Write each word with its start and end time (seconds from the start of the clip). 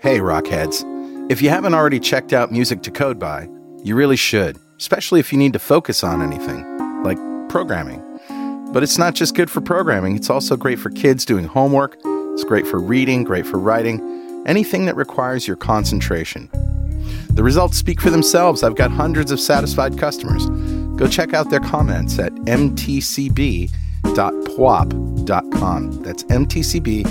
Hey, 0.00 0.20
Rockheads. 0.20 0.84
If 1.28 1.42
you 1.42 1.48
haven't 1.48 1.74
already 1.74 1.98
checked 1.98 2.32
out 2.32 2.52
Music 2.52 2.82
to 2.82 2.90
Code 2.92 3.18
By, 3.18 3.48
you 3.82 3.96
really 3.96 4.14
should, 4.14 4.56
especially 4.78 5.18
if 5.18 5.32
you 5.32 5.38
need 5.40 5.52
to 5.54 5.58
focus 5.58 6.04
on 6.04 6.22
anything, 6.22 7.02
like 7.02 7.18
programming. 7.48 8.00
But 8.72 8.84
it's 8.84 8.96
not 8.96 9.16
just 9.16 9.34
good 9.34 9.50
for 9.50 9.60
programming, 9.60 10.14
it's 10.14 10.30
also 10.30 10.56
great 10.56 10.78
for 10.78 10.90
kids 10.90 11.24
doing 11.24 11.46
homework, 11.46 11.96
it's 12.04 12.44
great 12.44 12.64
for 12.64 12.78
reading, 12.78 13.24
great 13.24 13.44
for 13.44 13.58
writing, 13.58 14.44
anything 14.46 14.86
that 14.86 14.94
requires 14.94 15.48
your 15.48 15.56
concentration. 15.56 16.48
The 17.30 17.42
results 17.42 17.76
speak 17.76 18.00
for 18.00 18.10
themselves. 18.10 18.62
I've 18.62 18.76
got 18.76 18.92
hundreds 18.92 19.32
of 19.32 19.40
satisfied 19.40 19.98
customers. 19.98 20.46
Go 20.96 21.08
check 21.08 21.34
out 21.34 21.50
their 21.50 21.58
comments 21.58 22.20
at 22.20 22.32
mtcb.pwop.com. 22.32 23.72
That's 26.04 26.22
mtcb.pwop.com. 26.22 27.08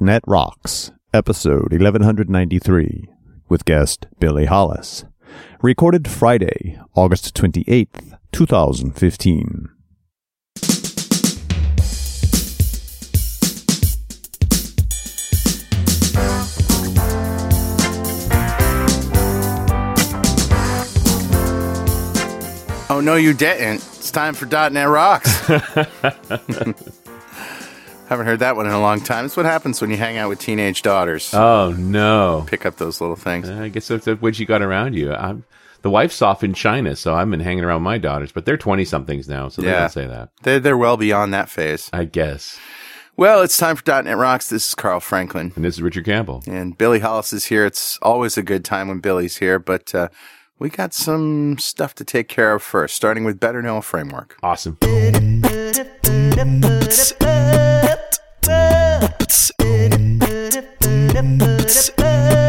.NET 0.00 0.22
Rocks, 0.26 0.90
episode 1.14 1.72
1193, 1.72 3.08
with 3.48 3.64
guest 3.64 4.06
Billy 4.18 4.46
Hollis. 4.46 5.04
Recorded 5.62 6.08
Friday, 6.08 6.78
August 6.94 7.34
28th, 7.34 8.18
2015. 8.32 9.81
Oh, 22.92 23.00
no, 23.00 23.16
you 23.16 23.32
didn't. 23.32 23.76
It's 23.76 24.10
time 24.10 24.34
for 24.34 24.44
.NET 24.44 24.86
Rocks. 24.86 25.30
Haven't 25.46 26.76
heard 28.26 28.40
that 28.40 28.54
one 28.56 28.66
in 28.66 28.72
a 28.72 28.80
long 28.80 29.00
time. 29.00 29.24
It's 29.24 29.34
what 29.36 29.46
happens 29.46 29.80
when 29.80 29.88
you 29.90 29.96
hang 29.96 30.18
out 30.18 30.28
with 30.28 30.40
teenage 30.40 30.82
daughters. 30.82 31.32
Oh 31.32 31.72
no! 31.72 32.44
Pick 32.46 32.66
up 32.66 32.76
those 32.76 33.00
little 33.00 33.16
things. 33.16 33.48
I 33.48 33.70
guess 33.70 33.88
that's 33.88 34.06
what 34.06 34.38
you 34.38 34.44
got 34.44 34.60
around 34.60 34.94
you. 34.94 35.14
I'm, 35.14 35.44
the 35.80 35.88
wife's 35.88 36.20
off 36.20 36.44
in 36.44 36.52
China, 36.52 36.94
so 36.94 37.14
I've 37.14 37.30
been 37.30 37.40
hanging 37.40 37.64
around 37.64 37.80
my 37.82 37.96
daughters, 37.96 38.30
but 38.30 38.44
they're 38.44 38.58
twenty 38.58 38.84
somethings 38.84 39.26
now, 39.26 39.48
so 39.48 39.62
they 39.62 39.68
Yeah. 39.68 39.80
don't 39.80 39.90
say 39.92 40.06
that. 40.06 40.28
They're, 40.42 40.60
they're 40.60 40.76
well 40.76 40.98
beyond 40.98 41.32
that 41.32 41.48
phase. 41.48 41.88
I 41.94 42.04
guess. 42.04 42.58
Well, 43.16 43.40
it's 43.40 43.56
time 43.56 43.76
for 43.76 44.02
.NET 44.02 44.18
Rocks. 44.18 44.50
This 44.50 44.68
is 44.68 44.74
Carl 44.74 45.00
Franklin. 45.00 45.52
And 45.56 45.64
this 45.64 45.76
is 45.76 45.82
Richard 45.82 46.04
Campbell. 46.04 46.42
And 46.46 46.76
Billy 46.76 46.98
Hollis 46.98 47.32
is 47.32 47.46
here. 47.46 47.64
It's 47.64 47.98
always 48.02 48.36
a 48.36 48.42
good 48.42 48.66
time 48.66 48.88
when 48.88 48.98
Billy's 49.00 49.38
here, 49.38 49.58
but 49.58 49.94
uh, 49.94 50.08
we 50.62 50.70
got 50.70 50.94
some 50.94 51.58
stuff 51.58 51.92
to 51.96 52.04
take 52.04 52.28
care 52.28 52.54
of 52.54 52.62
first, 52.62 52.94
starting 52.94 53.24
with 53.24 53.40
Better 53.40 53.60
Know 53.62 53.80
Framework. 53.80 54.36
Awesome. 54.44 54.78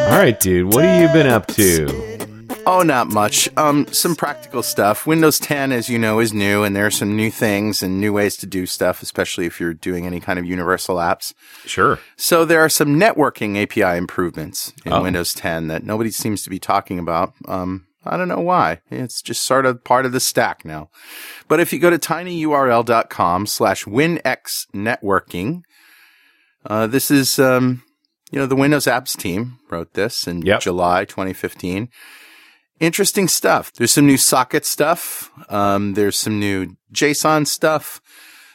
All 0.03 0.19
right, 0.19 0.37
dude. 0.39 0.73
What 0.73 0.83
have 0.83 1.01
you 1.01 1.07
been 1.13 1.27
up 1.27 1.47
to? 1.47 2.57
Oh, 2.65 2.81
not 2.81 3.07
much. 3.07 3.49
Um, 3.57 3.87
some 3.91 4.15
practical 4.15 4.61
stuff. 4.63 5.07
Windows 5.07 5.39
10, 5.39 5.71
as 5.71 5.89
you 5.89 5.97
know, 5.97 6.19
is 6.19 6.33
new, 6.33 6.63
and 6.63 6.75
there 6.75 6.85
are 6.85 6.91
some 6.91 7.15
new 7.15 7.31
things 7.31 7.81
and 7.81 7.99
new 7.99 8.11
ways 8.13 8.35
to 8.37 8.45
do 8.45 8.65
stuff, 8.65 9.01
especially 9.01 9.45
if 9.45 9.59
you're 9.59 9.73
doing 9.73 10.05
any 10.05 10.19
kind 10.19 10.37
of 10.39 10.45
universal 10.45 10.97
apps. 10.97 11.33
Sure. 11.65 11.99
So 12.15 12.45
there 12.45 12.59
are 12.61 12.69
some 12.69 12.99
networking 12.99 13.61
API 13.61 13.97
improvements 13.97 14.73
in 14.85 14.93
Oh. 14.93 15.01
Windows 15.01 15.33
10 15.33 15.67
that 15.67 15.83
nobody 15.83 16.11
seems 16.11 16.43
to 16.43 16.49
be 16.49 16.59
talking 16.59 16.99
about. 16.99 17.33
Um, 17.47 17.85
I 18.05 18.17
don't 18.17 18.27
know 18.27 18.41
why. 18.41 18.81
It's 18.91 19.21
just 19.21 19.43
sort 19.43 19.65
of 19.65 19.83
part 19.83 20.05
of 20.05 20.11
the 20.11 20.19
stack 20.19 20.65
now. 20.65 20.89
But 21.47 21.59
if 21.59 21.71
you 21.71 21.79
go 21.79 21.89
to 21.89 21.97
tinyurl.com 21.97 23.45
slash 23.45 23.85
winxnetworking, 23.85 25.61
uh, 26.65 26.87
this 26.87 27.11
is, 27.11 27.39
um, 27.39 27.83
you 28.31 28.39
know, 28.39 28.45
the 28.45 28.55
Windows 28.55 28.85
Apps 28.85 29.17
team 29.17 29.59
wrote 29.69 29.93
this 29.93 30.27
in 30.27 30.41
Yep. 30.41 30.61
July 30.61 31.05
2015. 31.05 31.89
Interesting 32.79 33.27
stuff. 33.27 33.71
There's 33.73 33.91
some 33.91 34.05
new 34.05 34.17
socket 34.17 34.65
stuff. 34.65 35.29
Um, 35.49 35.93
there's 35.93 36.17
some 36.17 36.39
new 36.39 36.75
JSON 36.91 37.47
stuff. 37.47 38.01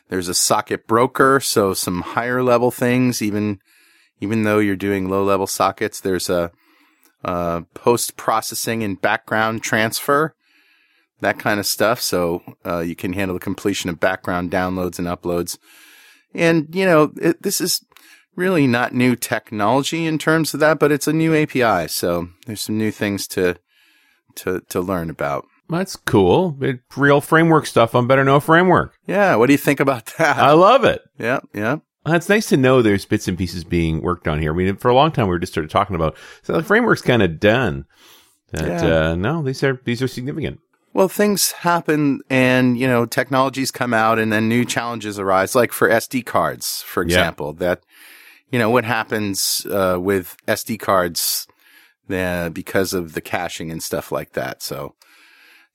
There's 0.08 0.28
a 0.28 0.34
socket 0.34 0.86
broker, 0.86 1.38
so 1.40 1.74
some 1.74 2.00
higher 2.02 2.42
level 2.42 2.70
things, 2.70 3.22
even 3.22 3.60
even 4.20 4.42
though 4.42 4.58
you're 4.58 4.74
doing 4.76 5.08
low 5.08 5.22
level 5.22 5.46
sockets, 5.46 6.00
there's 6.00 6.28
a, 6.28 6.50
uh 7.24 7.62
post 7.74 8.16
processing 8.16 8.82
and 8.82 9.00
background 9.00 9.62
transfer, 9.62 10.34
that 11.20 11.38
kind 11.38 11.58
of 11.58 11.66
stuff. 11.66 12.00
So 12.00 12.42
uh, 12.64 12.80
you 12.80 12.94
can 12.94 13.12
handle 13.12 13.34
the 13.34 13.40
completion 13.40 13.90
of 13.90 14.00
background 14.00 14.50
downloads 14.50 14.98
and 14.98 15.08
uploads. 15.08 15.58
And 16.34 16.74
you 16.74 16.84
know, 16.84 17.12
it, 17.20 17.42
this 17.42 17.60
is 17.60 17.84
really 18.36 18.66
not 18.66 18.94
new 18.94 19.16
technology 19.16 20.06
in 20.06 20.16
terms 20.18 20.54
of 20.54 20.60
that, 20.60 20.78
but 20.78 20.92
it's 20.92 21.08
a 21.08 21.12
new 21.12 21.34
API. 21.34 21.88
So 21.88 22.28
there's 22.46 22.60
some 22.62 22.78
new 22.78 22.90
things 22.92 23.26
to 23.28 23.56
to 24.36 24.60
to 24.68 24.80
learn 24.80 25.10
about. 25.10 25.46
That's 25.68 25.96
cool. 25.96 26.56
It, 26.62 26.80
real 26.96 27.20
framework 27.20 27.66
stuff 27.66 27.94
on 27.94 28.06
Better 28.06 28.24
Know 28.24 28.40
Framework. 28.40 28.96
Yeah, 29.06 29.34
what 29.36 29.46
do 29.48 29.52
you 29.52 29.58
think 29.58 29.80
about 29.80 30.06
that? 30.18 30.38
I 30.38 30.52
love 30.52 30.84
it. 30.84 31.02
yeah, 31.18 31.40
yeah. 31.52 31.78
Uh, 32.08 32.14
It's 32.14 32.28
nice 32.28 32.46
to 32.48 32.56
know 32.56 32.80
there's 32.82 33.04
bits 33.04 33.28
and 33.28 33.36
pieces 33.36 33.64
being 33.64 34.00
worked 34.02 34.26
on 34.28 34.40
here. 34.40 34.52
I 34.52 34.56
mean, 34.56 34.76
for 34.76 34.88
a 34.88 34.94
long 34.94 35.12
time 35.12 35.26
we 35.26 35.30
were 35.30 35.38
just 35.38 35.54
sort 35.54 35.64
of 35.64 35.70
talking 35.70 35.96
about 35.96 36.16
so 36.42 36.52
the 36.54 36.62
framework's 36.62 37.02
kind 37.02 37.22
of 37.22 37.38
done. 37.40 37.84
That 38.52 38.82
Yeah. 38.82 39.10
uh, 39.10 39.14
no, 39.16 39.42
these 39.42 39.62
are 39.62 39.80
these 39.84 40.00
are 40.02 40.08
significant. 40.08 40.60
Well, 40.94 41.08
things 41.08 41.52
happen 41.52 42.22
and, 42.30 42.78
you 42.78 42.88
know, 42.88 43.04
technologies 43.04 43.70
come 43.70 43.92
out 43.92 44.18
and 44.18 44.32
then 44.32 44.48
new 44.48 44.64
challenges 44.64 45.18
arise, 45.18 45.54
like 45.54 45.70
for 45.70 45.88
SD 45.88 46.22
cards, 46.24 46.82
for 46.82 47.02
Yeah. 47.02 47.06
example, 47.08 47.52
that, 47.54 47.82
you 48.50 48.58
know, 48.58 48.70
what 48.70 48.84
happens, 48.86 49.66
uh, 49.70 49.98
with 50.00 50.34
SD 50.48 50.78
cards, 50.78 51.46
uh, 52.10 52.48
because 52.48 52.94
of 52.94 53.12
the 53.12 53.20
caching 53.20 53.70
and 53.70 53.82
stuff 53.82 54.10
like 54.10 54.32
that. 54.32 54.62
So 54.62 54.94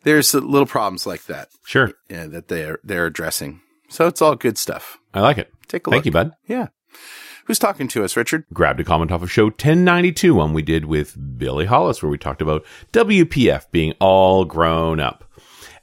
there's 0.02 0.34
little 0.34 0.66
problems 0.66 1.06
like 1.06 1.26
that, 1.28 1.50
Sure, 1.64 1.92
yeah, 2.10 2.26
that 2.26 2.48
they're, 2.48 2.80
they're 2.84 3.06
addressing. 3.06 3.62
So 3.90 4.08
it's 4.08 4.22
all 4.22 4.36
good 4.36 4.58
stuff. 4.58 4.98
I 5.14 5.22
like 5.22 5.38
it. 5.38 5.53
Take 5.68 5.88
a 5.88 5.90
look. 5.90 5.96
Thank 5.96 6.06
you, 6.06 6.12
bud. 6.12 6.32
Yeah. 6.48 6.68
Who's 7.46 7.60
talking 7.60 7.88
to 7.90 8.04
us, 8.06 8.16
Richard? 8.16 8.46
grabbed 8.54 8.80
a 8.80 8.84
comment 8.86 9.12
off 9.12 9.22
of 9.22 9.32
show 9.32 9.46
1092, 9.46 10.34
one 10.34 10.54
we 10.54 10.62
did 10.62 10.86
with 10.86 11.18
Billy 11.38 11.66
Hollis, 11.66 12.02
where 12.02 12.10
we 12.10 12.18
talked 12.18 12.42
about 12.42 12.64
WPF 12.94 13.70
being 13.72 13.94
all 14.00 14.46
grown 14.46 15.00
up. 15.00 15.26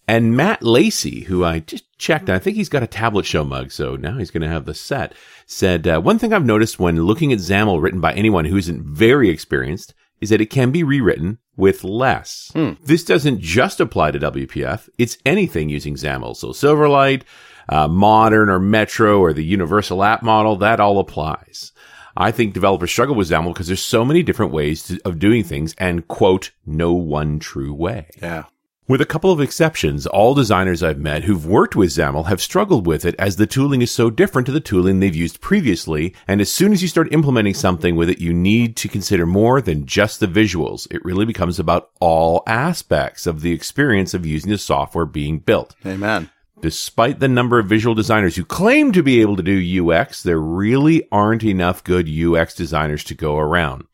And 0.08 0.36
Matt 0.36 0.62
Lacey, 0.62 1.24
who 1.24 1.44
I 1.44 1.60
just 1.60 1.84
checked, 1.98 2.28
and 2.28 2.34
I 2.34 2.38
think 2.38 2.56
he's 2.56 2.70
got 2.70 2.82
a 2.82 2.86
tablet 2.88 3.26
show 3.26 3.44
mug, 3.44 3.70
so 3.70 3.94
now 3.94 4.16
he's 4.18 4.30
going 4.30 4.42
to 4.42 4.48
have 4.48 4.64
the 4.64 4.74
set, 4.74 5.14
said, 5.46 5.86
uh, 5.86 6.00
One 6.00 6.18
thing 6.18 6.32
I've 6.32 6.44
noticed 6.44 6.80
when 6.80 7.04
looking 7.04 7.32
at 7.32 7.38
XAML 7.38 7.80
written 7.80 8.00
by 8.00 8.14
anyone 8.14 8.46
who 8.46 8.56
isn't 8.56 8.82
very 8.82 9.28
experienced 9.28 9.94
is 10.20 10.30
that 10.30 10.40
it 10.40 10.50
can 10.50 10.70
be 10.70 10.82
rewritten 10.82 11.38
with 11.56 11.84
less. 11.84 12.50
This 12.82 13.04
doesn't 13.04 13.40
just 13.40 13.80
apply 13.80 14.10
to 14.12 14.18
WPF, 14.18 14.88
it's 14.98 15.18
anything 15.26 15.68
using 15.68 15.94
XAML. 15.94 16.34
So 16.36 16.48
Silverlight, 16.48 17.22
uh, 17.68 17.88
Modern 17.88 18.48
or 18.48 18.58
Metro 18.58 19.20
or 19.20 19.32
the 19.32 19.44
Universal 19.44 20.02
App 20.02 20.22
Model, 20.22 20.56
that 20.56 20.80
all 20.80 20.98
applies. 20.98 21.72
I 22.16 22.32
think 22.32 22.54
developers 22.54 22.90
struggle 22.90 23.14
with 23.14 23.30
XAML 23.30 23.52
because 23.52 23.68
there's 23.68 23.82
so 23.82 24.04
many 24.04 24.22
different 24.22 24.52
ways 24.52 24.84
to, 24.84 25.00
of 25.04 25.18
doing 25.18 25.44
things 25.44 25.74
and 25.78 26.06
quote, 26.08 26.50
no 26.66 26.92
one 26.92 27.38
true 27.38 27.72
way. 27.72 28.08
Yeah. 28.20 28.44
With 28.90 29.00
a 29.00 29.06
couple 29.06 29.30
of 29.30 29.40
exceptions, 29.40 30.04
all 30.04 30.34
designers 30.34 30.82
I've 30.82 30.98
met 30.98 31.22
who've 31.22 31.46
worked 31.46 31.76
with 31.76 31.90
XAML 31.90 32.26
have 32.26 32.42
struggled 32.42 32.88
with 32.88 33.04
it 33.04 33.14
as 33.20 33.36
the 33.36 33.46
tooling 33.46 33.82
is 33.82 33.92
so 33.92 34.10
different 34.10 34.46
to 34.46 34.52
the 34.52 34.58
tooling 34.58 34.98
they've 34.98 35.14
used 35.14 35.40
previously. 35.40 36.12
And 36.26 36.40
as 36.40 36.52
soon 36.52 36.72
as 36.72 36.82
you 36.82 36.88
start 36.88 37.12
implementing 37.12 37.54
something 37.54 37.94
with 37.94 38.10
it, 38.10 38.20
you 38.20 38.32
need 38.32 38.76
to 38.78 38.88
consider 38.88 39.26
more 39.26 39.60
than 39.60 39.86
just 39.86 40.18
the 40.18 40.26
visuals. 40.26 40.92
It 40.92 41.04
really 41.04 41.24
becomes 41.24 41.60
about 41.60 41.90
all 42.00 42.42
aspects 42.48 43.28
of 43.28 43.42
the 43.42 43.52
experience 43.52 44.12
of 44.12 44.26
using 44.26 44.50
the 44.50 44.58
software 44.58 45.06
being 45.06 45.38
built. 45.38 45.76
Amen. 45.86 46.28
Despite 46.62 47.20
the 47.20 47.28
number 47.28 47.58
of 47.58 47.66
visual 47.66 47.94
designers 47.94 48.36
who 48.36 48.44
claim 48.44 48.92
to 48.92 49.02
be 49.02 49.22
able 49.22 49.36
to 49.36 49.42
do 49.42 49.90
UX, 49.90 50.22
there 50.22 50.38
really 50.38 51.08
aren't 51.10 51.42
enough 51.42 51.82
good 51.82 52.08
UX 52.08 52.54
designers 52.54 53.02
to 53.04 53.14
go 53.14 53.38
around. 53.38 53.84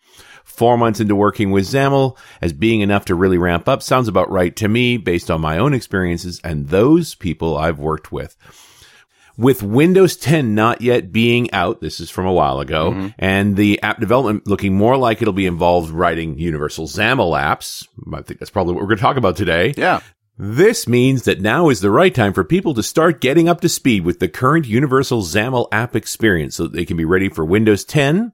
Four 0.42 0.76
months 0.76 1.00
into 1.00 1.14
working 1.14 1.50
with 1.50 1.66
XAML 1.66 2.16
as 2.40 2.52
being 2.52 2.80
enough 2.80 3.04
to 3.04 3.14
really 3.14 3.38
ramp 3.38 3.68
up 3.68 3.82
sounds 3.82 4.08
about 4.08 4.30
right 4.30 4.56
to 4.56 4.68
me 4.68 4.96
based 4.96 5.30
on 5.30 5.40
my 5.40 5.58
own 5.58 5.74
experiences 5.74 6.40
and 6.42 6.68
those 6.68 7.14
people 7.14 7.56
I've 7.56 7.78
worked 7.78 8.10
with. 8.10 8.36
With 9.38 9.62
Windows 9.62 10.16
10 10.16 10.54
not 10.54 10.80
yet 10.80 11.12
being 11.12 11.50
out, 11.52 11.82
this 11.82 12.00
is 12.00 12.10
from 12.10 12.24
a 12.24 12.32
while 12.32 12.58
ago, 12.60 12.92
mm-hmm. 12.92 13.08
and 13.19 13.54
the 13.54 13.82
app 13.82 14.00
development 14.00 14.46
looking 14.46 14.74
more 14.74 14.96
like 14.96 15.20
it'll 15.20 15.34
be 15.34 15.46
involved 15.46 15.90
writing 15.90 16.38
universal 16.38 16.86
XAML 16.86 17.38
apps. 17.38 17.86
I 18.12 18.22
think 18.22 18.40
that's 18.40 18.50
probably 18.50 18.72
what 18.72 18.80
we're 18.80 18.88
going 18.88 18.96
to 18.96 19.02
talk 19.02 19.19
about 19.19 19.36
today. 19.36 19.74
Yeah. 19.76 20.00
This 20.38 20.86
means 20.86 21.22
that 21.22 21.40
now 21.40 21.70
is 21.70 21.80
the 21.80 21.90
right 21.90 22.14
time 22.14 22.34
for 22.34 22.44
people 22.44 22.74
to 22.74 22.82
start 22.82 23.22
getting 23.22 23.48
up 23.48 23.62
to 23.62 23.70
speed 23.70 24.04
with 24.04 24.18
the 24.18 24.28
current 24.28 24.66
universal 24.66 25.22
XAML 25.22 25.68
app 25.72 25.96
experience 25.96 26.56
so 26.56 26.64
that 26.64 26.74
they 26.74 26.84
can 26.84 26.98
be 26.98 27.06
ready 27.06 27.30
for 27.30 27.42
Windows 27.42 27.84
10 27.84 28.32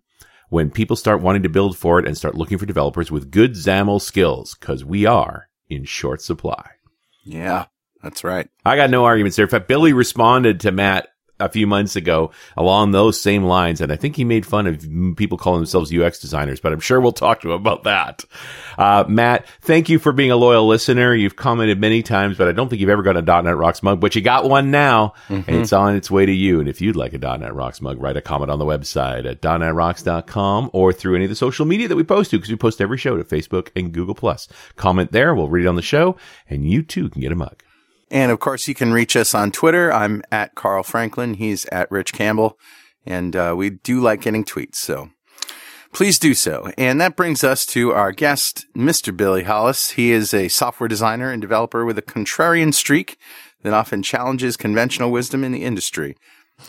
when 0.49 0.72
people 0.72 0.96
start 0.96 1.22
wanting 1.22 1.44
to 1.44 1.49
build 1.49 1.78
for 1.78 2.00
it 2.00 2.06
and 2.06 2.16
start 2.16 2.34
looking 2.34 2.58
for 2.58 2.66
developers 2.66 3.12
with 3.12 3.31
good 3.31 3.52
XAML 3.52 4.00
skills, 4.00 4.56
because 4.58 4.84
we 4.84 5.06
are 5.06 5.49
in 5.69 5.84
short 5.84 6.20
supply. 6.20 6.70
Yeah, 7.22 7.66
that's 8.02 8.25
right. 8.25 8.50
I 8.64 8.75
got 8.75 8.90
no 8.90 9.04
arguments 9.04 9.37
there. 9.37 9.44
In 9.44 9.50
fact, 9.50 9.69
Billy 9.69 9.93
responded 9.93 10.58
to 10.60 10.72
Matt 10.72 11.06
a 11.44 11.49
few 11.49 11.67
months 11.67 11.97
ago 11.97 12.31
along 12.56 12.91
those 12.91 13.21
same 13.21 13.44
lines. 13.44 13.81
And 13.81 13.93
I 13.93 13.97
think 13.97 14.17
he 14.17 14.25
made 14.25 14.47
fun 14.47 14.67
of 14.67 15.17
people 15.17 15.39
calling 15.39 15.61
themselves 15.61 15.93
UX 15.93 16.19
designers, 16.19 16.61
but 16.61 16.73
I'm 16.73 16.81
sure 16.81 17.00
we'll 17.00 17.12
talk 17.12 17.41
to 17.43 17.49
him 17.49 17.61
about 17.61 17.85
that. 17.85 18.25
Uh, 18.79 19.05
Matt, 19.09 19.47
thank 19.61 19.89
you 19.89 19.99
for 19.99 20.12
being 20.12 20.31
a 20.31 20.37
loyal 20.37 20.67
listener. 20.67 21.15
You've 21.15 21.37
commented 21.37 21.81
many 21.81 22.03
times, 22.03 22.39
but 22.39 22.49
I 22.49 22.53
don't 22.53 22.69
think 22.69 22.81
you've 22.81 22.91
ever 22.91 23.03
got 23.03 23.17
a 23.17 23.23
.NET 23.23 23.56
Rocks 23.56 23.83
mug, 23.83 24.00
but 24.00 24.15
you 24.15 24.23
got 24.23 24.49
one 24.49 24.71
now 24.71 25.15
mm-hmm. 25.29 25.49
and 25.49 25.61
it's 25.61 25.73
on 25.73 25.97
its 25.97 26.11
way 26.11 26.27
to 26.27 26.33
you. 26.33 26.61
And 26.61 26.69
if 26.69 26.81
you'd 26.81 26.97
like 26.97 27.12
a 27.12 27.19
.NET 27.19 27.55
Rocks 27.55 27.81
mug, 27.81 28.00
write 28.00 28.17
a 28.17 28.23
comment 28.23 28.50
on 28.50 28.59
the 28.59 28.65
website 28.65 29.31
at 29.31 29.43
.NETRocks.com 29.43 30.71
or 30.73 30.93
through 30.93 31.17
any 31.17 31.25
of 31.25 31.31
the 31.31 31.37
social 31.37 31.67
media 31.67 31.88
that 31.88 31.97
we 31.97 32.05
post 32.05 32.31
to 32.31 32.38
because 32.38 32.50
we 32.50 32.56
post 32.56 32.81
every 32.81 32.99
show 32.99 33.17
to 33.17 33.25
Facebook 33.25 33.69
and 33.77 33.93
Google 33.93 34.15
Plus. 34.15 34.49
Comment 34.77 35.11
there. 35.12 35.35
We'll 35.35 35.49
read 35.49 35.65
it 35.65 35.69
on 35.69 35.77
the 35.77 35.83
show 35.83 36.17
and 36.49 36.69
you 36.69 36.83
too 36.83 37.09
can 37.09 37.21
get 37.21 37.33
a 37.33 37.37
mug. 37.37 37.62
And 38.12 38.31
of 38.31 38.41
course, 38.41 38.69
you 38.69 38.75
can 38.75 38.93
reach 38.93 39.17
us 39.17 39.35
on 39.35 39.50
Twitter. 39.50 39.91
I'm 39.91 40.23
at 40.31 40.55
Carl 40.55 40.82
Franklin. 40.82 41.35
He's 41.35 41.64
at 41.67 41.91
Rich 41.91 42.12
Campbell. 42.12 42.59
And 43.06 43.35
uh, 43.35 43.55
we 43.56 43.70
do 43.70 44.00
like 44.00 44.20
getting 44.20 44.44
tweets. 44.44 44.76
So 44.76 45.09
please 45.93 46.19
do 46.19 46.35
so. 46.35 46.70
And 46.76 47.00
that 47.00 47.17
brings 47.17 47.43
us 47.43 47.64
to 47.67 47.93
our 47.93 48.12
guest, 48.12 48.67
Mr. 48.76 49.17
Billy 49.17 49.44
Hollis. 49.44 49.93
He 49.93 50.12
is 50.12 50.35
a 50.35 50.49
software 50.49 50.88
designer 50.88 51.31
and 51.31 51.41
developer 51.41 51.87
with 51.87 51.97
a 51.97 52.03
contrarian 52.03 52.75
streak 52.75 53.17
that 53.62 53.73
often 53.73 54.03
challenges 54.03 54.59
conventional 54.59 55.11
wisdom 55.11 55.43
in 55.43 55.53
the 55.53 55.64
industry. 55.64 56.14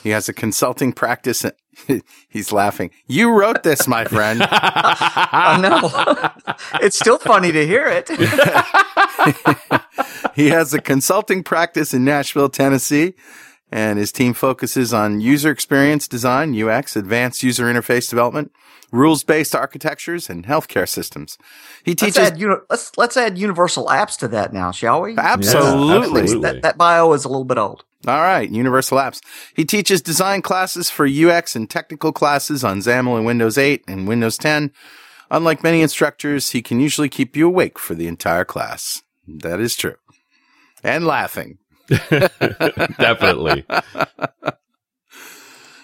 He 0.01 0.09
has 0.09 0.29
a 0.29 0.33
consulting 0.33 0.93
practice. 0.93 1.45
He's 2.29 2.51
laughing. 2.51 2.91
You 3.07 3.31
wrote 3.31 3.63
this, 3.63 3.87
my 3.87 4.05
friend. 4.05 4.41
I 4.49 5.59
know. 5.61 6.53
it's 6.81 6.97
still 6.97 7.17
funny 7.17 7.51
to 7.51 7.65
hear 7.65 7.85
it. 7.87 8.09
he 10.35 10.49
has 10.49 10.73
a 10.73 10.81
consulting 10.81 11.43
practice 11.43 11.93
in 11.93 12.03
Nashville, 12.05 12.49
Tennessee, 12.49 13.13
and 13.71 13.97
his 13.97 14.11
team 14.11 14.33
focuses 14.33 14.93
on 14.93 15.19
user 15.19 15.49
experience 15.49 16.07
design, 16.07 16.59
UX, 16.59 16.95
advanced 16.95 17.43
user 17.43 17.65
interface 17.65 18.09
development, 18.09 18.51
rules-based 18.91 19.55
architectures, 19.55 20.29
and 20.29 20.45
healthcare 20.45 20.87
systems. 20.87 21.37
He 21.83 21.95
teaches. 21.95 22.17
Let's 22.17 22.39
add, 22.39 22.61
let's, 22.69 22.97
let's 22.97 23.17
add 23.17 23.37
universal 23.37 23.87
apps 23.87 24.17
to 24.19 24.27
that 24.29 24.53
now, 24.53 24.71
shall 24.71 25.01
we? 25.01 25.17
Absolutely. 25.17 25.87
Yeah, 25.87 25.97
absolutely. 25.97 26.41
That, 26.41 26.61
that 26.61 26.77
bio 26.77 27.13
is 27.13 27.25
a 27.25 27.29
little 27.29 27.45
bit 27.45 27.57
old. 27.57 27.83
All 28.05 28.21
right, 28.21 28.49
Universal 28.49 28.97
Apps. 28.97 29.21
He 29.55 29.63
teaches 29.63 30.01
design 30.01 30.41
classes 30.41 30.89
for 30.89 31.07
UX 31.07 31.55
and 31.55 31.69
technical 31.69 32.11
classes 32.11 32.63
on 32.63 32.79
XAML 32.79 33.17
and 33.17 33.25
Windows 33.25 33.57
8 33.57 33.83
and 33.87 34.07
Windows 34.07 34.37
10. 34.37 34.71
Unlike 35.31 35.63
many 35.63 35.81
instructors, 35.81 36.49
he 36.49 36.61
can 36.61 36.79
usually 36.79 37.09
keep 37.09 37.35
you 37.35 37.47
awake 37.47 37.79
for 37.79 37.95
the 37.95 38.07
entire 38.07 38.45
class. 38.45 39.03
That 39.25 39.61
is 39.61 39.75
true 39.75 39.95
and 40.83 41.05
laughing. 41.07 41.59
Definitely. 41.87 43.65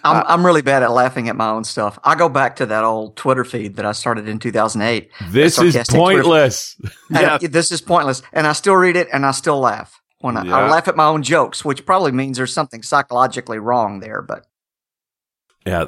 I'm, 0.01 0.23
I'm 0.27 0.45
really 0.45 0.61
bad 0.61 0.83
at 0.83 0.91
laughing 0.91 1.29
at 1.29 1.35
my 1.35 1.49
own 1.49 1.63
stuff. 1.63 1.99
I 2.03 2.15
go 2.15 2.29
back 2.29 2.57
to 2.57 2.65
that 2.67 2.83
old 2.83 3.15
Twitter 3.17 3.43
feed 3.43 3.77
that 3.77 3.85
I 3.85 3.91
started 3.93 4.27
in 4.27 4.39
2008. 4.39 5.09
This 5.29 5.59
is 5.59 5.77
pointless. 5.89 6.75
yeah. 7.09 7.37
this 7.37 7.71
is 7.71 7.81
pointless. 7.81 8.21
And 8.33 8.45
I 8.47 8.53
still 8.53 8.75
read 8.75 8.95
it 8.95 9.07
and 9.11 9.25
I 9.25 9.31
still 9.31 9.59
laugh 9.59 9.99
when 10.19 10.37
I, 10.37 10.43
yeah. 10.43 10.57
I, 10.57 10.69
laugh 10.69 10.87
at 10.87 10.95
my 10.95 11.05
own 11.05 11.23
jokes, 11.23 11.63
which 11.63 11.85
probably 11.85 12.11
means 12.11 12.37
there's 12.37 12.53
something 12.53 12.83
psychologically 12.83 13.59
wrong 13.59 13.99
there, 13.99 14.21
but. 14.21 14.45
Yeah. 15.65 15.85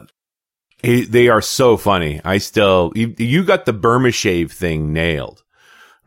They 0.84 1.30
are 1.30 1.42
so 1.42 1.78
funny. 1.78 2.20
I 2.26 2.40
still, 2.40 2.92
you, 2.96 3.14
you 3.18 3.44
got 3.44 3.66
the 3.66 3.74
Burma 3.74 4.12
shave 4.12 4.52
thing 4.52 4.92
nailed 4.94 5.44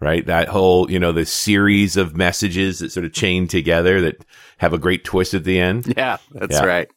right? 0.05 0.27
That 0.27 0.49
whole, 0.49 0.91
you 0.91 0.99
know, 0.99 1.13
the 1.13 1.25
series 1.25 1.97
of 1.97 2.17
messages 2.17 2.81
that 2.81 2.93
sort 2.93 3.07
of 3.07 3.13
chain 3.13 3.49
together 3.49 4.01
that 4.03 4.25
have 4.59 4.73
a 4.73 4.79
great 4.79 5.05
twist 5.05 5.35
at 5.35 5.45
the 5.45 5.59
end. 5.59 5.87
Yeah, 5.97 6.19
that's 6.33 6.55
yeah. 6.55 6.65
right. 6.65 6.91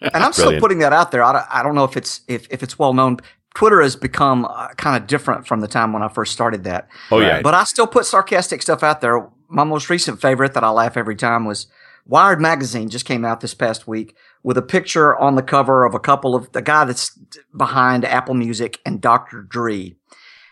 and 0.00 0.22
I'm 0.22 0.32
still 0.32 0.60
putting 0.60 0.78
that 0.78 0.92
out 0.92 1.10
there. 1.10 1.24
I 1.24 1.32
don't, 1.32 1.46
I 1.50 1.62
don't 1.62 1.74
know 1.74 1.84
if 1.84 1.96
it's 1.96 2.20
if, 2.28 2.46
if 2.50 2.62
it's 2.62 2.78
well 2.78 2.94
known. 2.94 3.18
Twitter 3.54 3.82
has 3.82 3.96
become 3.96 4.44
uh, 4.44 4.68
kind 4.76 5.00
of 5.00 5.08
different 5.08 5.46
from 5.46 5.60
the 5.60 5.68
time 5.68 5.92
when 5.92 6.02
I 6.02 6.08
first 6.08 6.32
started 6.32 6.64
that. 6.64 6.88
Oh 7.10 7.20
yeah, 7.20 7.42
but 7.42 7.52
I 7.52 7.64
still 7.64 7.86
put 7.86 8.06
sarcastic 8.06 8.62
stuff 8.62 8.82
out 8.82 9.00
there. 9.00 9.28
My 9.54 9.64
most 9.64 9.88
recent 9.88 10.20
favorite 10.20 10.54
that 10.54 10.64
I 10.64 10.70
laugh 10.70 10.96
every 10.96 11.16
time 11.16 11.44
was 11.44 11.68
Wired 12.06 12.40
magazine 12.40 12.90
just 12.90 13.06
came 13.06 13.24
out 13.24 13.40
this 13.40 13.54
past 13.54 13.88
week 13.88 14.14
with 14.42 14.58
a 14.58 14.62
picture 14.62 15.16
on 15.16 15.36
the 15.36 15.42
cover 15.42 15.84
of 15.84 15.94
a 15.94 16.00
couple 16.00 16.34
of 16.34 16.52
the 16.52 16.60
guy 16.60 16.84
that's 16.84 17.18
behind 17.56 18.04
Apple 18.04 18.34
Music 18.34 18.78
and 18.84 19.00
Dr. 19.00 19.42
Dre. 19.42 19.96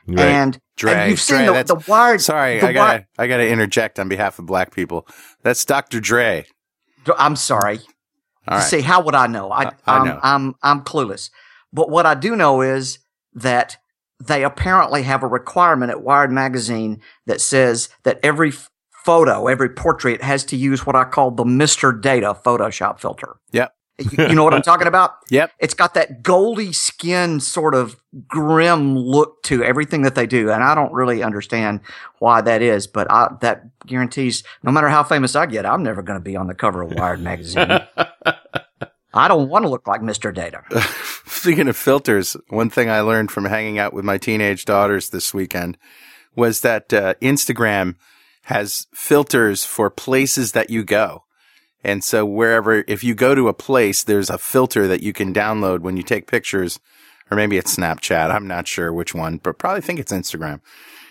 Right. 0.06 0.18
And, 0.18 0.58
Dre, 0.76 0.92
and 0.94 1.10
you've 1.10 1.20
seen 1.20 1.44
Dre, 1.44 1.62
the, 1.62 1.74
the 1.74 1.84
wired. 1.86 2.22
Sorry, 2.22 2.58
the 2.58 2.68
I 2.68 2.72
gotta, 2.72 3.06
I 3.18 3.26
gotta 3.26 3.46
interject 3.46 3.98
on 3.98 4.08
behalf 4.08 4.38
of 4.38 4.46
black 4.46 4.74
people. 4.74 5.06
That's 5.42 5.64
Dr. 5.64 6.00
Dre. 6.00 6.46
I'm 7.18 7.36
sorry. 7.36 7.80
All 8.48 8.58
right. 8.58 8.64
See, 8.64 8.80
how 8.80 9.02
would 9.02 9.14
I 9.14 9.26
know? 9.26 9.52
I, 9.52 9.64
I 9.64 9.72
I'm, 9.86 10.06
know. 10.06 10.20
I'm, 10.22 10.54
I'm 10.62 10.80
clueless. 10.82 11.30
But 11.72 11.90
what 11.90 12.06
I 12.06 12.14
do 12.14 12.34
know 12.34 12.62
is 12.62 12.98
that 13.34 13.76
they 14.18 14.42
apparently 14.42 15.02
have 15.02 15.22
a 15.22 15.28
requirement 15.28 15.90
at 15.90 16.02
Wired 16.02 16.32
magazine 16.32 17.00
that 17.26 17.40
says 17.40 17.88
that 18.04 18.20
every 18.22 18.52
photo, 19.04 19.46
every 19.48 19.68
portrait 19.68 20.22
has 20.22 20.44
to 20.46 20.56
use 20.56 20.86
what 20.86 20.96
I 20.96 21.04
call 21.04 21.30
the 21.30 21.44
Mr. 21.44 21.98
Data 22.00 22.36
Photoshop 22.44 23.00
filter. 23.00 23.36
Yep. 23.52 23.74
You 23.98 24.34
know 24.34 24.42
what 24.42 24.54
I'm 24.54 24.62
talking 24.62 24.86
about? 24.86 25.12
Yep. 25.30 25.52
It's 25.60 25.72
got 25.72 25.94
that 25.94 26.22
goldy 26.22 26.74
skin 26.74 27.40
sort 27.40 27.74
of 27.74 27.96
grim 28.28 28.98
look 28.98 29.42
to 29.44 29.64
everything 29.64 30.02
that 30.02 30.14
they 30.14 30.26
do. 30.26 30.50
And 30.50 30.62
I 30.62 30.74
don't 30.74 30.92
really 30.92 31.22
understand 31.22 31.80
why 32.18 32.42
that 32.42 32.60
is, 32.60 32.86
but 32.86 33.10
I, 33.10 33.34
that 33.40 33.62
guarantees 33.86 34.44
no 34.62 34.70
matter 34.72 34.90
how 34.90 35.04
famous 35.04 35.34
I 35.34 35.46
get, 35.46 35.64
I'm 35.64 35.82
never 35.82 36.02
going 36.02 36.18
to 36.18 36.22
be 36.22 36.36
on 36.36 36.48
the 36.48 36.54
cover 36.54 36.82
of 36.82 36.92
Wired 36.92 37.20
magazine. 37.20 37.66
I 39.14 39.28
don't 39.28 39.48
want 39.48 39.64
to 39.64 39.70
look 39.70 39.86
like 39.86 40.02
Mr. 40.02 40.34
Data. 40.34 40.62
Speaking 41.26 41.68
of 41.68 41.76
filters, 41.76 42.36
one 42.48 42.68
thing 42.68 42.90
I 42.90 43.00
learned 43.00 43.30
from 43.30 43.46
hanging 43.46 43.78
out 43.78 43.94
with 43.94 44.04
my 44.04 44.18
teenage 44.18 44.66
daughters 44.66 45.10
this 45.10 45.32
weekend 45.32 45.78
was 46.36 46.60
that 46.60 46.92
uh, 46.92 47.14
Instagram 47.22 47.94
has 48.42 48.86
filters 48.94 49.64
for 49.64 49.90
places 49.90 50.52
that 50.52 50.70
you 50.70 50.84
go. 50.84 51.24
And 51.84 52.04
so 52.04 52.24
wherever, 52.24 52.84
if 52.86 53.02
you 53.02 53.14
go 53.14 53.34
to 53.34 53.48
a 53.48 53.54
place, 53.54 54.04
there's 54.04 54.30
a 54.30 54.38
filter 54.38 54.86
that 54.88 55.02
you 55.02 55.12
can 55.12 55.34
download 55.34 55.80
when 55.80 55.96
you 55.96 56.02
take 56.02 56.26
pictures, 56.26 56.78
or 57.30 57.36
maybe 57.36 57.56
it's 57.56 57.76
Snapchat. 57.76 58.30
I'm 58.30 58.46
not 58.46 58.68
sure 58.68 58.92
which 58.92 59.14
one, 59.14 59.38
but 59.38 59.58
probably 59.58 59.80
think 59.80 59.98
it's 59.98 60.12
Instagram. 60.12 60.60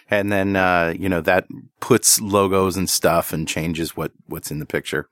And 0.10 0.32
then, 0.32 0.56
uh, 0.56 0.94
you 0.98 1.10
know, 1.10 1.22
that 1.22 1.48
puts 1.80 2.22
logos 2.22 2.76
and 2.76 2.90
stuff 2.90 3.32
and 3.32 3.48
changes 3.48 3.96
what, 3.96 4.12
what's 4.28 4.52
in 4.52 4.60
the 4.60 4.66
picture. 4.66 5.08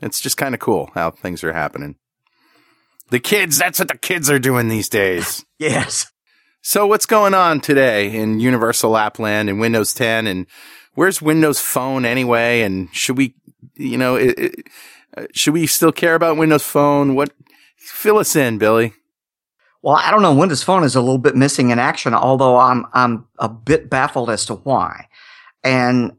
It's 0.00 0.20
just 0.20 0.36
kind 0.36 0.54
of 0.54 0.60
cool 0.60 0.90
how 0.94 1.10
things 1.10 1.42
are 1.44 1.52
happening. 1.52 1.96
The 3.10 3.20
kids, 3.20 3.58
that's 3.58 3.78
what 3.78 3.88
the 3.88 3.96
kids 3.96 4.30
are 4.30 4.38
doing 4.38 4.68
these 4.68 4.88
days. 4.88 5.44
yes. 5.58 6.12
So 6.60 6.86
what's 6.86 7.06
going 7.06 7.34
on 7.34 7.60
today 7.60 8.14
in 8.14 8.40
Universal 8.40 8.92
Appland 8.92 9.48
and 9.48 9.60
Windows 9.60 9.94
10 9.94 10.26
and 10.26 10.46
where's 10.98 11.22
Windows 11.22 11.60
Phone 11.60 12.04
anyway? 12.04 12.62
And 12.62 12.92
should 12.92 13.16
we 13.16 13.34
you 13.78 13.96
know, 13.96 14.16
it, 14.16 14.38
it, 14.38 14.66
uh, 15.16 15.26
should 15.32 15.54
we 15.54 15.66
still 15.66 15.92
care 15.92 16.14
about 16.14 16.36
Windows 16.36 16.64
Phone? 16.64 17.14
What 17.14 17.30
fill 17.76 18.18
us 18.18 18.36
in, 18.36 18.58
Billy? 18.58 18.92
Well, 19.80 19.94
I 19.94 20.10
don't 20.10 20.22
know. 20.22 20.34
Windows 20.34 20.62
Phone 20.62 20.82
is 20.82 20.96
a 20.96 21.00
little 21.00 21.18
bit 21.18 21.36
missing 21.36 21.70
in 21.70 21.78
action, 21.78 22.12
although 22.12 22.56
I'm 22.56 22.84
I'm 22.92 23.26
a 23.38 23.48
bit 23.48 23.88
baffled 23.88 24.30
as 24.30 24.44
to 24.46 24.54
why. 24.54 25.06
And 25.62 26.12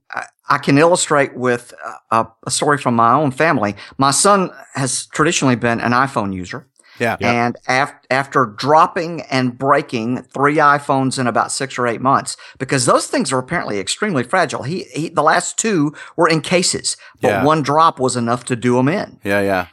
I 0.50 0.58
can 0.58 0.78
illustrate 0.78 1.36
with 1.36 1.74
a, 2.12 2.28
a 2.46 2.52
story 2.52 2.78
from 2.78 2.96
my 2.96 3.14
own 3.14 3.32
family. 3.32 3.76
My 3.98 4.12
son 4.12 4.52
has 4.74 5.06
traditionally 5.08 5.56
been 5.56 5.80
an 5.80 5.92
iPhone 5.92 6.34
user. 6.34 6.68
Yeah. 7.00 7.18
And 7.22 7.56
af- 7.68 7.94
after 8.10 8.46
dropping 8.46 9.22
and 9.24 9.58
breaking 9.58 10.24
three 10.24 10.58
iPhones 10.58 11.18
in 11.18 11.27
about 11.27 11.51
six 11.51 11.77
or 11.77 11.88
eight 11.88 12.01
months, 12.01 12.38
because 12.58 12.86
those 12.86 13.08
things 13.08 13.32
are 13.32 13.39
apparently 13.39 13.79
extremely 13.79 14.24
fragile. 14.24 14.63
He, 14.63 14.84
he 14.94 15.10
the 15.10 15.24
last 15.24 15.58
two 15.58 15.94
were 16.15 16.27
in 16.27 16.41
cases, 16.41 16.98
but 17.22 17.29
yeah. 17.29 17.44
one 17.44 17.62
drop 17.62 18.00
was 18.00 18.15
enough 18.15 18.46
to 18.46 18.56
do 18.56 18.75
them 18.75 18.88
in. 18.88 19.20
Yeah, 19.24 19.41
yeah. 19.41 19.68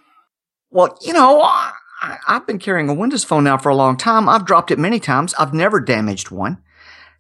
Well, 0.71 0.99
you 1.01 1.13
know, 1.13 1.41
I, 1.43 1.73
I've 2.29 2.47
been 2.47 2.59
carrying 2.59 2.89
a 2.89 2.95
Windows 2.95 3.25
phone 3.25 3.45
now 3.45 3.59
for 3.59 3.69
a 3.69 3.77
long 3.77 3.97
time. 3.97 4.29
I've 4.29 4.45
dropped 4.45 4.71
it 4.71 4.79
many 4.79 5.01
times. 5.01 5.35
I've 5.35 5.55
never 5.55 5.81
damaged 5.81 6.31
one. 6.31 6.59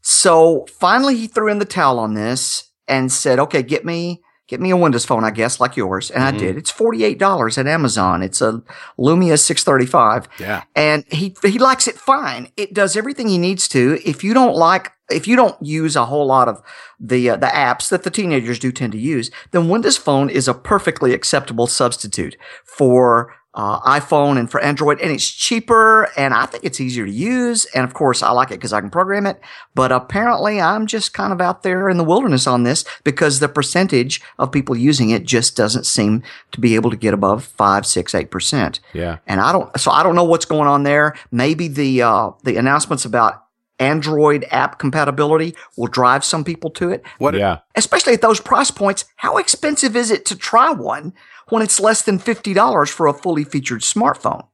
So 0.03 0.67
finally, 0.79 1.17
he 1.17 1.27
threw 1.27 1.51
in 1.51 1.59
the 1.59 1.65
towel 1.65 1.99
on 1.99 2.15
this 2.15 2.71
and 2.87 3.11
said, 3.11 3.39
"Okay, 3.39 3.63
get 3.63 3.85
me." 3.85 4.23
Get 4.49 4.61
me 4.61 4.71
a 4.71 4.77
Windows 4.77 5.05
phone, 5.05 5.25
I 5.25 5.31
guess, 5.31 5.59
like 5.61 5.77
yours. 5.77 6.11
And 6.11 6.23
mm-hmm. 6.23 6.37
I 6.37 6.39
did. 6.39 6.57
It's 6.57 6.73
$48 6.73 7.59
at 7.59 7.67
Amazon. 7.67 8.23
It's 8.23 8.41
a 8.41 8.63
Lumia 8.99 9.39
635. 9.39 10.29
Yeah. 10.39 10.63
And 10.75 11.05
he, 11.09 11.35
he 11.43 11.59
likes 11.59 11.89
it 11.89 11.97
fine. 11.97 12.51
It 12.57 12.73
does 12.73 12.97
everything 12.97 13.29
he 13.29 13.39
needs 13.39 13.69
to. 13.69 14.01
If 14.05 14.23
you 14.23 14.35
don't 14.35 14.57
like, 14.57 14.93
if 15.11 15.27
you 15.27 15.37
don't 15.37 15.61
use 15.65 15.97
a 15.97 16.07
whole 16.07 16.27
lot 16.27 16.49
of 16.49 16.63
the, 17.01 17.31
uh, 17.31 17.37
the 17.37 17.47
apps 17.47 17.89
that 17.91 18.03
the 18.03 18.11
teenagers 18.11 18.59
do 18.59 18.73
tend 18.73 18.93
to 18.93 18.99
use, 18.99 19.31
then 19.51 19.69
Windows 19.69 19.97
Phone 19.97 20.31
is 20.31 20.49
a 20.49 20.55
perfectly 20.55 21.13
acceptable 21.13 21.67
substitute 21.67 22.37
for 22.65 23.35
uh, 23.57 23.81
iPhone 23.81 24.39
and 24.39 24.51
for 24.51 24.61
Android, 24.61 25.01
and 25.01 25.11
it's 25.11 25.29
cheaper, 25.29 26.11
and 26.17 26.35
I 26.35 26.45
think 26.45 26.63
it's 26.63 26.79
easier 26.79 27.07
to 27.07 27.11
use. 27.11 27.65
And 27.75 27.85
of 27.85 27.95
course, 27.95 28.23
I 28.23 28.31
like 28.31 28.51
it 28.51 28.59
because 28.59 28.75
I 28.75 28.83
can 28.83 28.91
program 28.91 29.27
it. 29.27 29.41
But 29.75 29.91
apparently, 29.91 30.61
I'm 30.61 30.87
just 30.87 31.15
kind 31.15 31.33
of 31.33 31.41
out 31.41 31.63
there 31.63 31.89
in 31.89 31.97
the 31.97 32.05
wilderness 32.05 32.47
on 32.47 32.65
this 32.65 32.85
because 33.03 33.41
the 33.41 33.49
percentage 33.49 34.21
of 34.39 34.53
people 34.53 34.77
using 34.77 35.09
it 35.09 35.25
just 35.25 35.57
doesn't 35.57 35.87
seem 35.87 36.23
to 36.53 36.61
be 36.61 36.75
able 36.75 36.91
to 36.91 36.97
get 36.97 37.15
above 37.15 37.45
five, 37.45 37.87
six, 37.87 38.15
eight 38.15 38.31
percent. 38.31 38.81
Yeah. 38.93 39.19
And 39.27 39.41
I 39.41 39.53
don't, 39.53 39.81
so 39.81 39.91
I 39.91 40.03
don't 40.03 40.15
know 40.15 40.25
what's 40.25 40.45
going 40.45 40.69
on 40.69 40.83
there. 40.83 41.15
Maybe 41.33 41.67
the 41.67 42.03
uh, 42.03 42.31
the 42.45 42.59
announcements 42.59 43.07
about 43.07 43.43
Android 43.79 44.45
app 44.51 44.79
compatibility 44.79 45.55
will 45.77 45.87
drive 45.87 46.25
some 46.25 46.45
people 46.45 46.71
to 46.71 46.91
it. 46.91 47.03
What? 47.19 47.35
Yeah. 47.35 47.59
Especially 47.75 48.15
at 48.15 48.23
those 48.23 48.41
price 48.41 48.71
points, 48.71 49.07
how 49.17 49.39
expensive 49.39 49.97
is 49.97 50.11
it 50.11 50.25
to 50.27 50.37
try 50.37 50.71
one 50.71 51.15
when 51.49 51.63
it's 51.63 51.81
less 51.81 52.03
than 52.03 52.19
fifty 52.19 52.53
dollars 52.55 52.91
for 52.91 53.07
a 53.07 53.13
fully 53.15 53.45
featured 53.45 53.83
smartphone? 53.83 54.47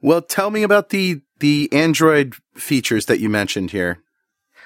Well, 0.00 0.22
tell 0.22 0.50
me 0.50 0.62
about 0.62 0.90
the 0.90 1.22
the 1.38 1.68
Android 1.72 2.34
features 2.54 3.06
that 3.06 3.20
you 3.20 3.28
mentioned 3.28 3.70
here. 3.70 4.02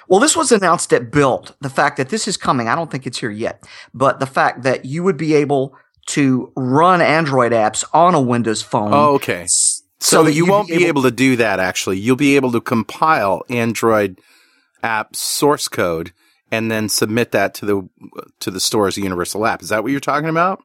Well, 0.09 0.21
this 0.21 0.37
was 0.37 0.53
announced 0.53 0.93
at 0.93 1.11
Build. 1.11 1.57
The 1.61 1.71
fact 1.71 1.97
that 1.97 2.11
this 2.11 2.29
is 2.29 2.37
coming, 2.37 2.69
I 2.69 2.75
don't 2.75 2.91
think 2.91 3.07
it's 3.07 3.19
here 3.19 3.31
yet, 3.31 3.65
but 3.95 4.21
the 4.21 4.27
fact 4.27 4.63
that 4.65 4.85
you 4.85 5.03
would 5.03 5.17
be 5.17 5.35
able 5.35 5.75
to 6.09 6.53
run 6.57 7.01
Android 7.01 7.53
apps 7.53 7.83
on 7.95 8.15
a 8.15 8.21
Windows 8.21 8.61
phone. 8.61 8.93
Oh, 8.93 9.15
okay. 9.15 9.45
s- 9.45 9.83
So, 10.01 10.25
that 10.25 10.35
you 10.35 10.45
won't 10.45 10.69
be 10.69 10.85
able 10.85 11.03
to 11.05 11.11
do 11.11 11.37
that 11.37 11.59
actually. 11.61 11.99
You'll 11.99 12.17
be 12.17 12.37
able 12.37 12.53
to 12.53 12.61
compile 12.61 13.43
Android 13.49 14.21
app 14.83 15.17
source 15.17 15.67
code 15.69 16.13
and 16.51 16.71
then 16.71 16.91
submit 16.91 17.33
that 17.33 17.55
to 17.55 17.65
the 17.67 17.89
to 18.41 18.51
the 18.51 18.61
store 18.61 18.87
as 18.87 18.99
a 18.99 19.01
universal 19.01 19.47
app. 19.47 19.63
Is 19.63 19.71
that 19.71 19.83
what 19.83 19.91
you're 19.93 20.01
talking 20.01 20.29
about? 20.29 20.63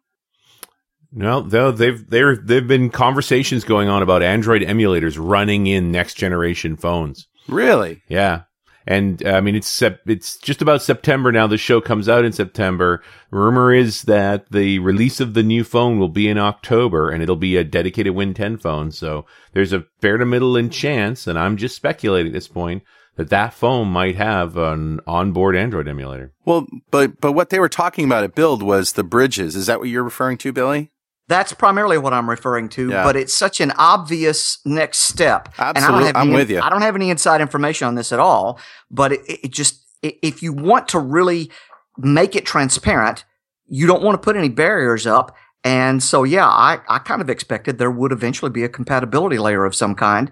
No, 1.12 1.42
though 1.42 1.72
they've 1.72 2.08
there 2.10 2.36
they've 2.36 2.68
been 2.68 2.90
conversations 2.90 3.64
going 3.64 3.90
on 3.90 4.04
about 4.04 4.22
Android 4.22 4.62
emulators 4.62 5.18
running 5.20 5.68
in 5.68 5.92
next 5.92 6.16
generation 6.16 6.76
phones. 6.76 7.28
Really? 7.48 8.04
Yeah. 8.08 8.44
And 8.86 9.24
uh, 9.26 9.32
I 9.32 9.42
mean, 9.42 9.56
it's 9.56 9.68
sep- 9.68 10.08
it's 10.08 10.38
just 10.38 10.62
about 10.62 10.82
September 10.82 11.32
now. 11.32 11.48
The 11.48 11.58
show 11.58 11.82
comes 11.82 12.10
out 12.10 12.26
in 12.26 12.32
September. 12.32 13.04
Rumor 13.30 13.74
is 13.74 14.04
that 14.04 14.52
the 14.52 14.80
release 14.80 15.20
of 15.20 15.34
the 15.34 15.44
new 15.44 15.64
phone 15.64 16.00
will 16.00 16.10
be 16.10 16.28
in 16.28 16.38
October, 16.38 17.12
and 17.12 17.22
it'll 17.22 17.36
be 17.36 17.56
a 17.56 17.64
dedicated 17.64 18.16
Win 18.16 18.34
10 18.34 18.58
phone. 18.58 18.92
So 18.92 19.26
there's 19.54 19.74
a 19.74 19.86
fair 20.02 20.18
to 20.18 20.26
middle 20.26 20.58
in 20.58 20.70
chance, 20.72 21.28
and 21.28 21.38
I'm 21.38 21.58
just 21.58 21.76
speculating 21.76 22.32
at 22.32 22.34
this 22.34 22.48
point 22.48 22.82
that 23.16 23.30
that 23.30 23.54
phone 23.54 23.90
might 23.90 24.16
have 24.16 24.58
an 24.58 25.02
onboard 25.06 25.56
Android 25.56 25.88
emulator. 25.88 26.34
Well, 26.46 26.66
but 26.90 27.20
but 27.20 27.34
what 27.34 27.50
they 27.50 27.60
were 27.60 27.70
talking 27.70 28.06
about 28.06 28.24
at 28.24 28.34
Build 28.34 28.64
was 28.64 28.94
the 28.94 29.04
bridges. 29.04 29.56
Is 29.56 29.68
that 29.68 29.80
what 29.80 29.90
you're 29.90 30.04
referring 30.04 30.38
to, 30.40 30.54
Billy? 30.54 30.92
That's 31.30 31.54
primarily 31.54 31.98
what 31.98 32.12
I'm 32.12 32.30
referring 32.30 32.68
to, 32.70 32.90
Yeah. 32.90 33.04
but 33.04 33.16
it's 33.16 33.34
such 33.34 33.62
an 33.62 33.72
obvious 33.78 34.58
next 34.66 35.00
step. 35.00 35.48
And 35.58 35.66
I 35.66 35.70
Absolute- 35.70 35.92
don't 35.98 36.06
have 36.08 36.16
I'm 36.18 36.28
any, 36.30 36.36
with 36.36 36.50
you. 36.50 36.60
I 36.60 36.70
don't 36.70 36.82
have 36.82 36.96
any 36.96 37.10
inside 37.10 37.40
information 37.40 37.88
on 37.88 37.96
this 37.96 38.12
at 38.12 38.20
all, 38.20 38.60
but 38.92 39.12
it, 39.14 39.22
it 39.28 39.52
just, 39.52 39.86
if 40.02 40.44
you 40.44 40.52
want 40.52 40.88
to 40.90 41.00
really 41.00 41.52
make 41.98 42.36
it 42.36 42.46
transparent, 42.46 43.26
you 43.68 43.86
don't 43.88 44.02
want 44.04 44.16
to 44.16 44.26
put 44.26 44.36
any 44.36 44.50
barriers 44.50 45.06
up. 45.06 45.36
And 45.64 46.02
so, 46.02 46.24
yeah, 46.24 46.48
I, 46.48 46.80
I 46.90 46.98
kind 47.00 47.22
of 47.22 47.30
expected 47.30 47.78
there 47.78 47.92
would 47.92 48.12
eventually 48.12 48.50
be 48.50 48.64
a 48.64 48.70
compatibility 48.70 49.38
layer 49.38 49.66
of 49.66 49.76
some 49.76 49.94
kind. 49.96 50.32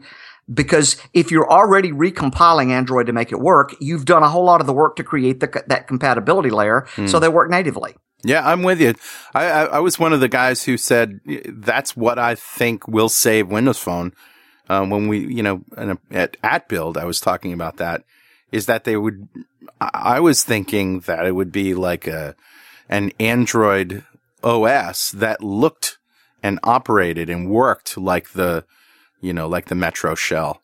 Because 0.51 0.95
if 1.13 1.29
you're 1.29 1.49
already 1.51 1.91
recompiling 1.91 2.69
Android 2.71 3.05
to 3.07 3.13
make 3.13 3.33
it 3.33 3.39
work, 3.39 3.75
you've 3.81 4.05
done 4.05 4.23
a 4.23 4.29
whole 4.29 4.45
lot 4.45 4.61
of 4.61 4.67
the 4.67 4.73
work 4.73 4.95
to 4.95 5.03
create 5.03 5.41
the, 5.41 5.63
that 5.67 5.87
compatibility 5.87 6.49
layer 6.49 6.87
Hmm. 6.95 7.05
so 7.07 7.19
they 7.19 7.27
work 7.27 7.49
natively. 7.49 7.95
Yeah, 8.23 8.47
I'm 8.47 8.63
with 8.63 8.81
you. 8.81 8.95
I, 9.33 9.45
I, 9.45 9.63
I 9.65 9.79
was 9.79 9.99
one 9.99 10.11
of 10.13 10.19
the 10.19 10.27
guys 10.27 10.63
who 10.63 10.77
said 10.77 11.19
that's 11.25 11.95
what 11.95 12.17
I 12.17 12.35
think 12.35 12.87
will 12.87 13.09
save 13.09 13.47
Windows 13.47 13.77
Phone. 13.77 14.13
Um, 14.69 14.89
when 14.89 15.07
we, 15.07 15.19
you 15.19 15.43
know, 15.43 15.63
a, 15.77 15.97
at 16.11 16.35
at 16.43 16.67
build, 16.67 16.97
I 16.97 17.05
was 17.05 17.21
talking 17.21 17.53
about 17.53 17.77
that. 17.77 18.03
Is 18.51 18.65
that 18.65 18.83
they 18.83 18.97
would? 18.97 19.27
I 19.79 20.19
was 20.19 20.43
thinking 20.43 21.01
that 21.01 21.25
it 21.25 21.33
would 21.33 21.51
be 21.51 21.73
like 21.73 22.07
a 22.07 22.35
an 22.89 23.11
Android 23.19 24.03
OS 24.43 25.11
that 25.11 25.43
looked 25.43 25.97
and 26.43 26.59
operated 26.63 27.29
and 27.29 27.49
worked 27.49 27.97
like 27.97 28.31
the, 28.31 28.65
you 29.21 29.33
know, 29.33 29.47
like 29.47 29.65
the 29.65 29.75
Metro 29.75 30.15
shell. 30.15 30.61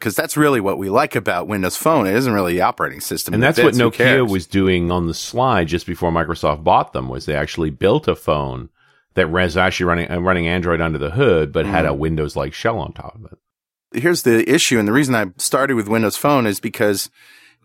Because 0.00 0.16
that's 0.16 0.36
really 0.36 0.60
what 0.60 0.78
we 0.78 0.88
like 0.88 1.14
about 1.14 1.46
Windows 1.46 1.76
Phone. 1.76 2.06
It 2.06 2.14
isn't 2.14 2.32
really 2.32 2.54
the 2.54 2.62
operating 2.62 3.00
system. 3.00 3.34
And 3.34 3.42
that 3.42 3.54
that's 3.54 3.64
what 3.64 3.74
fits. 3.76 3.98
Nokia 3.98 4.28
was 4.28 4.46
doing 4.46 4.90
on 4.90 5.06
the 5.06 5.14
slide 5.14 5.68
just 5.68 5.86
before 5.86 6.10
Microsoft 6.10 6.64
bought 6.64 6.92
them. 6.92 7.08
Was 7.08 7.26
they 7.26 7.34
actually 7.34 7.70
built 7.70 8.08
a 8.08 8.16
phone 8.16 8.70
that 9.14 9.30
was 9.30 9.56
actually 9.56 9.86
running 9.86 10.10
uh, 10.10 10.20
running 10.20 10.48
Android 10.48 10.80
under 10.80 10.98
the 10.98 11.10
hood, 11.10 11.52
but 11.52 11.66
had 11.66 11.86
a 11.86 11.94
Windows 11.94 12.36
like 12.36 12.54
shell 12.54 12.78
on 12.78 12.92
top 12.92 13.14
of 13.14 13.32
it. 13.32 14.00
here's 14.02 14.22
the 14.22 14.48
issue, 14.50 14.78
and 14.78 14.88
the 14.88 14.92
reason 14.92 15.14
I 15.14 15.26
started 15.36 15.74
with 15.74 15.88
Windows 15.88 16.16
Phone 16.16 16.46
is 16.46 16.60
because, 16.60 17.10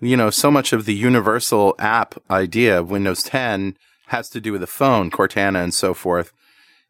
you 0.02 0.18
know, 0.18 0.30
so 0.30 0.52
much 0.52 0.74
of 0.74 0.86
the 0.86 0.94
universal 0.94 1.76
app 1.80 2.16
idea 2.30 2.80
of 2.80 2.92
Windows 2.92 3.24
10 3.24 3.78
has 4.08 4.30
to 4.30 4.42
do 4.42 4.52
with 4.52 4.62
the 4.62 4.68
phone, 4.68 5.10
Cortana 5.10 5.64
and 5.64 5.74
so 5.74 5.94
forth. 5.94 6.34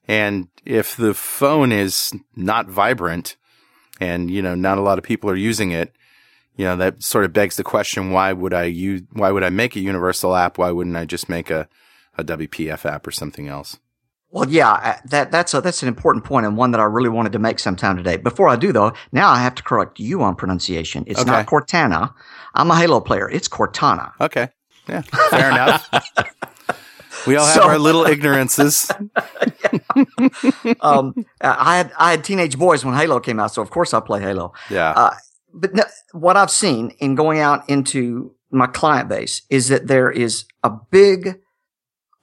And 0.08 0.50
if 0.66 0.96
the 0.96 1.14
phone 1.14 1.72
is 1.72 2.14
not 2.36 2.68
vibrant 2.68 3.36
and, 4.00 4.30
you 4.30 4.42
know, 4.42 4.56
not 4.56 4.78
a 4.78 4.82
lot 4.82 4.98
of 4.98 5.04
people 5.04 5.30
are 5.30 5.36
using 5.36 5.72
it, 5.72 5.96
you 6.56 6.66
know, 6.66 6.76
that 6.78 7.04
sort 7.04 7.26
of 7.26 7.34
begs 7.34 7.58
the 7.58 7.64
question, 7.64 8.12
why 8.12 8.32
would 8.34 8.54
I 8.54 8.64
use, 8.64 9.02
why 9.14 9.32
would 9.32 9.44
I 9.44 9.50
make 9.50 9.76
a 9.76 9.80
universal 9.80 10.36
app? 10.36 10.58
Why 10.58 10.72
wouldn't 10.72 10.96
I 10.96 11.06
just 11.06 11.30
make 11.30 11.50
a, 11.50 11.68
a 12.18 12.24
WPF 12.24 12.86
app 12.86 13.06
or 13.06 13.12
something 13.12 13.48
else? 13.48 13.78
Well, 14.32 14.50
yeah, 14.50 14.72
uh, 14.72 14.96
that 15.06 15.32
that's 15.32 15.54
a, 15.54 15.62
that's 15.62 15.82
an 15.82 15.88
important 15.88 16.26
point 16.26 16.46
and 16.46 16.58
one 16.58 16.72
that 16.72 16.82
I 16.82 16.84
really 16.84 17.08
wanted 17.08 17.32
to 17.34 17.40
make 17.40 17.58
sometime 17.58 17.96
today. 17.96 18.18
Before 18.18 18.50
I 18.50 18.58
do 18.58 18.74
though, 18.74 18.92
now 19.14 19.30
I 19.30 19.42
have 19.42 19.56
to 19.56 19.64
correct 19.64 19.98
you 19.98 20.22
on 20.24 20.36
pronunciation. 20.36 21.06
It's 21.08 21.26
not 21.26 21.46
Cortana. 21.46 22.14
I'm 22.54 22.70
a 22.70 22.76
Halo 22.76 23.00
player. 23.00 23.30
It's 23.30 23.48
Cortana. 23.48 24.12
Okay. 24.20 24.50
Yeah. 24.90 25.02
Fair 25.30 25.52
enough. 25.52 25.90
We 27.26 27.38
all 27.38 27.46
have 27.46 27.56
So- 27.56 27.64
our 27.64 27.80
little 27.80 28.06
ignorances. 28.06 28.92
Um, 30.82 31.26
I 31.42 31.78
had 31.78 31.92
I 31.98 32.12
had 32.12 32.24
teenage 32.24 32.58
boys 32.58 32.84
when 32.86 32.96
Halo 32.96 33.20
came 33.20 33.40
out, 33.40 33.54
so 33.54 33.62
of 33.62 33.70
course 33.70 33.94
I 33.94 34.00
play 34.00 34.22
Halo. 34.22 34.54
Yeah. 34.70 34.92
Uh, 34.92 35.14
but 35.54 35.74
no, 35.74 35.84
what 36.12 36.38
I've 36.38 36.52
seen 36.52 36.92
in 37.00 37.16
going 37.16 37.40
out 37.40 37.68
into 37.70 38.36
my 38.52 38.68
client 38.68 39.10
base 39.10 39.42
is 39.50 39.70
that 39.70 39.88
there 39.88 40.12
is 40.12 40.46
a 40.64 40.70
big, 40.70 41.40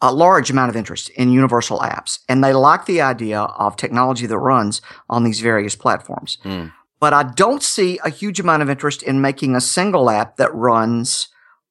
a 0.01 0.13
large 0.13 0.51
amount 0.51 0.71
of 0.71 0.77
interest 0.77 1.11
in 1.11 1.31
universal 1.31 1.79
apps, 1.81 2.21
and 2.29 2.43
they 2.43 2.53
like 2.53 2.87
the 2.87 3.01
idea 3.01 3.41
of 3.41 3.77
technology 3.77 4.27
that 4.27 4.39
runs 4.39 4.83
on 5.09 5.25
these 5.25 5.41
various 5.41 5.75
platforms. 5.75 6.39
Hmm. 6.43 6.67
But 7.01 7.13
I 7.13 7.25
don't 7.25 7.63
see 7.63 7.99
a 8.05 8.11
huge 8.11 8.39
amount 8.39 8.63
of 8.63 8.71
interest 8.71 9.03
in 9.03 9.21
making 9.21 9.57
a 9.57 9.61
single 9.61 10.09
app 10.09 10.37
that 10.37 10.55
runs 10.55 11.29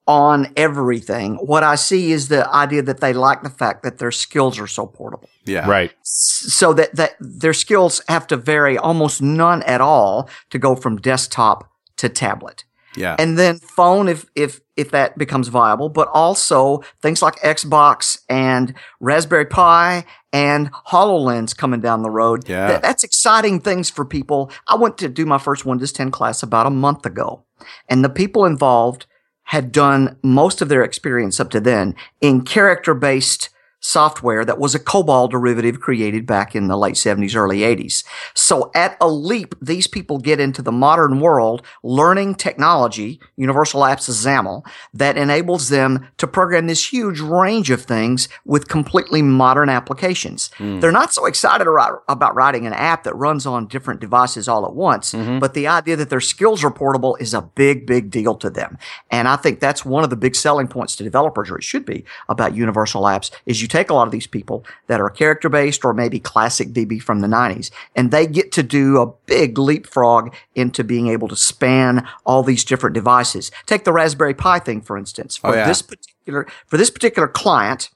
on 0.08 0.52
everything. 0.58 1.36
What 1.36 1.64
I 1.64 1.76
see 1.76 2.12
is 2.12 2.28
the 2.28 2.50
idea 2.50 2.82
that 2.84 3.00
they 3.00 3.14
like 3.14 3.44
the 3.44 3.50
fact 3.50 3.84
that 3.84 4.00
their 4.00 4.12
skills 4.12 4.60
are 4.60 4.68
so 4.68 4.88
portable 4.88 5.30
yeah. 5.46 5.70
Right. 5.70 5.94
so 6.04 6.74
that, 6.74 6.96
that 6.96 7.16
their 7.20 7.54
skills 7.54 8.02
have 8.08 8.28
to 8.28 8.38
vary 8.38 8.78
almost 8.78 9.22
none 9.22 9.64
at 9.64 9.82
all 9.82 10.30
to 10.50 10.60
go 10.60 10.76
from 10.76 10.98
desktop 10.98 11.70
to 11.98 12.10
tablet. 12.10 12.64
Yeah. 12.96 13.16
And 13.18 13.38
then 13.38 13.58
phone 13.58 14.10
if 14.10 14.26
if 14.36 14.60
if 14.76 14.92
that 14.92 15.18
becomes 15.18 15.48
viable, 15.48 15.88
but 15.88 16.10
also 16.14 16.84
things 17.02 17.22
like 17.22 17.36
Xbox 17.38 18.20
and 18.28 18.74
Raspberry 19.00 19.46
Pi 19.46 20.04
and 20.34 20.72
HoloLens 20.74 21.56
coming 21.56 21.80
down 21.80 22.02
the 22.02 22.10
road. 22.10 22.50
Yeah. 22.50 22.68
That- 22.68 22.82
that's 22.82 23.04
exciting 23.04 23.62
things 23.62 23.90
for 23.90 24.04
people. 24.04 24.52
I 24.68 24.76
went 24.76 24.98
to 24.98 25.08
do 25.08 25.26
my 25.26 25.38
first 25.38 25.66
Windows 25.66 25.94
10 25.94 26.12
class 26.12 26.44
about 26.44 26.68
a 26.68 26.72
month 26.72 27.06
ago, 27.06 27.46
and 27.88 28.04
the 28.04 28.10
people 28.10 28.44
involved 28.44 29.06
had 29.44 29.72
done 29.72 30.18
most 30.24 30.62
of 30.62 30.70
their 30.70 30.84
experience 30.84 31.40
up 31.40 31.50
to 31.52 31.60
then 31.60 31.96
in 32.22 32.42
character 32.42 32.94
based 32.94 33.50
software 33.82 34.46
that 34.46 34.60
was 34.60 34.74
a 34.74 34.80
COBOL 34.80 35.30
derivative 35.30 35.82
created 35.82 36.26
back 36.26 36.56
in 36.56 36.68
the 36.68 36.78
late 36.78 36.96
70s, 36.96 37.36
early 37.36 37.60
80s. 37.60 38.04
So 38.34 38.72
at 38.74 38.96
a 39.02 39.10
leap, 39.10 39.56
these 39.62 39.88
people 39.88 40.20
get 40.20 40.40
into 40.40 40.62
the 40.62 40.72
modern 40.72 41.20
world 41.20 41.64
learning 41.84 42.36
technology, 42.36 43.20
Universal 43.36 43.82
Apps 43.82 44.10
XAML, 44.10 44.64
that 44.94 45.18
enables 45.18 45.70
them 45.70 46.08
to 46.18 46.28
program 46.28 46.68
this 46.68 46.94
huge 46.94 47.20
range 47.20 47.72
of 47.72 47.82
things 47.82 48.30
with 48.46 48.68
completely 48.68 49.22
modern 49.22 49.68
applications. 49.70 50.52
Hmm. 50.58 50.80
They're 50.80 50.92
not 50.92 51.14
so 51.14 51.26
excited 51.26 51.68
about 51.68 52.36
writing 52.36 52.68
an 52.68 52.74
app 52.74 53.04
that 53.04 53.16
runs 53.16 53.46
on 53.46 53.68
different 53.68 54.00
devices 54.00 54.48
all 54.48 54.66
at 54.66 54.76
once, 54.76 55.14
mm-hmm. 55.14 55.40
but 55.40 55.54
the 55.54 55.68
idea 55.68 55.96
that 55.96 56.10
their 56.10 56.22
skills 56.22 56.64
are 56.64 56.72
portable 56.72 57.16
is 57.16 57.34
a 57.34 57.42
big, 57.42 57.88
big 57.88 58.12
deal 58.12 58.36
to 58.36 58.50
them. 58.50 58.78
And 59.10 59.28
I 59.28 59.36
think 59.36 59.60
that's 59.60 59.84
one 59.84 60.04
of 60.04 60.12
the 60.12 60.16
big 60.16 60.36
selling 60.36 60.68
points 60.68 60.96
to 60.98 61.04
developers, 61.04 61.50
or 61.50 61.58
it 61.58 61.64
should 61.64 61.86
be, 61.86 62.06
about 62.30 62.56
universal 62.56 63.04
apps, 63.04 63.32
is 63.46 63.62
you 63.62 63.68
take 63.72 63.90
a 63.90 63.94
lot 63.94 64.08
of 64.08 64.12
these 64.12 64.28
people 64.28 64.66
that 64.88 65.00
are 65.02 65.10
character 65.10 65.50
based 65.50 65.84
or 65.86 65.94
maybe 65.94 66.20
classic 66.20 66.70
VB 66.70 67.02
from 67.02 67.22
the 67.22 67.28
90s, 67.28 67.72
and 67.96 68.12
they 68.12 68.28
get 68.28 68.52
to 68.52 68.64
do 68.64 69.02
a 69.02 69.08
big 69.26 69.58
leapfrog 69.58 70.34
into 70.56 70.84
being 70.84 71.08
able 71.08 71.28
to 71.28 71.36
span 71.36 72.08
all 72.26 72.44
these 72.44 72.64
different 72.64 72.94
devices. 72.94 73.52
Take 73.66 73.84
the 73.84 73.94
Raspberry 73.94 74.34
Pi 74.34 74.60
thing, 74.60 74.82
for 74.82 74.98
instance. 74.98 75.38
For 75.38 75.52
Oh, 75.52 75.54
yeah. 75.54 75.68
this 75.68 75.82
particular, 75.82 76.46
for 76.68 76.78
this 76.78 76.90
particular 76.92 77.28
client, 77.28 77.90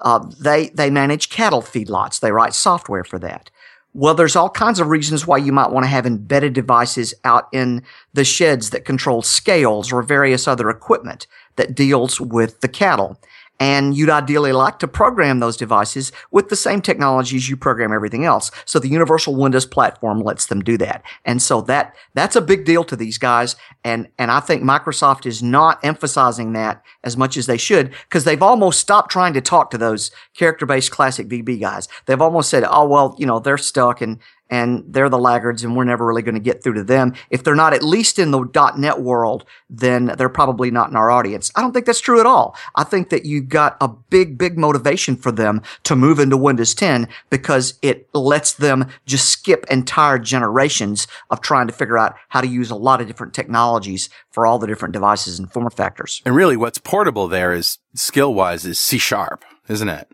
Uh, 0.00 0.20
they 0.38 0.68
they 0.74 0.90
manage 0.90 1.30
cattle 1.30 1.62
feedlots. 1.62 2.20
They 2.20 2.30
write 2.30 2.52
software 2.54 3.02
for 3.02 3.18
that. 3.20 3.50
Well, 3.94 4.14
there's 4.14 4.36
all 4.36 4.50
kinds 4.50 4.78
of 4.78 4.88
reasons 4.88 5.26
why 5.26 5.38
you 5.38 5.52
might 5.52 5.70
want 5.70 5.84
to 5.84 5.88
have 5.88 6.04
embedded 6.04 6.52
devices 6.52 7.14
out 7.24 7.48
in 7.50 7.82
the 8.12 8.22
sheds 8.24 8.68
that 8.70 8.84
control 8.84 9.22
scales 9.22 9.90
or 9.90 10.02
various 10.02 10.46
other 10.46 10.68
equipment 10.68 11.26
that 11.56 11.74
deals 11.74 12.20
with 12.20 12.60
the 12.60 12.68
cattle. 12.68 13.18
And 13.58 13.96
you'd 13.96 14.10
ideally 14.10 14.52
like 14.52 14.78
to 14.80 14.88
program 14.88 15.40
those 15.40 15.56
devices 15.56 16.12
with 16.30 16.48
the 16.48 16.56
same 16.56 16.82
technologies 16.82 17.48
you 17.48 17.56
program 17.56 17.92
everything 17.92 18.24
else. 18.24 18.50
So 18.64 18.78
the 18.78 18.88
universal 18.88 19.34
Windows 19.34 19.66
platform 19.66 20.20
lets 20.20 20.46
them 20.46 20.60
do 20.60 20.76
that. 20.78 21.02
And 21.24 21.40
so 21.40 21.60
that, 21.62 21.94
that's 22.14 22.36
a 22.36 22.40
big 22.40 22.64
deal 22.64 22.84
to 22.84 22.96
these 22.96 23.18
guys. 23.18 23.56
And, 23.84 24.08
and 24.18 24.30
I 24.30 24.40
think 24.40 24.62
Microsoft 24.62 25.26
is 25.26 25.42
not 25.42 25.82
emphasizing 25.84 26.52
that 26.52 26.82
as 27.02 27.16
much 27.16 27.36
as 27.36 27.46
they 27.46 27.56
should 27.56 27.90
because 28.08 28.24
they've 28.24 28.42
almost 28.42 28.80
stopped 28.80 29.10
trying 29.10 29.32
to 29.34 29.40
talk 29.40 29.70
to 29.70 29.78
those 29.78 30.10
character 30.34 30.66
based 30.66 30.90
classic 30.90 31.28
VB 31.28 31.60
guys. 31.60 31.88
They've 32.06 32.20
almost 32.20 32.50
said, 32.50 32.64
oh, 32.68 32.86
well, 32.86 33.16
you 33.18 33.26
know, 33.26 33.38
they're 33.38 33.58
stuck 33.58 34.00
and, 34.00 34.18
and 34.50 34.84
they're 34.88 35.08
the 35.08 35.18
laggards 35.18 35.64
and 35.64 35.76
we're 35.76 35.84
never 35.84 36.06
really 36.06 36.22
going 36.22 36.34
to 36.34 36.40
get 36.40 36.62
through 36.62 36.74
to 36.74 36.84
them. 36.84 37.14
If 37.30 37.42
they're 37.42 37.54
not 37.54 37.74
at 37.74 37.82
least 37.82 38.18
in 38.18 38.30
the 38.30 38.72
.NET 38.76 39.00
world, 39.00 39.44
then 39.68 40.06
they're 40.16 40.28
probably 40.28 40.70
not 40.70 40.90
in 40.90 40.96
our 40.96 41.10
audience. 41.10 41.50
I 41.56 41.62
don't 41.62 41.72
think 41.72 41.86
that's 41.86 42.00
true 42.00 42.20
at 42.20 42.26
all. 42.26 42.56
I 42.74 42.84
think 42.84 43.10
that 43.10 43.24
you've 43.24 43.48
got 43.48 43.76
a 43.80 43.88
big, 43.88 44.38
big 44.38 44.58
motivation 44.58 45.16
for 45.16 45.32
them 45.32 45.62
to 45.84 45.96
move 45.96 46.18
into 46.18 46.36
Windows 46.36 46.74
10 46.74 47.08
because 47.30 47.78
it 47.82 48.08
lets 48.14 48.52
them 48.52 48.86
just 49.04 49.28
skip 49.28 49.66
entire 49.70 50.18
generations 50.18 51.06
of 51.30 51.40
trying 51.40 51.66
to 51.66 51.72
figure 51.72 51.98
out 51.98 52.14
how 52.28 52.40
to 52.40 52.46
use 52.46 52.70
a 52.70 52.76
lot 52.76 53.00
of 53.00 53.06
different 53.06 53.34
technologies 53.34 54.08
for 54.30 54.46
all 54.46 54.58
the 54.58 54.66
different 54.66 54.92
devices 54.92 55.38
and 55.38 55.52
form 55.52 55.68
factors. 55.70 56.22
And 56.24 56.36
really 56.36 56.56
what's 56.56 56.78
portable 56.78 57.26
there 57.28 57.52
is 57.52 57.78
skill 57.94 58.34
wise 58.34 58.64
is 58.64 58.78
C 58.78 58.98
sharp, 58.98 59.44
isn't 59.68 59.88
it? 59.88 60.08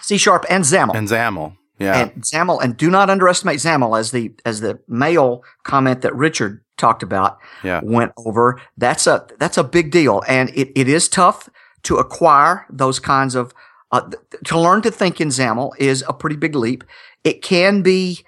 C 0.00 0.16
sharp 0.16 0.44
and 0.48 0.64
XAML. 0.64 0.94
And 0.94 1.08
XAML. 1.08 1.56
Yeah. 1.82 1.98
And 1.98 2.22
XAML, 2.22 2.62
and 2.62 2.76
do 2.76 2.90
not 2.90 3.10
underestimate 3.10 3.58
XAML 3.58 3.98
as 3.98 4.10
the 4.10 4.32
as 4.44 4.60
the 4.60 4.78
mail 4.88 5.42
comment 5.64 6.02
that 6.02 6.14
Richard 6.14 6.62
talked 6.76 7.02
about 7.02 7.38
yeah. 7.62 7.80
went 7.82 8.12
over. 8.16 8.60
That's 8.76 9.06
a 9.06 9.26
that's 9.38 9.58
a 9.58 9.64
big 9.64 9.90
deal, 9.90 10.22
and 10.28 10.50
it, 10.50 10.70
it 10.78 10.88
is 10.88 11.08
tough 11.08 11.48
to 11.84 11.96
acquire 11.96 12.66
those 12.70 12.98
kinds 12.98 13.34
of 13.34 13.52
uh, 13.90 14.10
to 14.44 14.58
learn 14.58 14.82
to 14.82 14.90
think 14.90 15.20
in 15.20 15.28
XAML 15.28 15.72
is 15.78 16.04
a 16.08 16.12
pretty 16.12 16.36
big 16.36 16.54
leap. 16.54 16.84
It 17.24 17.42
can 17.42 17.82
be 17.82 18.24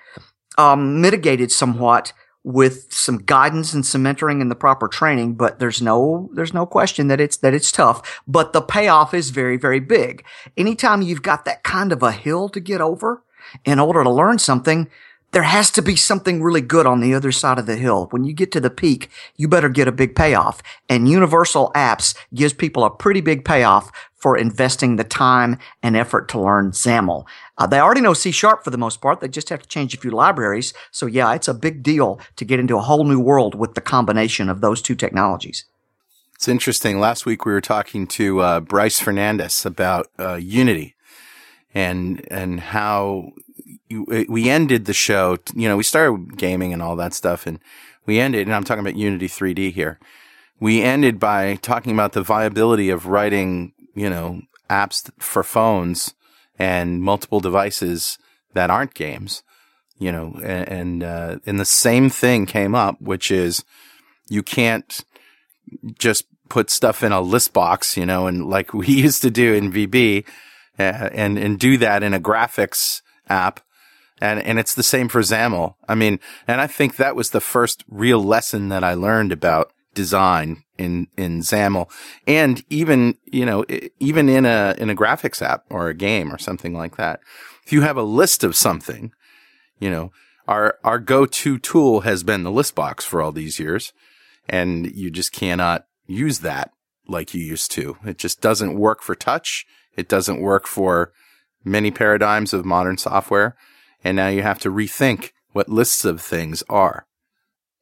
um, 0.59 1.01
mitigated 1.01 1.51
somewhat 1.51 2.13
with 2.45 2.93
some 2.93 3.19
guidance 3.19 3.73
and 3.73 3.85
some 3.87 4.05
mentoring 4.05 4.43
and 4.43 4.51
the 4.51 4.55
proper 4.55 4.87
training, 4.87 5.35
but 5.35 5.59
there's 5.59 5.81
no, 5.81 6.29
there's 6.35 6.53
no 6.53 6.67
question 6.67 7.09
that 7.09 7.19
it's, 7.19 7.39
that 7.39 7.55
it's 7.55 7.73
tough, 7.73 8.21
but 8.29 8.53
the 8.53 8.61
payoff 8.61 9.15
is 9.15 9.31
very, 9.31 9.57
very 9.57 9.81
big. 9.81 10.23
Anytime 10.57 11.01
you've 11.01 11.23
got 11.23 11.47
that 11.47 11.63
kind 11.63 11.91
of 11.91 12.03
a 12.03 12.13
hill 12.13 12.51
to 12.51 12.61
get 12.61 12.83
over, 12.83 13.23
in 13.65 13.79
order 13.79 14.03
to 14.03 14.11
learn 14.11 14.39
something, 14.39 14.89
there 15.35 15.43
has 15.43 15.71
to 15.73 15.83
be 15.83 15.97
something 15.97 16.43
really 16.43 16.61
good 16.61 16.87
on 16.87 17.01
the 17.01 17.13
other 17.13 17.33
side 17.33 17.59
of 17.59 17.67
the 17.67 17.77
hill. 17.77 18.07
When 18.13 18.23
you 18.23 18.33
get 18.33 18.53
to 18.53 18.61
the 18.61 18.71
peak, 18.71 19.11
you 19.37 19.49
better 19.49 19.69
get 19.69 19.89
a 19.89 19.93
big 19.93 20.15
payoff. 20.15 20.63
And 20.89 21.09
Universal 21.09 21.73
Apps 21.75 22.17
gives 22.33 22.53
people 22.53 22.85
a 22.85 22.91
pretty 22.91 23.21
big 23.21 23.45
payoff 23.45 23.91
for 24.15 24.39
investing 24.39 24.95
the 24.95 25.05
time 25.05 25.59
and 25.83 25.97
effort 25.97 26.29
to 26.29 26.41
learn 26.41 26.71
XAML. 26.71 27.27
Uh, 27.59 27.67
they 27.67 27.81
already 27.81 28.01
know 28.01 28.15
C 28.15 28.31
Sharp 28.31 28.63
for 28.63 28.71
the 28.71 28.79
most 28.79 29.01
part. 29.01 29.21
They 29.21 29.29
just 29.29 29.49
have 29.49 29.61
to 29.61 29.69
change 29.69 29.93
a 29.93 29.99
few 29.99 30.13
libraries. 30.13 30.73
So 30.93 31.07
yeah, 31.07 31.35
it's 31.35 31.49
a 31.49 31.53
big 31.53 31.83
deal 31.83 32.21
to 32.37 32.45
get 32.45 32.61
into 32.61 32.77
a 32.77 32.83
whole 32.83 33.05
new 33.05 33.21
world 33.21 33.57
with 33.57 33.75
the 33.75 33.81
combination 33.81 34.49
of 34.49 34.61
those 34.61 34.81
two 34.81 34.95
technologies. 34.95 35.65
It's 36.37 36.47
interesting. 36.47 37.01
Last 37.01 37.27
week 37.27 37.45
we 37.45 37.53
were 37.53 37.61
talking 37.61 38.07
to 38.07 38.41
uh, 38.41 38.61
Bryce 38.61 39.01
Fernandez 39.01 39.67
about 39.67 40.07
uh, 40.19 40.35
Unity 40.35 40.94
and 41.75 42.27
and 42.31 42.61
how 42.61 43.33
we 43.91 44.49
ended 44.49 44.85
the 44.85 44.93
show. 44.93 45.39
You 45.55 45.69
know, 45.69 45.77
we 45.77 45.83
started 45.83 46.37
gaming 46.39 46.73
and 46.73 46.81
all 46.81 46.97
that 46.97 47.13
stuff, 47.13 47.47
and 47.47 47.59
we 48.07 48.21
ended. 48.21 48.47
And 48.47 48.55
I'm 48.55 48.65
talking 48.65 48.81
about 48.81 48.97
Unity 48.97 49.29
3D 49.29 49.73
here. 49.73 49.99
We 50.61 50.83
ended 50.83 51.19
by 51.19 51.57
talking 51.57 51.93
about 51.93 52.13
the 52.13 52.23
viability 52.23 52.89
of 52.89 53.07
writing, 53.07 53.73
you 53.95 54.09
know, 54.09 54.43
apps 54.71 55.11
for 55.19 55.43
phones 55.43 56.15
and 56.59 57.03
multiple 57.03 57.41
devices 57.41 58.19
that 58.55 58.71
aren't 58.71 58.95
games. 58.95 59.43
You 59.99 60.13
know, 60.13 60.39
and 60.43 60.69
and, 60.69 61.03
uh, 61.03 61.39
and 61.47 61.59
the 61.59 61.65
same 61.65 62.11
thing 62.11 62.47
came 62.47 62.75
up, 62.75 63.01
which 63.01 63.31
is 63.31 63.65
you 64.29 64.43
can't 64.43 65.05
just 65.99 66.27
put 66.49 66.71
stuff 66.71 67.03
in 67.03 67.13
a 67.13 67.21
list 67.21 67.53
box, 67.53 67.97
you 67.97 68.07
know, 68.07 68.27
and 68.27 68.47
like 68.47 68.75
we 68.75 68.87
used 68.87 69.23
to 69.23 69.31
do 69.31 69.55
in 69.55 69.73
VB 69.73 70.25
uh, 70.27 70.31
Uh, 70.79 71.09
and 71.13 71.39
and 71.39 71.59
do 71.59 71.79
that 71.79 72.03
in 72.03 72.15
a 72.15 72.21
graphics 72.21 73.03
app. 73.29 73.61
And, 74.21 74.41
and 74.43 74.59
it's 74.59 74.75
the 74.75 74.83
same 74.83 75.09
for 75.09 75.21
XAML. 75.21 75.75
I 75.89 75.95
mean, 75.95 76.21
and 76.47 76.61
I 76.61 76.67
think 76.67 76.97
that 76.97 77.17
was 77.17 77.31
the 77.31 77.41
first 77.41 77.85
real 77.89 78.23
lesson 78.23 78.69
that 78.69 78.85
I 78.85 78.95
learned 78.95 79.33
about 79.33 79.73
design 79.93 80.65
in, 80.79 81.09
in 81.17 81.41
XAML. 81.41 81.91
And 82.27 82.63
even, 82.71 83.17
you 83.25 83.45
know, 83.45 83.65
even 83.99 84.29
in 84.29 84.47
a, 84.47 84.75
in 84.79 84.89
a 84.89 84.95
graphics 84.95 85.43
app 85.43 85.65
or 85.69 85.89
a 85.89 85.95
game 85.95 86.33
or 86.33 86.39
something 86.39 86.75
like 86.75 86.97
that. 86.97 87.21
If 87.67 87.73
you 87.73 87.83
have 87.83 87.97
a 87.97 88.03
list 88.03 88.45
of 88.45 88.57
something, 88.57 89.13
you 89.79 89.91
know, 89.91 90.13
our, 90.47 90.79
our 90.85 90.99
go-to 90.99 91.59
tool 91.59 92.01
has 92.01 92.23
been 92.23 92.45
the 92.45 92.51
list 92.53 92.75
box 92.75 93.05
for 93.05 93.21
all 93.21 93.33
these 93.33 93.59
years. 93.59 93.93
And 94.49 94.95
you 94.95 95.11
just 95.11 95.33
cannot 95.33 95.87
use 96.07 96.41
that 96.41 96.71
like 97.09 97.35
you 97.35 97.43
used 97.43 97.71
to. 97.73 97.97
It 98.05 98.19
just 98.19 98.41
doesn't 98.41 98.79
work 98.79 99.03
for 99.03 99.15
touch. 99.15 99.67
It 99.97 100.09
doesn't 100.09 100.41
work 100.41 100.67
for 100.67 101.13
many 101.65 101.91
paradigms 101.91 102.53
of 102.53 102.65
modern 102.65 102.99
software. 102.99 103.57
And 104.03 104.17
now 104.17 104.29
you 104.29 104.43
have 104.43 104.59
to 104.61 104.71
rethink 104.71 105.31
what 105.53 105.69
lists 105.69 106.05
of 106.05 106.21
things 106.21 106.63
are. 106.69 107.07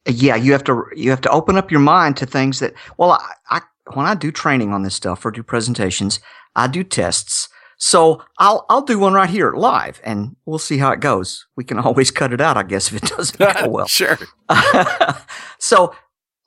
Yeah, 0.07 0.35
you 0.35 0.51
have 0.51 0.63
to 0.65 0.83
you 0.95 1.09
have 1.11 1.21
to 1.21 1.29
open 1.29 1.57
up 1.57 1.71
your 1.71 1.79
mind 1.79 2.17
to 2.17 2.25
things 2.25 2.59
that 2.59 2.73
well, 2.97 3.11
I, 3.11 3.33
I 3.49 3.61
when 3.93 4.05
I 4.05 4.15
do 4.15 4.31
training 4.31 4.73
on 4.73 4.83
this 4.83 4.95
stuff 4.95 5.25
or 5.25 5.31
do 5.31 5.43
presentations, 5.43 6.19
I 6.55 6.67
do 6.67 6.83
tests. 6.83 7.49
So 7.77 8.21
I'll 8.37 8.65
I'll 8.69 8.81
do 8.81 8.99
one 8.99 9.13
right 9.13 9.29
here 9.29 9.53
live, 9.53 10.01
and 10.03 10.35
we'll 10.45 10.59
see 10.59 10.77
how 10.77 10.91
it 10.91 10.99
goes. 10.99 11.45
We 11.55 11.63
can 11.63 11.79
always 11.79 12.11
cut 12.11 12.33
it 12.33 12.41
out, 12.41 12.57
I 12.57 12.63
guess, 12.63 12.91
if 12.91 13.01
it 13.01 13.09
doesn't 13.09 13.39
go 13.39 13.67
well. 13.69 13.87
sure. 13.87 14.17
so 15.59 15.95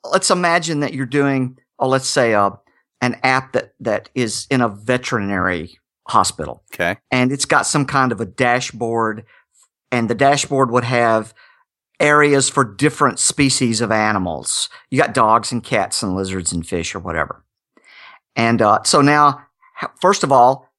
let's 0.03 0.29
imagine 0.31 0.79
that 0.81 0.93
you're 0.93 1.05
doing, 1.05 1.57
oh, 1.79 1.87
let's 1.87 2.07
say 2.07 2.33
a 2.33 2.51
an 3.01 3.17
app 3.23 3.53
that, 3.53 3.73
that 3.79 4.09
is 4.15 4.47
in 4.49 4.61
a 4.61 4.69
veterinary 4.69 5.77
hospital. 6.07 6.63
Okay. 6.73 6.97
And 7.11 7.31
it's 7.31 7.45
got 7.45 7.65
some 7.65 7.85
kind 7.85 8.11
of 8.11 8.21
a 8.21 8.25
dashboard 8.25 9.25
and 9.91 10.09
the 10.09 10.15
dashboard 10.15 10.71
would 10.71 10.83
have 10.83 11.33
areas 11.99 12.49
for 12.49 12.63
different 12.63 13.19
species 13.19 13.81
of 13.81 13.91
animals. 13.91 14.69
You 14.91 15.01
got 15.01 15.13
dogs 15.13 15.51
and 15.51 15.63
cats 15.63 16.03
and 16.03 16.15
lizards 16.15 16.51
and 16.51 16.67
fish 16.67 16.93
or 16.93 16.99
whatever. 16.99 17.43
And 18.35 18.61
uh, 18.61 18.83
so 18.83 19.01
now, 19.01 19.41
first 19.99 20.23
of 20.23 20.31
all, 20.31 20.69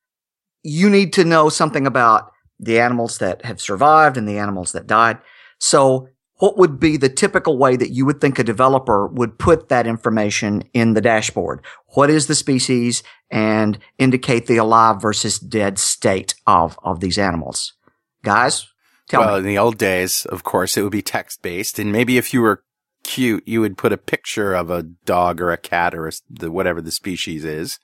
you 0.62 0.88
need 0.88 1.12
to 1.14 1.24
know 1.24 1.48
something 1.48 1.86
about 1.86 2.32
the 2.60 2.78
animals 2.78 3.18
that 3.18 3.44
have 3.44 3.60
survived 3.60 4.16
and 4.16 4.28
the 4.28 4.38
animals 4.38 4.72
that 4.72 4.86
died. 4.86 5.18
So 5.58 6.08
what 6.38 6.56
would 6.56 6.78
be 6.78 6.96
the 6.96 7.08
typical 7.08 7.58
way 7.58 7.76
that 7.76 7.90
you 7.90 8.06
would 8.06 8.20
think 8.20 8.38
a 8.38 8.44
developer 8.44 9.06
would 9.06 9.38
put 9.38 9.68
that 9.68 9.86
information 9.86 10.62
in 10.72 10.94
the 10.94 11.00
dashboard? 11.00 11.64
What 11.94 12.10
is 12.10 12.26
the 12.26 12.34
species 12.34 13.02
and 13.30 13.78
indicate 13.98 14.46
the 14.46 14.56
alive 14.56 15.02
versus 15.02 15.38
dead 15.38 15.78
state 15.78 16.34
of, 16.46 16.78
of 16.82 17.00
these 17.00 17.18
animals? 17.18 17.74
Guys, 18.22 18.68
tell 19.08 19.20
well, 19.20 19.32
me. 19.34 19.38
in 19.38 19.44
the 19.46 19.58
old 19.58 19.78
days, 19.78 20.26
of 20.26 20.44
course, 20.44 20.76
it 20.76 20.82
would 20.82 20.92
be 20.92 21.02
text 21.02 21.42
based. 21.42 21.78
And 21.78 21.90
maybe 21.90 22.18
if 22.18 22.32
you 22.32 22.40
were 22.40 22.62
cute, 23.02 23.46
you 23.46 23.60
would 23.60 23.76
put 23.76 23.92
a 23.92 23.98
picture 23.98 24.54
of 24.54 24.70
a 24.70 24.82
dog 24.82 25.40
or 25.40 25.50
a 25.50 25.56
cat 25.56 25.94
or 25.94 26.06
a, 26.06 26.12
the, 26.30 26.52
whatever 26.52 26.80
the 26.80 26.92
species 26.92 27.44
is. 27.44 27.80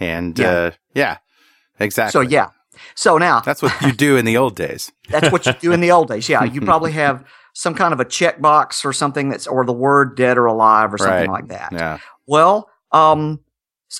And, 0.00 0.36
yeah. 0.36 0.50
Uh, 0.50 0.70
yeah, 0.94 1.18
exactly. 1.78 2.12
So 2.12 2.20
yeah. 2.20 2.48
So 2.94 3.18
now 3.18 3.40
that's 3.40 3.62
what 3.62 3.80
you 3.82 3.92
do 3.92 4.16
in 4.16 4.24
the 4.24 4.36
old 4.36 4.54
days. 4.56 4.92
that's 5.08 5.32
what 5.32 5.46
you 5.46 5.52
do 5.52 5.72
in 5.72 5.80
the 5.80 5.90
old 5.90 6.08
days. 6.08 6.28
Yeah. 6.28 6.44
You 6.44 6.60
probably 6.60 6.92
have 7.04 7.24
some 7.58 7.74
kind 7.74 7.92
of 7.92 7.98
a 7.98 8.04
checkbox 8.04 8.84
or 8.84 8.92
something 8.92 9.30
that's, 9.30 9.48
or 9.48 9.64
the 9.64 9.72
word 9.72 10.16
dead 10.16 10.38
or 10.38 10.46
alive 10.46 10.94
or 10.94 10.98
something 10.98 11.28
right. 11.28 11.28
like 11.28 11.48
that. 11.48 11.72
Yeah. 11.72 11.98
Well, 12.24 12.70
um, 12.92 13.40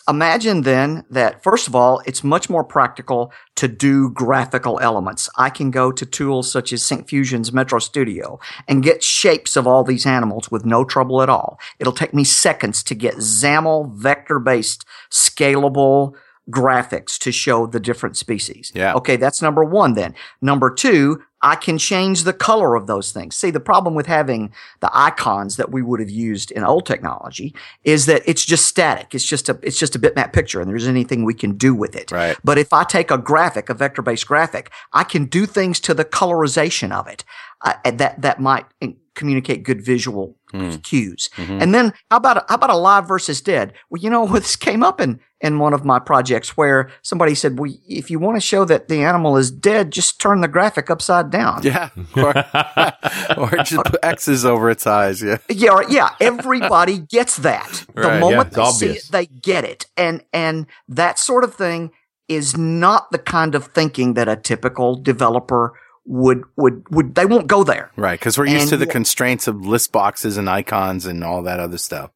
imagine 0.08 0.62
then 0.62 1.04
that 1.10 1.42
first 1.42 1.66
of 1.66 1.74
all, 1.74 2.00
it's 2.06 2.22
much 2.22 2.48
more 2.48 2.62
practical 2.62 3.32
to 3.56 3.66
do 3.66 4.10
graphical 4.10 4.78
elements. 4.78 5.28
I 5.36 5.50
can 5.50 5.72
go 5.72 5.90
to 5.90 6.06
tools 6.06 6.52
such 6.52 6.72
as 6.72 6.84
Syncfusion's 6.84 7.52
Metro 7.52 7.80
Studio 7.80 8.38
and 8.68 8.80
get 8.80 9.02
shapes 9.02 9.56
of 9.56 9.66
all 9.66 9.82
these 9.82 10.06
animals 10.06 10.52
with 10.52 10.64
no 10.64 10.84
trouble 10.84 11.20
at 11.20 11.28
all. 11.28 11.58
It'll 11.80 11.92
take 11.92 12.14
me 12.14 12.22
seconds 12.22 12.84
to 12.84 12.94
get 12.94 13.16
XAML 13.16 13.92
vector 13.92 14.38
based 14.38 14.84
scalable 15.10 16.14
graphics 16.48 17.18
to 17.18 17.32
show 17.32 17.66
the 17.66 17.80
different 17.80 18.16
species. 18.16 18.70
Yeah. 18.72 18.94
Okay. 18.94 19.16
That's 19.16 19.42
number 19.42 19.64
one 19.64 19.94
then. 19.94 20.14
Number 20.40 20.72
two, 20.72 21.24
I 21.40 21.54
can 21.54 21.78
change 21.78 22.24
the 22.24 22.32
color 22.32 22.74
of 22.74 22.86
those 22.86 23.12
things. 23.12 23.36
See, 23.36 23.50
the 23.50 23.60
problem 23.60 23.94
with 23.94 24.06
having 24.06 24.52
the 24.80 24.90
icons 24.92 25.56
that 25.56 25.70
we 25.70 25.82
would 25.82 26.00
have 26.00 26.10
used 26.10 26.50
in 26.50 26.64
old 26.64 26.84
technology 26.86 27.54
is 27.84 28.06
that 28.06 28.22
it's 28.26 28.44
just 28.44 28.66
static. 28.66 29.14
It's 29.14 29.24
just 29.24 29.48
a, 29.48 29.58
it's 29.62 29.78
just 29.78 29.94
a 29.94 29.98
bitmap 29.98 30.32
picture 30.32 30.60
and 30.60 30.68
there's 30.68 30.88
anything 30.88 31.24
we 31.24 31.34
can 31.34 31.56
do 31.56 31.74
with 31.74 31.94
it. 31.94 32.10
Right. 32.10 32.36
But 32.42 32.58
if 32.58 32.72
I 32.72 32.84
take 32.84 33.10
a 33.10 33.18
graphic, 33.18 33.68
a 33.68 33.74
vector 33.74 34.02
based 34.02 34.26
graphic, 34.26 34.70
I 34.92 35.04
can 35.04 35.26
do 35.26 35.46
things 35.46 35.78
to 35.80 35.94
the 35.94 36.04
colorization 36.04 36.92
of 36.92 37.06
it 37.06 37.24
uh, 37.60 37.74
that, 37.84 38.20
that 38.20 38.40
might 38.40 38.66
communicate 39.18 39.64
good 39.64 39.84
visual 39.84 40.36
hmm. 40.50 40.76
cues. 40.76 41.28
Mm-hmm. 41.36 41.60
And 41.60 41.74
then 41.74 41.92
how 42.10 42.16
about, 42.16 42.38
a, 42.38 42.44
how 42.48 42.54
about 42.54 42.70
a 42.70 42.76
live 42.76 43.06
versus 43.06 43.40
dead? 43.42 43.74
Well, 43.90 44.00
you 44.00 44.08
know, 44.08 44.26
this 44.32 44.56
came 44.56 44.82
up 44.82 45.00
in, 45.00 45.20
in 45.40 45.58
one 45.58 45.74
of 45.74 45.84
my 45.84 45.98
projects 45.98 46.56
where 46.56 46.90
somebody 47.02 47.34
said, 47.34 47.58
well, 47.58 47.70
if 47.88 48.10
you 48.10 48.18
want 48.18 48.36
to 48.36 48.40
show 48.40 48.64
that 48.64 48.88
the 48.88 49.02
animal 49.02 49.36
is 49.36 49.50
dead, 49.50 49.90
just 49.90 50.20
turn 50.20 50.40
the 50.40 50.48
graphic 50.48 50.90
upside 50.90 51.30
down. 51.30 51.62
Yeah. 51.62 51.90
Or, 52.16 52.34
or 53.36 53.50
just 53.62 53.84
put 53.84 53.96
X's 54.02 54.44
over 54.44 54.70
its 54.70 54.86
eyes. 54.86 55.22
Yeah. 55.22 55.38
Yeah, 55.48 55.72
or- 55.72 55.84
yeah. 55.88 56.10
Everybody 56.20 56.98
gets 56.98 57.36
that. 57.38 57.84
The 57.94 58.02
Right, 58.02 58.20
moment 58.20 58.50
yeah, 58.52 58.56
they 58.56 58.68
it's 58.68 58.78
see 58.78 58.86
it, 58.86 59.08
they 59.10 59.26
get 59.26 59.64
it, 59.64 59.86
and 59.96 60.22
and 60.32 60.66
that 60.88 61.18
sort 61.18 61.42
of 61.42 61.54
thing 61.54 61.90
is 62.28 62.56
not 62.56 63.10
the 63.10 63.18
kind 63.18 63.54
of 63.54 63.66
thinking 63.66 64.14
that 64.14 64.28
a 64.28 64.36
typical 64.36 64.94
developer 64.94 65.72
would 66.08 66.42
would 66.56 66.84
would. 66.90 67.14
They 67.14 67.26
won't 67.26 67.46
go 67.46 67.62
there. 67.62 67.92
Right. 67.96 68.20
Cause 68.20 68.38
we're 68.38 68.46
used 68.46 68.62
And 68.62 68.70
to 68.70 68.76
the 68.78 68.86
constraints 68.86 69.46
of 69.46 69.64
list 69.64 69.92
boxes 69.92 70.36
and 70.36 70.48
icons 70.48 71.06
and 71.06 71.22
all 71.22 71.42
that 71.42 71.60
other 71.60 71.78
stuff. 71.78 72.10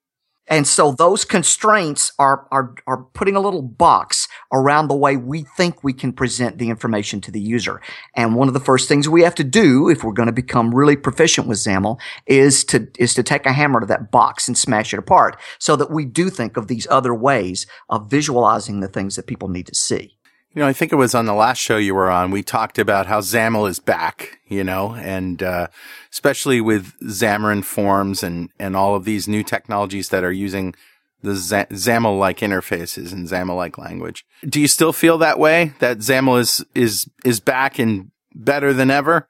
And 0.48 0.66
so 0.66 0.92
those 0.92 1.24
constraints 1.24 2.12
are, 2.18 2.46
are, 2.50 2.74
are 2.86 3.04
putting 3.14 3.36
a 3.36 3.40
little 3.40 3.62
box 3.62 4.26
around 4.52 4.88
the 4.88 4.94
way 4.94 5.16
we 5.16 5.44
think 5.56 5.84
we 5.84 5.92
can 5.92 6.12
present 6.12 6.58
the 6.58 6.68
information 6.68 7.20
to 7.22 7.30
the 7.30 7.40
user. 7.40 7.80
And 8.16 8.34
one 8.34 8.48
of 8.48 8.54
the 8.54 8.60
first 8.60 8.88
things 8.88 9.08
we 9.08 9.22
have 9.22 9.36
to 9.36 9.44
do 9.44 9.88
if 9.88 10.02
we're 10.02 10.12
going 10.12 10.26
to 10.26 10.32
become 10.32 10.74
really 10.74 10.96
proficient 10.96 11.46
with 11.46 11.58
XAML 11.58 11.98
is 12.26 12.64
to, 12.64 12.88
is 12.98 13.14
to 13.14 13.22
take 13.22 13.46
a 13.46 13.52
hammer 13.52 13.80
to 13.80 13.86
that 13.86 14.10
box 14.10 14.48
and 14.48 14.58
smash 14.58 14.92
it 14.92 14.98
apart 14.98 15.38
so 15.58 15.76
that 15.76 15.90
we 15.90 16.04
do 16.04 16.28
think 16.28 16.56
of 16.56 16.66
these 16.66 16.88
other 16.90 17.14
ways 17.14 17.66
of 17.88 18.10
visualizing 18.10 18.80
the 18.80 18.88
things 18.88 19.14
that 19.16 19.28
people 19.28 19.48
need 19.48 19.68
to 19.68 19.74
see. 19.74 20.18
You 20.54 20.60
know, 20.60 20.68
I 20.68 20.74
think 20.74 20.92
it 20.92 20.96
was 20.96 21.14
on 21.14 21.24
the 21.24 21.34
last 21.34 21.58
show 21.58 21.78
you 21.78 21.94
were 21.94 22.10
on. 22.10 22.30
We 22.30 22.42
talked 22.42 22.78
about 22.78 23.06
how 23.06 23.20
XAML 23.20 23.68
is 23.70 23.78
back, 23.78 24.38
you 24.46 24.62
know, 24.62 24.94
and, 24.94 25.42
uh, 25.42 25.68
especially 26.12 26.60
with 26.60 26.92
Xamarin 27.00 27.64
Forms 27.64 28.22
and, 28.22 28.50
and 28.58 28.76
all 28.76 28.94
of 28.94 29.04
these 29.04 29.26
new 29.26 29.42
technologies 29.42 30.10
that 30.10 30.24
are 30.24 30.32
using 30.32 30.74
the 31.22 31.36
Z- 31.36 31.66
XAML 31.70 32.18
like 32.18 32.40
interfaces 32.40 33.12
and 33.12 33.26
XAML 33.26 33.56
like 33.56 33.78
language. 33.78 34.26
Do 34.46 34.60
you 34.60 34.68
still 34.68 34.92
feel 34.92 35.16
that 35.18 35.38
way? 35.38 35.72
That 35.78 35.98
XAML 35.98 36.40
is, 36.40 36.64
is, 36.74 37.08
is 37.24 37.40
back 37.40 37.78
and 37.78 38.10
better 38.34 38.74
than 38.74 38.90
ever? 38.90 39.28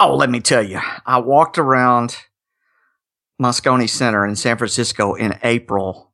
Oh, 0.00 0.16
let 0.16 0.30
me 0.30 0.40
tell 0.40 0.62
you, 0.62 0.80
I 1.04 1.18
walked 1.18 1.58
around 1.58 2.16
Moscone 3.40 3.88
Center 3.88 4.24
in 4.24 4.36
San 4.36 4.56
Francisco 4.56 5.14
in 5.14 5.38
April, 5.42 6.11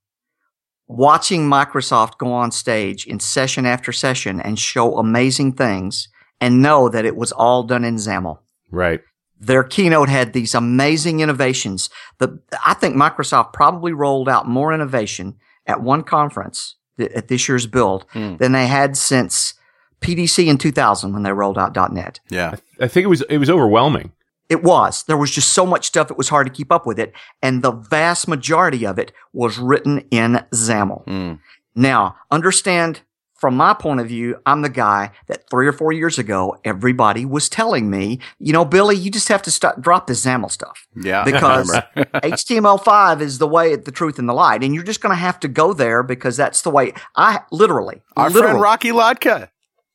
watching 0.88 1.48
Microsoft 1.48 2.18
go 2.18 2.32
on 2.32 2.50
stage 2.50 3.06
in 3.06 3.20
session 3.20 3.66
after 3.66 3.92
session 3.92 4.40
and 4.40 4.58
show 4.58 4.98
amazing 4.98 5.52
things 5.52 6.08
and 6.40 6.62
know 6.62 6.88
that 6.88 7.04
it 7.04 7.14
was 7.16 7.30
all 7.32 7.62
done 7.62 7.84
in 7.84 7.96
XAML. 7.96 8.38
Right. 8.70 9.00
Their 9.40 9.62
keynote 9.62 10.08
had 10.08 10.32
these 10.32 10.54
amazing 10.54 11.20
innovations. 11.20 11.90
The, 12.18 12.40
I 12.64 12.74
think 12.74 12.96
Microsoft 12.96 13.52
probably 13.52 13.92
rolled 13.92 14.28
out 14.28 14.48
more 14.48 14.72
innovation 14.72 15.36
at 15.66 15.80
one 15.82 16.02
conference 16.02 16.74
th- 16.96 17.12
at 17.12 17.28
this 17.28 17.48
year's 17.48 17.66
build 17.66 18.04
Hmm. 18.12 18.36
than 18.36 18.52
they 18.52 18.66
had 18.66 18.96
since 18.96 19.54
PDC 20.00 20.46
in 20.48 20.58
2000 20.58 21.12
when 21.12 21.22
they 21.22 21.32
rolled 21.32 21.58
out 21.58 21.76
.NET. 21.92 22.20
Yeah. 22.30 22.56
I 22.80 22.88
think 22.88 23.04
it 23.04 23.08
was 23.08 23.22
it 23.22 23.38
was 23.38 23.50
overwhelming. 23.50 24.12
It 24.48 24.62
was. 24.62 25.04
There 25.04 25.16
was 25.16 25.30
just 25.30 25.52
so 25.52 25.66
much 25.66 25.86
stuff, 25.86 26.10
it 26.10 26.16
was 26.18 26.28
hard 26.30 26.46
to 26.46 26.52
keep 26.52 26.72
up 26.72 26.86
with 26.86 26.98
it. 26.98 27.12
And 27.42 27.62
the 27.62 27.72
vast 27.72 28.28
majority 28.28 28.86
of 28.86 28.98
it 28.98 29.12
was 29.32 29.58
written 29.58 29.98
in 30.10 30.44
XAML. 30.52 31.06
Mm. 31.06 31.40
Now, 31.74 32.16
understand 32.30 33.02
from 33.38 33.56
my 33.56 33.72
point 33.72 34.00
of 34.00 34.08
view, 34.08 34.36
I'm 34.46 34.62
the 34.62 34.68
guy 34.68 35.12
that 35.28 35.48
three 35.48 35.68
or 35.68 35.72
four 35.72 35.92
years 35.92 36.18
ago, 36.18 36.56
everybody 36.64 37.24
was 37.24 37.48
telling 37.48 37.88
me, 37.88 38.18
you 38.40 38.52
know, 38.52 38.64
Billy, 38.64 38.96
you 38.96 39.12
just 39.12 39.28
have 39.28 39.42
to 39.42 39.50
stop, 39.52 39.80
drop 39.80 40.08
the 40.08 40.14
XAML 40.14 40.50
stuff 40.50 40.88
Yeah. 40.96 41.22
because 41.30 41.70
HTML5 41.96 43.20
is 43.28 43.38
the 43.38 43.46
way, 43.46 43.76
the 43.76 43.92
truth, 43.92 44.18
and 44.18 44.28
the 44.28 44.32
light. 44.32 44.64
And 44.64 44.74
you're 44.74 44.82
just 44.84 45.00
going 45.00 45.12
to 45.12 45.20
have 45.20 45.38
to 45.40 45.48
go 45.48 45.72
there 45.72 46.02
because 46.02 46.36
that's 46.36 46.62
the 46.62 46.70
way 46.70 46.92
I 47.14 47.40
literally, 47.52 48.02
Our 48.16 48.28
literally, 48.28 48.46
friend 48.52 48.60
Rocky 48.60 48.90
Lhotka. 48.90 49.50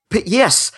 P- 0.10 0.24
yes. 0.26 0.72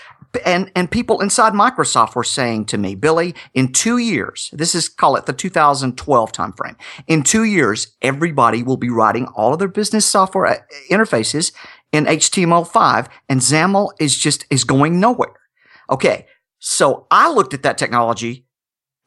And, 0.45 0.71
and 0.75 0.89
people 0.89 1.21
inside 1.21 1.53
Microsoft 1.53 2.15
were 2.15 2.23
saying 2.23 2.65
to 2.65 2.77
me, 2.77 2.95
Billy, 2.95 3.35
in 3.53 3.71
two 3.71 3.97
years, 3.97 4.49
this 4.53 4.75
is 4.75 4.89
call 4.89 5.15
it 5.15 5.25
the 5.25 5.33
2012 5.33 6.31
timeframe. 6.31 6.75
In 7.07 7.23
two 7.23 7.43
years, 7.43 7.95
everybody 8.01 8.63
will 8.63 8.77
be 8.77 8.89
writing 8.89 9.27
all 9.35 9.53
of 9.53 9.59
their 9.59 9.67
business 9.67 10.05
software 10.05 10.45
uh, 10.45 10.57
interfaces 10.89 11.51
in 11.91 12.05
HTML5 12.05 13.07
and 13.29 13.39
XAML 13.39 13.91
is 13.99 14.17
just, 14.17 14.45
is 14.49 14.63
going 14.63 14.99
nowhere. 14.99 15.35
Okay. 15.89 16.27
So 16.59 17.05
I 17.11 17.31
looked 17.31 17.53
at 17.53 17.63
that 17.63 17.77
technology 17.77 18.45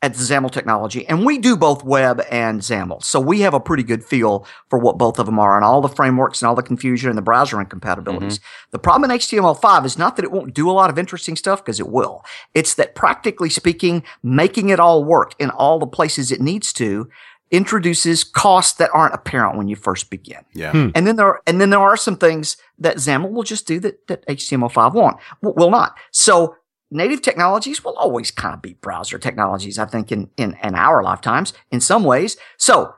at 0.01 0.15
the 0.15 0.23
XAML 0.23 0.51
technology 0.51 1.07
and 1.09 1.27
we 1.27 1.39
do 1.39 1.57
both 1.57 1.83
web 1.83 2.23
and 2.31 2.61
XAML. 2.61 3.03
So 3.03 3.19
we 3.19 3.41
have 3.41 3.55
a 3.55 3.61
pretty 3.61 3.83
good 3.83 4.05
feel 4.05 4.47
for 4.71 4.79
what 4.79 4.97
both 4.97 5.19
of 5.19 5.27
them 5.27 5.41
are 5.41 5.57
and 5.57 5.65
all 5.65 5.81
the 5.81 5.89
frameworks 5.89 6.41
and 6.41 6.49
all 6.49 6.55
the 6.55 6.63
confusion 6.63 7.09
and 7.09 7.19
the 7.19 7.23
browser 7.23 7.61
incompatibilities. 7.61 8.39
The 8.71 8.79
problem 8.79 9.11
in 9.11 9.19
HTML5 9.19 9.85
is 9.85 9.99
not 9.99 10.15
that 10.17 10.25
it 10.25 10.31
won't 10.31 10.55
do 10.55 10.71
a 10.71 10.73
lot 10.73 10.89
of 10.89 10.99
interesting 10.99 11.35
stuff 11.35 11.65
because 11.65 11.81
it 11.81 11.89
will. 11.89 12.25
It's 12.55 12.75
that 12.75 12.95
practically 12.95 13.51
speaking, 13.51 14.05
making 14.23 14.69
it 14.69 14.79
all 14.79 15.05
work 15.05 15.35
in 15.41 15.51
all 15.51 15.81
the 15.81 15.87
places 15.87 16.31
it 16.31 16.41
needs 16.41 16.73
to 16.75 17.09
introduces 17.51 18.25
costs 18.25 18.75
that 18.75 18.91
aren't 18.93 19.15
apparent 19.15 19.57
when 19.57 19.69
you 19.69 19.77
first 19.77 20.11
begin. 20.11 20.45
Yeah. 20.53 20.73
Hmm. 20.73 20.91
And 20.95 21.07
then 21.07 21.17
there 21.17 21.27
are, 21.27 21.43
and 21.47 21.61
then 21.61 21.71
there 21.71 21.81
are 21.81 21.97
some 21.97 22.17
things 22.17 22.57
that 22.79 22.97
XAML 22.97 23.31
will 23.31 23.43
just 23.43 23.67
do 23.67 23.81
that, 23.81 24.07
that 24.09 24.27
HTML5 24.27 24.95
won't, 24.95 25.17
will 25.43 25.71
not. 25.71 25.97
So 26.11 26.57
native 26.91 27.23
technologies 27.23 27.85
will 27.85 27.95
always 27.95 28.31
kind 28.31 28.55
of 28.55 28.63
be 28.63 28.75
browser 28.75 29.19
technologies, 29.19 29.79
I 29.79 29.87
think, 29.87 30.11
in, 30.13 30.31
in, 30.37 30.57
in 30.63 30.75
our 30.75 31.03
lifetimes 31.03 31.53
in 31.71 31.81
some 31.81 32.05
ways. 32.05 32.37
So 32.57 32.95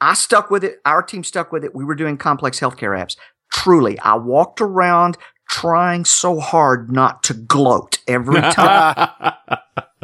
I 0.00 0.14
stuck 0.14 0.50
with 0.50 0.64
it. 0.64 0.80
Our 0.84 1.02
team 1.02 1.24
stuck 1.24 1.52
with 1.52 1.64
it. 1.64 1.74
We 1.74 1.84
were 1.84 1.94
doing 1.94 2.16
complex 2.16 2.60
healthcare 2.60 2.98
apps. 2.98 3.16
Truly, 3.52 3.98
I 4.00 4.14
walked 4.16 4.60
around 4.60 5.16
trying 5.48 6.04
so 6.04 6.40
hard 6.40 6.90
not 6.90 7.22
to 7.24 7.34
gloat 7.34 7.98
every 8.08 8.40
time 8.52 9.10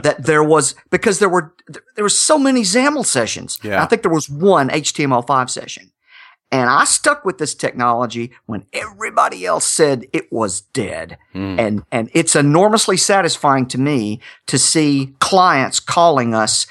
that 0.02 0.16
there 0.24 0.44
was 0.44 0.74
because 0.90 1.18
there 1.18 1.28
were 1.28 1.54
there 1.96 2.04
were 2.04 2.08
so 2.08 2.38
many 2.38 2.62
XAML 2.62 3.04
sessions. 3.04 3.58
Yeah. 3.62 3.82
I 3.82 3.86
think 3.86 4.02
there 4.02 4.10
was 4.10 4.30
one 4.30 4.68
HTML5 4.68 5.50
session. 5.50 5.90
And 6.52 6.68
I 6.68 6.84
stuck 6.84 7.24
with 7.24 7.38
this 7.38 7.54
technology 7.54 8.32
when 8.46 8.66
everybody 8.72 9.46
else 9.46 9.64
said 9.64 10.06
it 10.12 10.32
was 10.32 10.62
dead. 10.62 11.16
Mm. 11.34 11.60
And 11.60 11.82
and 11.92 12.10
it's 12.12 12.34
enormously 12.34 12.96
satisfying 12.96 13.66
to 13.66 13.78
me 13.78 14.20
to 14.46 14.58
see 14.58 15.14
clients 15.20 15.78
calling 15.78 16.34
us 16.34 16.66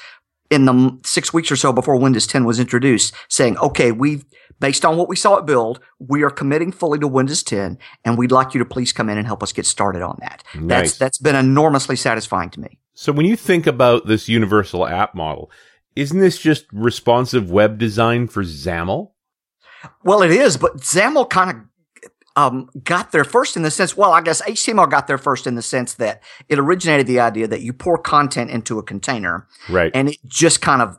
in 0.49 0.65
the 0.65 0.97
six 1.05 1.33
weeks 1.33 1.51
or 1.51 1.55
so 1.55 1.71
before 1.71 1.95
Windows 1.95 2.27
10 2.27 2.43
was 2.43 2.59
introduced, 2.59 3.13
saying, 3.29 3.57
"Okay, 3.59 3.91
we've 3.91 4.25
based 4.59 4.83
on 4.83 4.97
what 4.97 5.07
we 5.07 5.15
saw 5.15 5.37
at 5.37 5.45
Build, 5.45 5.79
we 5.99 6.23
are 6.23 6.29
committing 6.29 6.71
fully 6.73 6.99
to 6.99 7.07
Windows 7.07 7.43
10, 7.43 7.77
and 8.03 8.17
we'd 8.17 8.31
like 8.31 8.53
you 8.53 8.59
to 8.59 8.65
please 8.65 8.91
come 8.91 9.09
in 9.09 9.17
and 9.17 9.27
help 9.27 9.41
us 9.41 9.53
get 9.53 9.65
started 9.65 10.01
on 10.01 10.17
that." 10.21 10.43
Nice. 10.55 10.67
That's 10.67 10.97
that's 10.97 11.17
been 11.19 11.35
enormously 11.35 11.95
satisfying 11.95 12.49
to 12.49 12.59
me. 12.59 12.79
So 12.95 13.13
when 13.13 13.25
you 13.25 13.37
think 13.37 13.65
about 13.65 14.07
this 14.07 14.27
universal 14.27 14.85
app 14.85 15.15
model, 15.15 15.49
isn't 15.95 16.19
this 16.19 16.37
just 16.37 16.65
responsive 16.73 17.49
web 17.49 17.77
design 17.77 18.27
for 18.27 18.43
XAML? 18.43 19.11
Well, 20.03 20.21
it 20.21 20.31
is, 20.31 20.57
but 20.57 20.77
XAML 20.77 21.29
kind 21.29 21.49
of 21.49 21.55
um, 22.35 22.69
got 22.83 23.11
there 23.11 23.25
first 23.25 23.57
in 23.57 23.63
the 23.63 23.71
sense. 23.71 23.97
Well, 23.97 24.11
I 24.13 24.21
guess 24.21 24.41
HTML 24.43 24.89
got 24.89 25.07
there 25.07 25.17
first 25.17 25.45
in 25.45 25.55
the 25.55 25.61
sense 25.61 25.95
that 25.95 26.21
it 26.47 26.57
originated 26.57 27.05
the 27.05 27.19
idea 27.19 27.47
that 27.47 27.61
you 27.61 27.73
pour 27.73 27.97
content 27.97 28.49
into 28.49 28.79
a 28.79 28.83
container 28.83 29.45
Right. 29.67 29.91
and 29.93 30.07
it 30.09 30.17
just 30.25 30.61
kind 30.61 30.81
of 30.81 30.97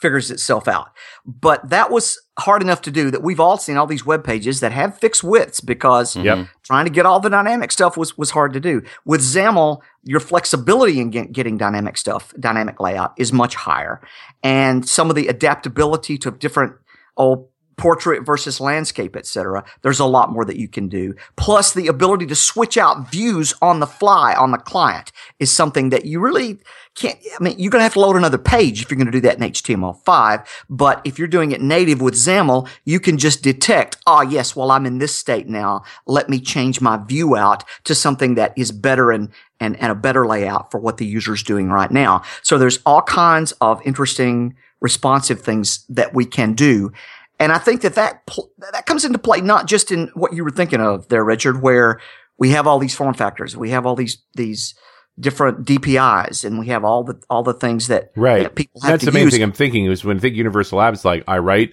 figures 0.00 0.30
itself 0.30 0.68
out. 0.68 0.90
But 1.24 1.70
that 1.70 1.90
was 1.90 2.20
hard 2.38 2.62
enough 2.62 2.82
to 2.82 2.92
do 2.92 3.10
that 3.10 3.22
we've 3.22 3.40
all 3.40 3.56
seen 3.58 3.76
all 3.76 3.86
these 3.86 4.06
web 4.06 4.22
pages 4.22 4.60
that 4.60 4.70
have 4.70 4.96
fixed 4.98 5.24
widths 5.24 5.60
because 5.60 6.14
Yep. 6.14 6.46
trying 6.62 6.84
to 6.84 6.90
get 6.92 7.04
all 7.06 7.18
the 7.18 7.30
dynamic 7.30 7.72
stuff 7.72 7.96
was, 7.96 8.16
was 8.16 8.30
hard 8.30 8.52
to 8.52 8.60
do. 8.60 8.82
With 9.04 9.22
XAML, 9.22 9.80
your 10.04 10.20
flexibility 10.20 11.00
in 11.00 11.10
get, 11.10 11.32
getting 11.32 11.56
dynamic 11.56 11.96
stuff, 11.96 12.32
dynamic 12.38 12.78
layout 12.78 13.12
is 13.16 13.32
much 13.32 13.56
higher. 13.56 14.00
And 14.44 14.86
some 14.88 15.08
of 15.10 15.16
the 15.16 15.26
adaptability 15.26 16.16
to 16.18 16.30
different 16.30 16.74
old 17.16 17.48
portrait 17.76 18.24
versus 18.24 18.60
landscape, 18.60 19.16
etc. 19.16 19.64
There's 19.82 20.00
a 20.00 20.06
lot 20.06 20.32
more 20.32 20.44
that 20.44 20.56
you 20.56 20.68
can 20.68 20.88
do. 20.88 21.14
Plus 21.36 21.72
the 21.74 21.88
ability 21.88 22.26
to 22.26 22.34
switch 22.34 22.78
out 22.78 23.10
views 23.10 23.52
on 23.60 23.80
the 23.80 23.86
fly 23.86 24.34
on 24.34 24.50
the 24.50 24.58
client 24.58 25.12
is 25.38 25.52
something 25.52 25.90
that 25.90 26.06
you 26.06 26.20
really 26.20 26.58
can't, 26.94 27.18
I 27.38 27.42
mean, 27.42 27.58
you're 27.58 27.70
going 27.70 27.80
to 27.80 27.84
have 27.84 27.92
to 27.92 28.00
load 28.00 28.16
another 28.16 28.38
page 28.38 28.82
if 28.82 28.90
you're 28.90 28.96
going 28.96 29.06
to 29.06 29.12
do 29.12 29.20
that 29.20 29.36
in 29.36 29.42
HTML5. 29.52 30.46
But 30.70 31.02
if 31.04 31.18
you're 31.18 31.28
doing 31.28 31.52
it 31.52 31.60
native 31.60 32.00
with 32.00 32.14
XAML, 32.14 32.68
you 32.84 32.98
can 32.98 33.18
just 33.18 33.42
detect, 33.42 33.98
ah, 34.06 34.18
oh, 34.18 34.22
yes, 34.22 34.56
well, 34.56 34.70
I'm 34.70 34.86
in 34.86 34.98
this 34.98 35.14
state 35.14 35.46
now. 35.46 35.82
Let 36.06 36.30
me 36.30 36.40
change 36.40 36.80
my 36.80 36.96
view 36.96 37.36
out 37.36 37.64
to 37.84 37.94
something 37.94 38.34
that 38.36 38.54
is 38.56 38.72
better 38.72 39.12
and, 39.12 39.28
and, 39.60 39.76
and 39.76 39.92
a 39.92 39.94
better 39.94 40.26
layout 40.26 40.70
for 40.70 40.80
what 40.80 40.96
the 40.96 41.06
user 41.06 41.34
is 41.34 41.42
doing 41.42 41.68
right 41.68 41.90
now. 41.90 42.22
So 42.42 42.56
there's 42.56 42.78
all 42.86 43.02
kinds 43.02 43.52
of 43.60 43.82
interesting 43.84 44.56
responsive 44.80 45.40
things 45.40 45.84
that 45.88 46.14
we 46.14 46.24
can 46.24 46.54
do. 46.54 46.92
And 47.38 47.52
I 47.52 47.58
think 47.58 47.82
that 47.82 47.94
that, 47.94 48.26
pl- 48.26 48.50
that 48.72 48.86
comes 48.86 49.04
into 49.04 49.18
play 49.18 49.40
not 49.40 49.66
just 49.66 49.92
in 49.92 50.10
what 50.14 50.32
you 50.32 50.42
were 50.42 50.50
thinking 50.50 50.80
of 50.80 51.08
there, 51.08 51.24
Richard, 51.24 51.60
where 51.62 52.00
we 52.38 52.50
have 52.50 52.66
all 52.66 52.78
these 52.78 52.94
form 52.94 53.14
factors. 53.14 53.56
We 53.56 53.70
have 53.70 53.86
all 53.86 53.96
these, 53.96 54.18
these, 54.34 54.74
different 55.18 55.64
DPIs 55.64 56.44
and 56.44 56.58
we 56.58 56.66
have 56.66 56.84
all 56.84 57.02
the 57.02 57.18
all 57.30 57.42
the 57.42 57.54
things 57.54 57.88
that, 57.88 58.12
right. 58.16 58.42
that 58.42 58.54
people 58.54 58.80
have 58.82 58.90
That's 58.92 59.04
to 59.04 59.06
the 59.06 59.12
main 59.12 59.24
use. 59.24 59.32
thing 59.32 59.42
I'm 59.42 59.52
thinking 59.52 59.86
is 59.86 60.04
when 60.04 60.18
I 60.18 60.20
think 60.20 60.36
Universal 60.36 60.78
Apps, 60.78 61.04
like 61.04 61.24
I 61.26 61.38
write 61.38 61.72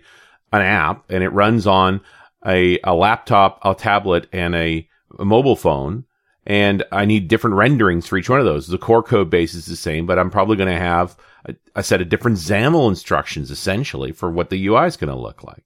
an 0.53 0.61
app 0.61 1.03
and 1.09 1.23
it 1.23 1.29
runs 1.29 1.67
on 1.67 2.01
a, 2.45 2.79
a 2.83 2.93
laptop, 2.93 3.59
a 3.63 3.75
tablet, 3.75 4.27
and 4.31 4.55
a, 4.55 4.87
a 5.19 5.25
mobile 5.25 5.55
phone. 5.55 6.05
And 6.45 6.83
I 6.91 7.05
need 7.05 7.29
different 7.29 7.55
renderings 7.55 8.05
for 8.05 8.17
each 8.17 8.29
one 8.29 8.39
of 8.39 8.45
those. 8.45 8.67
The 8.67 8.77
core 8.77 9.03
code 9.03 9.29
base 9.29 9.53
is 9.53 9.65
the 9.65 9.77
same, 9.77 10.05
but 10.05 10.19
I'm 10.19 10.29
probably 10.29 10.57
going 10.57 10.73
to 10.73 10.79
have 10.79 11.15
a, 11.45 11.55
a 11.75 11.83
set 11.83 12.01
of 12.01 12.09
different 12.09 12.37
XAML 12.37 12.89
instructions 12.89 13.51
essentially 13.51 14.11
for 14.11 14.29
what 14.29 14.49
the 14.49 14.67
UI 14.67 14.87
is 14.87 14.97
going 14.97 15.13
to 15.13 15.19
look 15.19 15.43
like. 15.43 15.63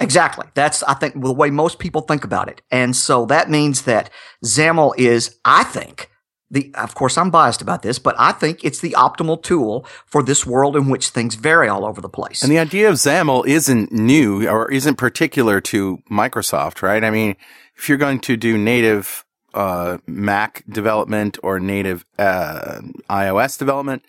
Exactly. 0.00 0.46
That's, 0.54 0.82
I 0.82 0.94
think, 0.94 1.20
the 1.20 1.32
way 1.32 1.50
most 1.50 1.78
people 1.78 2.00
think 2.00 2.24
about 2.24 2.48
it. 2.48 2.62
And 2.70 2.96
so 2.96 3.26
that 3.26 3.48
means 3.48 3.82
that 3.82 4.10
XAML 4.44 4.94
is, 4.98 5.38
I 5.44 5.64
think, 5.64 6.10
the, 6.50 6.72
of 6.74 6.94
course, 6.94 7.16
I'm 7.16 7.30
biased 7.30 7.62
about 7.62 7.82
this, 7.82 7.98
but 7.98 8.14
I 8.18 8.32
think 8.32 8.64
it's 8.64 8.80
the 8.80 8.90
optimal 8.90 9.42
tool 9.42 9.86
for 10.06 10.22
this 10.22 10.46
world 10.46 10.76
in 10.76 10.88
which 10.88 11.08
things 11.08 11.34
vary 11.34 11.68
all 11.68 11.84
over 11.84 12.00
the 12.00 12.08
place. 12.08 12.42
And 12.42 12.52
the 12.52 12.58
idea 12.58 12.88
of 12.88 12.96
XAML 12.96 13.46
isn't 13.46 13.92
new 13.92 14.48
or 14.48 14.70
isn't 14.70 14.96
particular 14.96 15.60
to 15.62 15.98
Microsoft, 16.10 16.82
right? 16.82 17.02
I 17.02 17.10
mean, 17.10 17.36
if 17.76 17.88
you're 17.88 17.98
going 17.98 18.20
to 18.20 18.36
do 18.36 18.56
native 18.58 19.24
uh, 19.52 19.98
Mac 20.06 20.64
development 20.68 21.38
or 21.42 21.58
native 21.58 22.04
uh, 22.18 22.80
iOS 23.08 23.58
development, 23.58 24.04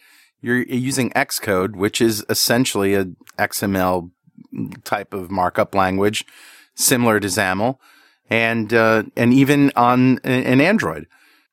you're 0.46 0.64
using 0.64 1.10
Xcode, 1.12 1.76
which 1.76 2.00
is 2.00 2.24
essentially 2.30 2.94
a 2.94 3.06
XML 3.40 4.12
type 4.84 5.14
of 5.14 5.32
markup 5.32 5.74
language, 5.74 6.24
similar 6.76 7.20
to 7.20 7.28
XAML, 7.28 7.78
and 8.30 8.74
uh, 8.74 9.04
and 9.16 9.34
even 9.34 9.72
on 9.76 10.20
an 10.24 10.62
Android 10.62 11.08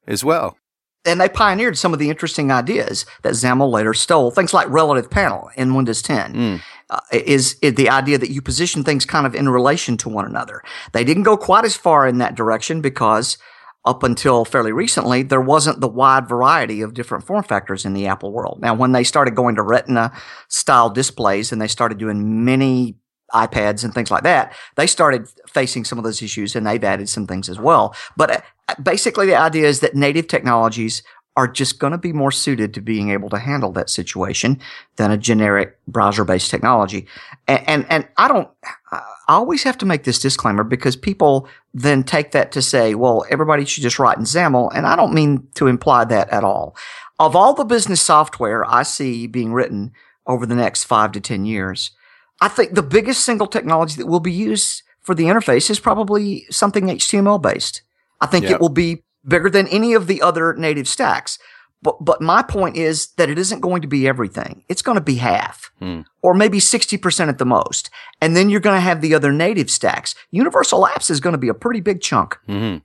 as 0.06 0.22
well 0.22 0.58
and 1.04 1.20
they 1.20 1.28
pioneered 1.28 1.76
some 1.76 1.92
of 1.92 1.98
the 1.98 2.10
interesting 2.10 2.50
ideas 2.50 3.04
that 3.22 3.32
XAML 3.32 3.70
later 3.70 3.94
stole. 3.94 4.30
Things 4.30 4.54
like 4.54 4.68
relative 4.68 5.10
panel 5.10 5.50
in 5.56 5.74
Windows 5.74 6.02
10 6.02 6.34
mm. 6.34 6.60
uh, 6.90 7.00
is, 7.12 7.56
is, 7.60 7.74
the 7.74 7.88
idea 7.90 8.18
that 8.18 8.30
you 8.30 8.40
position 8.40 8.84
things 8.84 9.04
kind 9.04 9.26
of 9.26 9.34
in 9.34 9.48
relation 9.48 9.96
to 9.98 10.08
one 10.08 10.26
another. 10.26 10.62
They 10.92 11.04
didn't 11.04 11.24
go 11.24 11.36
quite 11.36 11.64
as 11.64 11.76
far 11.76 12.06
in 12.06 12.18
that 12.18 12.36
direction 12.36 12.80
because 12.80 13.36
up 13.84 14.02
until 14.02 14.44
fairly 14.44 14.72
recently, 14.72 15.22
there 15.22 15.40
wasn't 15.40 15.80
the 15.80 15.88
wide 15.88 16.28
variety 16.28 16.82
of 16.82 16.94
different 16.94 17.24
form 17.24 17.42
factors 17.42 17.84
in 17.84 17.94
the 17.94 18.06
Apple 18.06 18.32
world. 18.32 18.60
Now, 18.60 18.74
when 18.74 18.92
they 18.92 19.02
started 19.02 19.34
going 19.34 19.56
to 19.56 19.62
Retina 19.62 20.12
style 20.48 20.88
displays 20.88 21.50
and 21.50 21.60
they 21.60 21.68
started 21.68 21.98
doing 21.98 22.44
many 22.44 22.96
iPads 23.34 23.82
and 23.82 23.92
things 23.92 24.10
like 24.10 24.22
that, 24.22 24.54
they 24.76 24.86
started 24.86 25.28
facing 25.48 25.84
some 25.84 25.98
of 25.98 26.04
those 26.04 26.22
issues 26.22 26.54
and 26.54 26.66
they've 26.66 26.84
added 26.84 27.08
some 27.08 27.26
things 27.26 27.48
as 27.48 27.58
well. 27.58 27.94
But 28.16 28.44
uh, 28.68 28.74
basically 28.82 29.26
the 29.26 29.36
idea 29.36 29.66
is 29.66 29.80
that 29.80 29.96
native 29.96 30.28
technologies 30.28 31.02
are 31.36 31.48
just 31.48 31.78
going 31.78 31.92
to 31.92 31.98
be 31.98 32.12
more 32.12 32.30
suited 32.30 32.74
to 32.74 32.80
being 32.80 33.10
able 33.10 33.30
to 33.30 33.38
handle 33.38 33.72
that 33.72 33.88
situation 33.88 34.60
than 34.96 35.10
a 35.10 35.16
generic 35.16 35.78
browser 35.88 36.24
based 36.24 36.50
technology. 36.50 37.06
And, 37.48 37.62
and, 37.66 37.86
and, 37.88 38.08
I 38.18 38.28
don't, 38.28 38.48
I 38.90 39.02
always 39.28 39.62
have 39.62 39.78
to 39.78 39.86
make 39.86 40.04
this 40.04 40.18
disclaimer 40.18 40.62
because 40.62 40.94
people 40.94 41.48
then 41.72 42.02
take 42.02 42.32
that 42.32 42.52
to 42.52 42.60
say, 42.60 42.94
well, 42.94 43.24
everybody 43.30 43.64
should 43.64 43.82
just 43.82 43.98
write 43.98 44.18
in 44.18 44.24
XAML. 44.24 44.70
And 44.74 44.86
I 44.86 44.94
don't 44.94 45.14
mean 45.14 45.48
to 45.54 45.68
imply 45.68 46.04
that 46.04 46.28
at 46.28 46.44
all. 46.44 46.76
Of 47.18 47.34
all 47.34 47.54
the 47.54 47.64
business 47.64 48.02
software 48.02 48.64
I 48.68 48.82
see 48.82 49.26
being 49.26 49.54
written 49.54 49.92
over 50.26 50.44
the 50.44 50.54
next 50.54 50.84
five 50.84 51.12
to 51.12 51.20
10 51.20 51.46
years, 51.46 51.92
I 52.40 52.48
think 52.48 52.74
the 52.74 52.82
biggest 52.82 53.24
single 53.24 53.46
technology 53.46 53.96
that 53.96 54.06
will 54.06 54.20
be 54.20 54.32
used 54.32 54.82
for 55.00 55.14
the 55.14 55.24
interface 55.24 55.70
is 55.70 55.80
probably 55.80 56.44
something 56.50 56.86
HTML 56.86 57.40
based. 57.40 57.82
I 58.20 58.26
think 58.26 58.44
yep. 58.44 58.54
it 58.54 58.60
will 58.60 58.68
be 58.68 59.02
bigger 59.26 59.50
than 59.50 59.68
any 59.68 59.94
of 59.94 60.06
the 60.06 60.22
other 60.22 60.54
native 60.54 60.88
stacks. 60.88 61.38
But, 61.82 62.04
but 62.04 62.20
my 62.20 62.42
point 62.42 62.76
is 62.76 63.08
that 63.14 63.28
it 63.28 63.38
isn't 63.38 63.60
going 63.60 63.82
to 63.82 63.88
be 63.88 64.06
everything. 64.06 64.64
It's 64.68 64.82
going 64.82 64.94
to 64.96 65.02
be 65.02 65.16
half 65.16 65.72
hmm. 65.80 66.02
or 66.22 66.32
maybe 66.32 66.58
60% 66.58 67.28
at 67.28 67.38
the 67.38 67.44
most. 67.44 67.90
And 68.20 68.36
then 68.36 68.50
you're 68.50 68.60
going 68.60 68.76
to 68.76 68.80
have 68.80 69.00
the 69.00 69.14
other 69.14 69.32
native 69.32 69.68
stacks. 69.68 70.14
Universal 70.30 70.84
apps 70.84 71.10
is 71.10 71.18
going 71.18 71.32
to 71.32 71.38
be 71.38 71.48
a 71.48 71.54
pretty 71.54 71.80
big 71.80 72.00
chunk. 72.00 72.38
Mm-hmm. 72.48 72.78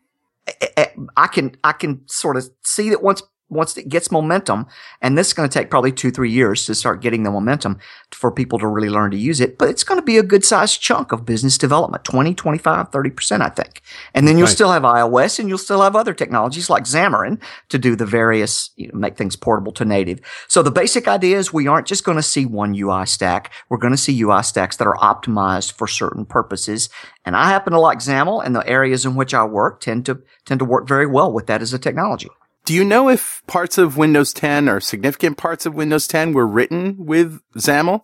I, 0.77 0.91
I 1.15 1.27
can, 1.27 1.55
I 1.63 1.73
can 1.73 2.01
sort 2.07 2.37
of 2.37 2.49
see 2.63 2.89
that 2.89 3.03
once 3.03 3.21
once 3.49 3.77
it 3.77 3.87
gets 3.87 4.11
momentum, 4.11 4.65
and 5.01 5.17
this 5.17 5.27
is 5.27 5.33
going 5.33 5.47
to 5.47 5.53
take 5.53 5.69
probably 5.69 5.91
two, 5.91 6.11
three 6.11 6.31
years 6.31 6.65
to 6.65 6.75
start 6.75 7.01
getting 7.01 7.23
the 7.23 7.31
momentum 7.31 7.79
for 8.11 8.31
people 8.31 8.59
to 8.59 8.67
really 8.67 8.89
learn 8.89 9.11
to 9.11 9.17
use 9.17 9.39
it, 9.39 9.57
but 9.57 9.69
it's 9.69 9.83
going 9.83 9.99
to 9.99 10.05
be 10.05 10.17
a 10.17 10.23
good 10.23 10.43
sized 10.43 10.81
chunk 10.81 11.11
of 11.11 11.25
business 11.25 11.57
development 11.57 12.03
20, 12.03 12.33
25, 12.33 12.91
30%, 12.91 13.41
I 13.41 13.49
think. 13.49 13.81
And 14.13 14.27
then 14.27 14.37
you'll 14.37 14.47
still 14.47 14.71
have 14.71 14.83
iOS 14.83 15.39
and 15.39 15.47
you'll 15.47 15.57
still 15.57 15.81
have 15.81 15.95
other 15.95 16.13
technologies 16.13 16.69
like 16.69 16.83
Xamarin 16.83 17.41
to 17.69 17.77
do 17.77 17.95
the 17.95 18.05
various, 18.05 18.71
you 18.75 18.87
know, 18.87 18.99
make 18.99 19.17
things 19.17 19.35
portable 19.35 19.71
to 19.73 19.85
native. 19.85 20.19
So 20.47 20.61
the 20.61 20.71
basic 20.71 21.07
idea 21.07 21.37
is 21.37 21.53
we 21.53 21.67
aren't 21.67 21.87
just 21.87 22.03
going 22.03 22.17
to 22.17 22.23
see 22.23 22.45
one 22.45 22.75
UI 22.75 23.05
stack. 23.05 23.53
We're 23.69 23.77
going 23.77 23.93
to 23.93 23.97
see 23.97 24.21
UI 24.21 24.43
stacks 24.43 24.77
that 24.77 24.87
are 24.87 24.97
optimized 24.97 25.73
for 25.73 25.87
certain 25.87 26.25
purposes. 26.25 26.89
And 27.25 27.35
I 27.35 27.49
happen 27.49 27.73
to 27.73 27.79
like 27.79 27.99
XAML 27.99 28.45
and 28.45 28.55
the 28.55 28.67
areas 28.67 29.05
in 29.05 29.15
which 29.15 29.33
I 29.33 29.45
work 29.45 29.79
tend 29.79 30.05
to, 30.07 30.21
tend 30.45 30.59
to 30.59 30.65
work 30.65 30.87
very 30.87 31.05
well 31.05 31.31
with 31.31 31.47
that 31.47 31.61
as 31.61 31.73
a 31.73 31.79
technology. 31.79 32.29
Do 32.67 32.73
you 32.73 32.83
know 32.83 33.07
if 33.07 33.41
parts 33.47 33.77
of 33.77 33.95
Windows 33.95 34.33
10 34.33 34.67
or 34.67 34.81
significant 34.81 35.37
parts 35.37 35.65
of 35.65 35.73
Windows 35.73 36.05
10 36.05 36.33
were 36.33 36.45
written 36.45 36.97
with 37.05 37.39
XAML? 37.55 38.01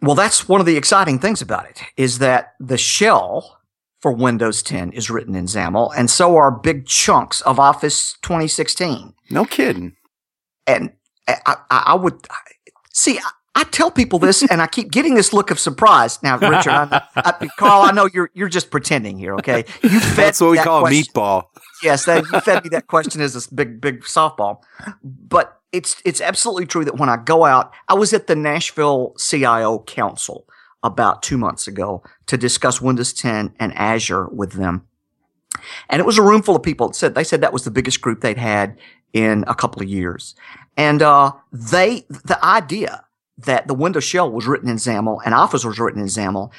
Well, 0.00 0.14
that's 0.14 0.48
one 0.48 0.60
of 0.60 0.66
the 0.66 0.78
exciting 0.78 1.18
things 1.18 1.42
about 1.42 1.66
it 1.68 1.82
is 1.98 2.18
that 2.18 2.54
the 2.58 2.78
shell 2.78 3.58
for 4.00 4.10
Windows 4.10 4.62
10 4.62 4.92
is 4.92 5.10
written 5.10 5.34
in 5.34 5.44
XAML, 5.44 5.92
and 5.94 6.10
so 6.10 6.36
are 6.36 6.50
big 6.50 6.86
chunks 6.86 7.42
of 7.42 7.60
Office 7.60 8.16
2016. 8.22 9.12
No 9.28 9.44
kidding. 9.44 9.94
And 10.66 10.94
I, 11.28 11.36
I, 11.44 11.82
I 11.88 11.94
would 11.94 12.26
see. 12.94 13.18
I 13.54 13.64
tell 13.64 13.90
people 13.90 14.18
this, 14.18 14.42
and 14.42 14.62
I 14.62 14.66
keep 14.66 14.90
getting 14.90 15.14
this 15.14 15.32
look 15.32 15.50
of 15.50 15.58
surprise. 15.58 16.22
Now, 16.22 16.38
Richard, 16.38 16.70
I, 16.70 17.02
I, 17.16 17.48
Carl, 17.58 17.82
I 17.82 17.90
know 17.92 18.08
you're 18.12 18.30
you're 18.32 18.48
just 18.48 18.70
pretending 18.70 19.18
here. 19.18 19.34
Okay, 19.34 19.64
you 19.82 20.00
fed 20.00 20.16
that's 20.16 20.40
what 20.40 20.50
we 20.50 20.56
that 20.56 20.64
call 20.64 20.80
question. 20.80 21.02
a 21.02 21.12
meatball. 21.12 21.44
Yes, 21.82 22.06
that, 22.06 22.24
you 22.32 22.40
fed 22.40 22.64
me 22.64 22.70
that 22.70 22.86
question 22.86 23.20
as 23.20 23.36
a 23.36 23.54
big 23.54 23.80
big 23.80 24.02
softball, 24.04 24.62
but 25.02 25.60
it's 25.70 26.00
it's 26.04 26.22
absolutely 26.22 26.64
true 26.64 26.84
that 26.84 26.96
when 26.96 27.10
I 27.10 27.18
go 27.18 27.44
out, 27.44 27.72
I 27.88 27.94
was 27.94 28.14
at 28.14 28.26
the 28.26 28.36
Nashville 28.36 29.14
CIO 29.18 29.80
Council 29.80 30.46
about 30.82 31.22
two 31.22 31.36
months 31.36 31.66
ago 31.66 32.02
to 32.26 32.36
discuss 32.38 32.80
Windows 32.80 33.12
10 33.12 33.54
and 33.60 33.72
Azure 33.76 34.28
with 34.28 34.52
them, 34.52 34.86
and 35.90 36.00
it 36.00 36.06
was 36.06 36.16
a 36.16 36.22
room 36.22 36.40
full 36.40 36.56
of 36.56 36.62
people. 36.62 36.88
That 36.88 36.94
said 36.94 37.14
they 37.14 37.24
said 37.24 37.42
that 37.42 37.52
was 37.52 37.64
the 37.64 37.70
biggest 37.70 38.00
group 38.00 38.22
they'd 38.22 38.38
had 38.38 38.78
in 39.12 39.44
a 39.46 39.54
couple 39.54 39.82
of 39.82 39.88
years, 39.88 40.34
and 40.78 41.02
uh, 41.02 41.32
they 41.52 42.06
the 42.08 42.38
idea 42.42 43.04
that 43.44 43.68
the 43.68 43.74
Windows 43.74 44.04
shell 44.04 44.30
was 44.30 44.46
written 44.46 44.68
in 44.68 44.76
XAML 44.76 45.20
and 45.24 45.34
Office 45.34 45.64
was 45.64 45.78
written 45.78 46.00
in 46.00 46.06
XAML, 46.06 46.52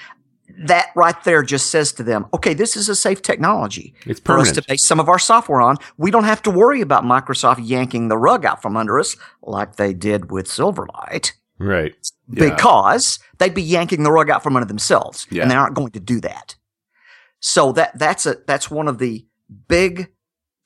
that 0.59 0.89
right 0.95 1.21
there 1.23 1.41
just 1.41 1.67
says 1.67 1.91
to 1.93 2.03
them, 2.03 2.27
okay, 2.33 2.53
this 2.53 2.75
is 2.75 2.89
a 2.89 2.95
safe 2.95 3.21
technology 3.21 3.93
it's 4.05 4.19
for 4.19 4.37
us 4.37 4.51
to 4.51 4.61
base 4.67 4.85
some 4.85 4.99
of 4.99 5.09
our 5.09 5.19
software 5.19 5.61
on. 5.61 5.77
We 5.97 6.11
don't 6.11 6.25
have 6.25 6.41
to 6.43 6.51
worry 6.51 6.81
about 6.81 7.03
Microsoft 7.03 7.61
yanking 7.63 8.07
the 8.07 8.17
rug 8.17 8.45
out 8.45 8.61
from 8.61 8.77
under 8.77 8.99
us 8.99 9.15
like 9.41 9.77
they 9.77 9.93
did 9.93 10.31
with 10.31 10.47
Silverlight. 10.47 11.31
Right. 11.59 11.95
Because 12.29 13.19
yeah. 13.19 13.27
they'd 13.39 13.53
be 13.53 13.63
yanking 13.63 14.03
the 14.03 14.11
rug 14.11 14.29
out 14.29 14.43
from 14.43 14.55
under 14.55 14.67
themselves. 14.67 15.27
Yeah. 15.29 15.43
And 15.43 15.51
they 15.51 15.55
aren't 15.55 15.75
going 15.75 15.91
to 15.91 15.99
do 15.99 16.19
that. 16.21 16.55
So 17.39 17.71
that, 17.73 17.97
that's 17.97 18.25
a, 18.25 18.37
that's 18.45 18.69
one 18.69 18.87
of 18.87 18.99
the 18.99 19.25
big 19.67 20.11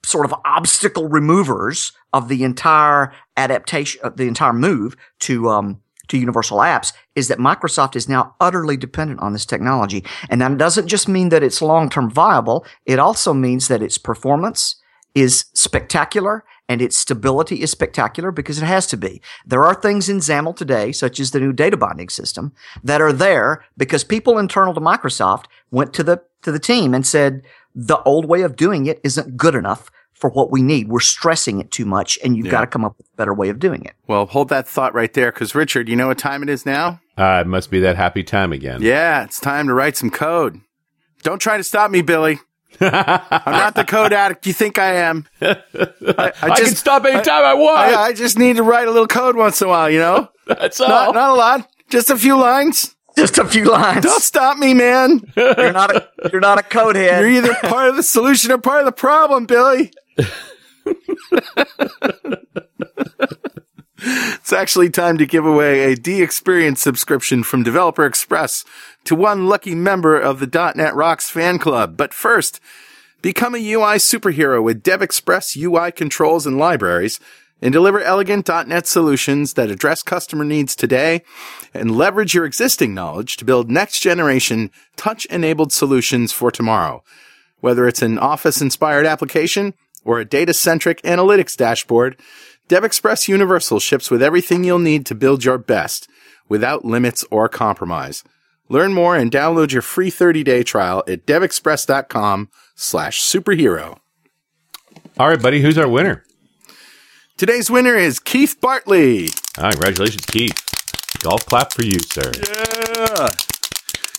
sort 0.06 0.26
of 0.26 0.34
obstacle 0.46 1.08
removers 1.08 1.92
of 2.14 2.30
the 2.30 2.44
entire 2.44 3.14
adaptation, 3.36 4.02
of 4.04 4.18
the 4.18 4.28
entire 4.28 4.54
move 4.54 4.96
to, 5.20 5.50
um, 5.50 5.82
to 6.08 6.18
universal 6.18 6.60
apps 6.60 6.94
is 7.16 7.28
that 7.28 7.40
Microsoft 7.40 7.96
is 7.96 8.10
now 8.10 8.36
utterly 8.40 8.78
dependent 8.78 9.20
on 9.20 9.34
this 9.34 9.46
technology. 9.46 10.04
And 10.30 10.42
that 10.42 10.58
doesn't 10.58 10.88
just 10.88 11.08
mean 11.08 11.30
that 11.30 11.44
it's 11.44 11.62
long-term 11.62 12.10
viable. 12.10 12.66
It 12.86 13.00
also 13.00 13.34
means 13.34 13.68
that 13.68 13.82
its 13.82 13.98
performance 13.98 14.76
is 15.16 15.46
spectacular 15.54 16.44
and 16.70 16.82
its 16.82 16.98
stability 16.98 17.62
is 17.62 17.72
spectacular 17.72 18.32
because 18.32 18.62
it 18.62 18.66
has 18.66 18.86
to 18.88 18.98
be. 18.98 19.22
There 19.46 19.64
are 19.64 19.74
things 19.74 20.10
in 20.10 20.18
XAML 20.18 20.56
today, 20.56 20.92
such 20.92 21.20
as 21.20 21.32
the 21.32 21.40
new 21.40 21.54
data 21.54 21.78
binding 21.78 22.10
system, 22.10 22.54
that 22.84 23.02
are 23.02 23.14
there 23.14 23.66
because 23.78 24.04
people 24.04 24.38
internal 24.38 24.74
to 24.74 24.82
Microsoft 24.82 25.46
went 25.72 25.94
to 25.94 26.04
the 26.04 26.22
to 26.44 26.52
the 26.52 26.60
team 26.60 26.94
and 26.94 27.06
said 27.06 27.42
the 27.74 28.02
old 28.04 28.26
way 28.26 28.42
of 28.42 28.56
doing 28.56 28.86
it 28.86 29.02
isn't 29.04 29.38
good 29.38 29.56
enough 29.56 29.90
for 30.20 30.30
what 30.32 30.52
we 30.52 30.62
need. 30.62 30.88
We're 30.90 31.00
stressing 31.00 31.60
it 31.60 31.72
too 31.72 31.86
much, 31.86 32.18
and 32.24 32.36
you've 32.36 32.48
Yeah. 32.48 32.52
got 32.54 32.62
to 32.62 32.68
come 32.68 32.84
up 32.84 32.98
with 32.98 33.08
a 33.08 33.16
better 33.18 33.34
way 33.34 33.50
of 33.50 33.60
doing 33.60 33.86
it. 33.86 33.94
Well, 34.08 34.26
hold 34.26 34.50
that 34.50 34.68
thought 34.68 34.94
right 34.94 35.14
there, 35.14 35.32
because 35.32 35.54
Richard, 35.54 35.88
you 35.88 35.96
know 35.96 36.08
what 36.08 36.18
time 36.18 36.42
it 36.44 36.50
is 36.50 36.66
now? 36.66 37.00
Uh, 37.18 37.42
it 37.46 37.48
must 37.48 37.70
be 37.70 37.80
that 37.82 37.96
happy 37.96 38.24
time 38.24 38.52
again. 38.52 38.82
Yeah, 38.82 39.24
it's 39.24 39.40
time 39.40 39.68
to 39.68 39.74
write 39.74 39.96
some 39.96 40.10
code. 40.10 40.60
Don't 41.24 41.40
try 41.40 41.58
to 41.58 41.64
stop 41.64 41.92
me, 41.92 42.02
Billy. 42.02 42.40
I'm 42.80 42.92
not 43.54 43.76
the 43.76 43.86
code 43.86 44.14
addict 44.14 44.46
you 44.46 44.54
think 44.54 44.78
I 44.78 44.94
am. 44.96 45.26
I, 45.42 45.56
I 45.72 46.34
I 46.42 46.48
can 46.50 46.58
just, 46.58 46.78
stop 46.78 47.06
anytime 47.06 47.44
I, 47.44 47.54
want. 47.54 47.78
I, 47.80 47.96
I 48.06 48.14
just 48.14 48.38
need 48.38 48.58
to 48.58 48.64
write 48.64 48.88
a 48.88 48.92
little 48.92 49.08
code 49.08 49.36
once 49.36 49.62
in 49.62 49.68
a 49.68 49.70
while, 49.70 49.90
you 49.90 50.00
know? 50.00 50.30
That's 50.48 50.80
all. 50.80 50.88
Not, 50.88 51.16
not 51.16 51.30
a 51.32 51.34
lot, 51.34 51.70
just 51.90 52.10
a 52.10 52.18
few 52.18 52.38
lines. 52.38 52.96
Just 53.18 53.40
a 53.40 53.46
few 53.46 53.66
lines. 53.66 54.04
Don't 54.04 54.22
stop 54.22 54.60
me, 54.60 54.76
man. 54.76 55.22
You're 55.36 55.74
not 55.74 55.96
a 55.96 56.08
you're 56.32 56.40
not 56.40 56.60
a 56.60 56.64
code 56.64 56.96
head. 56.96 57.22
You're 57.22 57.32
either 57.32 57.56
part 57.64 57.90
of 57.90 57.96
the 57.96 58.04
solution 58.04 58.52
or 58.52 58.60
part 58.60 58.82
of 58.82 58.86
the 58.86 58.92
problem, 58.92 59.48
Billy. 59.48 59.92
It's 64.48 64.54
actually 64.54 64.90
time 64.90 65.18
to 65.18 65.26
give 65.26 65.46
away 65.46 65.92
a 65.92 65.98
DXperience 65.98 66.78
subscription 66.78 67.44
from 67.44 67.64
Developer 67.64 68.06
Express 68.06 68.64
to 69.04 69.14
one 69.14 69.50
lucky 69.50 69.76
member 69.76 70.18
of 70.18 70.40
the 70.40 70.74
.NET 70.74 70.96
Rocks 70.96 71.30
fan 71.30 71.60
club. 71.60 71.98
But 71.98 72.14
first, 72.14 72.62
become 73.22 73.56
a 73.56 73.58
UI 73.58 73.98
superhero 73.98 74.64
with 74.64 74.84
Dev 74.84 75.02
Express 75.02 75.58
UI 75.58 75.92
controls 75.92 76.46
and 76.46 76.58
libraries 76.58 77.20
and 77.62 77.74
deliver 77.74 78.00
elegant 78.00 78.48
.NET 78.48 78.88
solutions 78.88 79.56
that 79.56 79.70
address 79.70 80.02
customer 80.02 80.46
needs 80.46 80.78
today 80.78 81.24
and 81.74 81.98
leverage 81.98 82.34
your 82.34 82.46
existing 82.46 82.94
knowledge 82.94 83.36
to 83.36 83.44
build 83.44 83.70
next 83.70 84.00
generation 84.00 84.72
touch 84.96 85.26
enabled 85.26 85.74
solutions 85.74 86.32
for 86.32 86.52
tomorrow. 86.52 87.04
Whether 87.60 87.86
it's 87.86 88.02
an 88.02 88.18
office 88.18 88.62
inspired 88.62 89.06
application 89.06 89.74
or 90.08 90.20
a 90.20 90.26
data 90.26 90.54
centric 90.54 91.02
analytics 91.04 91.56
dashboard, 91.56 92.18
DevExpress 92.70 93.28
Universal 93.28 93.80
ships 93.80 94.10
with 94.10 94.24
everything 94.24 94.64
you'll 94.64 94.80
need 94.80 95.06
to 95.06 95.14
build 95.16 95.44
your 95.44 95.58
best 95.58 96.10
without 96.50 96.86
limits 96.86 97.26
or 97.30 97.48
compromise. 97.50 98.24
Learn 98.70 98.94
more 98.94 99.16
and 99.16 99.32
download 99.32 99.72
your 99.72 99.82
free 99.82 100.10
30 100.10 100.44
day 100.44 100.64
trial 100.64 101.04
at 101.08 101.26
devexpress.com 101.26 102.50
slash 102.76 103.22
superhero. 103.22 104.00
all 105.20 105.28
right, 105.30 105.42
buddy. 105.42 105.62
Who's 105.62 105.78
our 105.78 105.88
winner? 105.88 106.24
Today's 107.38 107.70
winner 107.70 107.96
is 107.96 108.20
Keith 108.20 108.60
Bartley. 108.60 109.30
Ah, 109.58 109.72
congratulations, 109.72 110.26
Keith. 110.26 110.58
Golf 111.20 111.46
clap 111.46 111.72
for 111.74 111.84
you, 111.84 112.00
sir. 112.00 112.32
Yeah. 112.34 113.30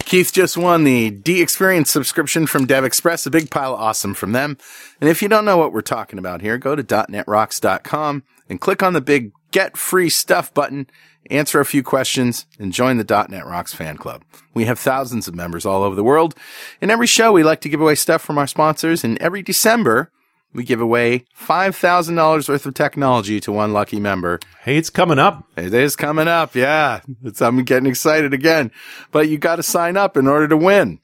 Keith 0.08 0.32
just 0.32 0.56
won 0.56 0.84
the 0.84 1.10
DXperience 1.10 1.88
subscription 1.88 2.46
from 2.46 2.66
DevExpress, 2.66 3.26
a 3.26 3.30
big 3.30 3.50
pile 3.50 3.74
of 3.74 3.80
awesome 3.80 4.14
from 4.14 4.32
them. 4.32 4.56
And 5.02 5.10
if 5.10 5.20
you 5.20 5.28
don't 5.28 5.44
know 5.44 5.58
what 5.58 5.70
we're 5.70 5.82
talking 5.82 6.18
about 6.18 6.40
here, 6.40 6.56
go 6.56 6.74
to 6.74 6.82
.netrocks.com 6.82 8.22
and 8.48 8.58
click 8.58 8.82
on 8.82 8.94
the 8.94 9.02
big 9.02 9.32
Get 9.50 9.76
Free 9.76 10.08
Stuff 10.08 10.54
button, 10.54 10.88
answer 11.30 11.60
a 11.60 11.66
few 11.66 11.82
questions, 11.82 12.46
and 12.58 12.72
join 12.72 12.96
the 12.96 13.26
.NET 13.28 13.44
Rocks 13.44 13.74
fan 13.74 13.98
club. 13.98 14.24
We 14.54 14.64
have 14.64 14.78
thousands 14.78 15.28
of 15.28 15.34
members 15.34 15.66
all 15.66 15.82
over 15.82 15.94
the 15.94 16.02
world. 16.02 16.34
In 16.80 16.90
every 16.90 17.06
show, 17.06 17.30
we 17.30 17.44
like 17.44 17.60
to 17.60 17.68
give 17.68 17.82
away 17.82 17.94
stuff 17.94 18.22
from 18.22 18.38
our 18.38 18.46
sponsors, 18.46 19.04
and 19.04 19.18
every 19.18 19.42
December, 19.42 20.10
we 20.52 20.64
give 20.64 20.80
away 20.80 21.24
$5,000 21.38 22.48
worth 22.48 22.66
of 22.66 22.74
technology 22.74 23.40
to 23.40 23.52
one 23.52 23.72
lucky 23.72 24.00
member. 24.00 24.40
Hey, 24.62 24.76
it's 24.76 24.90
coming 24.90 25.18
up. 25.18 25.44
It 25.56 25.74
is 25.74 25.96
coming 25.96 26.28
up. 26.28 26.54
Yeah. 26.54 27.00
It's, 27.22 27.42
I'm 27.42 27.62
getting 27.64 27.88
excited 27.88 28.32
again, 28.32 28.70
but 29.12 29.28
you 29.28 29.38
got 29.38 29.56
to 29.56 29.62
sign 29.62 29.96
up 29.96 30.16
in 30.16 30.26
order 30.26 30.48
to 30.48 30.56
win. 30.56 31.00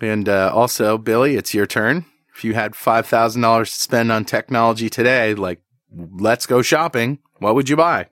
And, 0.00 0.28
uh, 0.28 0.50
also, 0.54 0.98
Billy, 0.98 1.36
it's 1.36 1.54
your 1.54 1.66
turn. 1.66 2.04
If 2.34 2.44
you 2.44 2.54
had 2.54 2.72
$5,000 2.72 3.64
to 3.64 3.80
spend 3.80 4.12
on 4.12 4.24
technology 4.24 4.90
today, 4.90 5.34
like, 5.34 5.60
let's 5.90 6.46
go 6.46 6.60
shopping, 6.62 7.18
what 7.38 7.54
would 7.54 7.68
you 7.68 7.76
buy? 7.76 8.08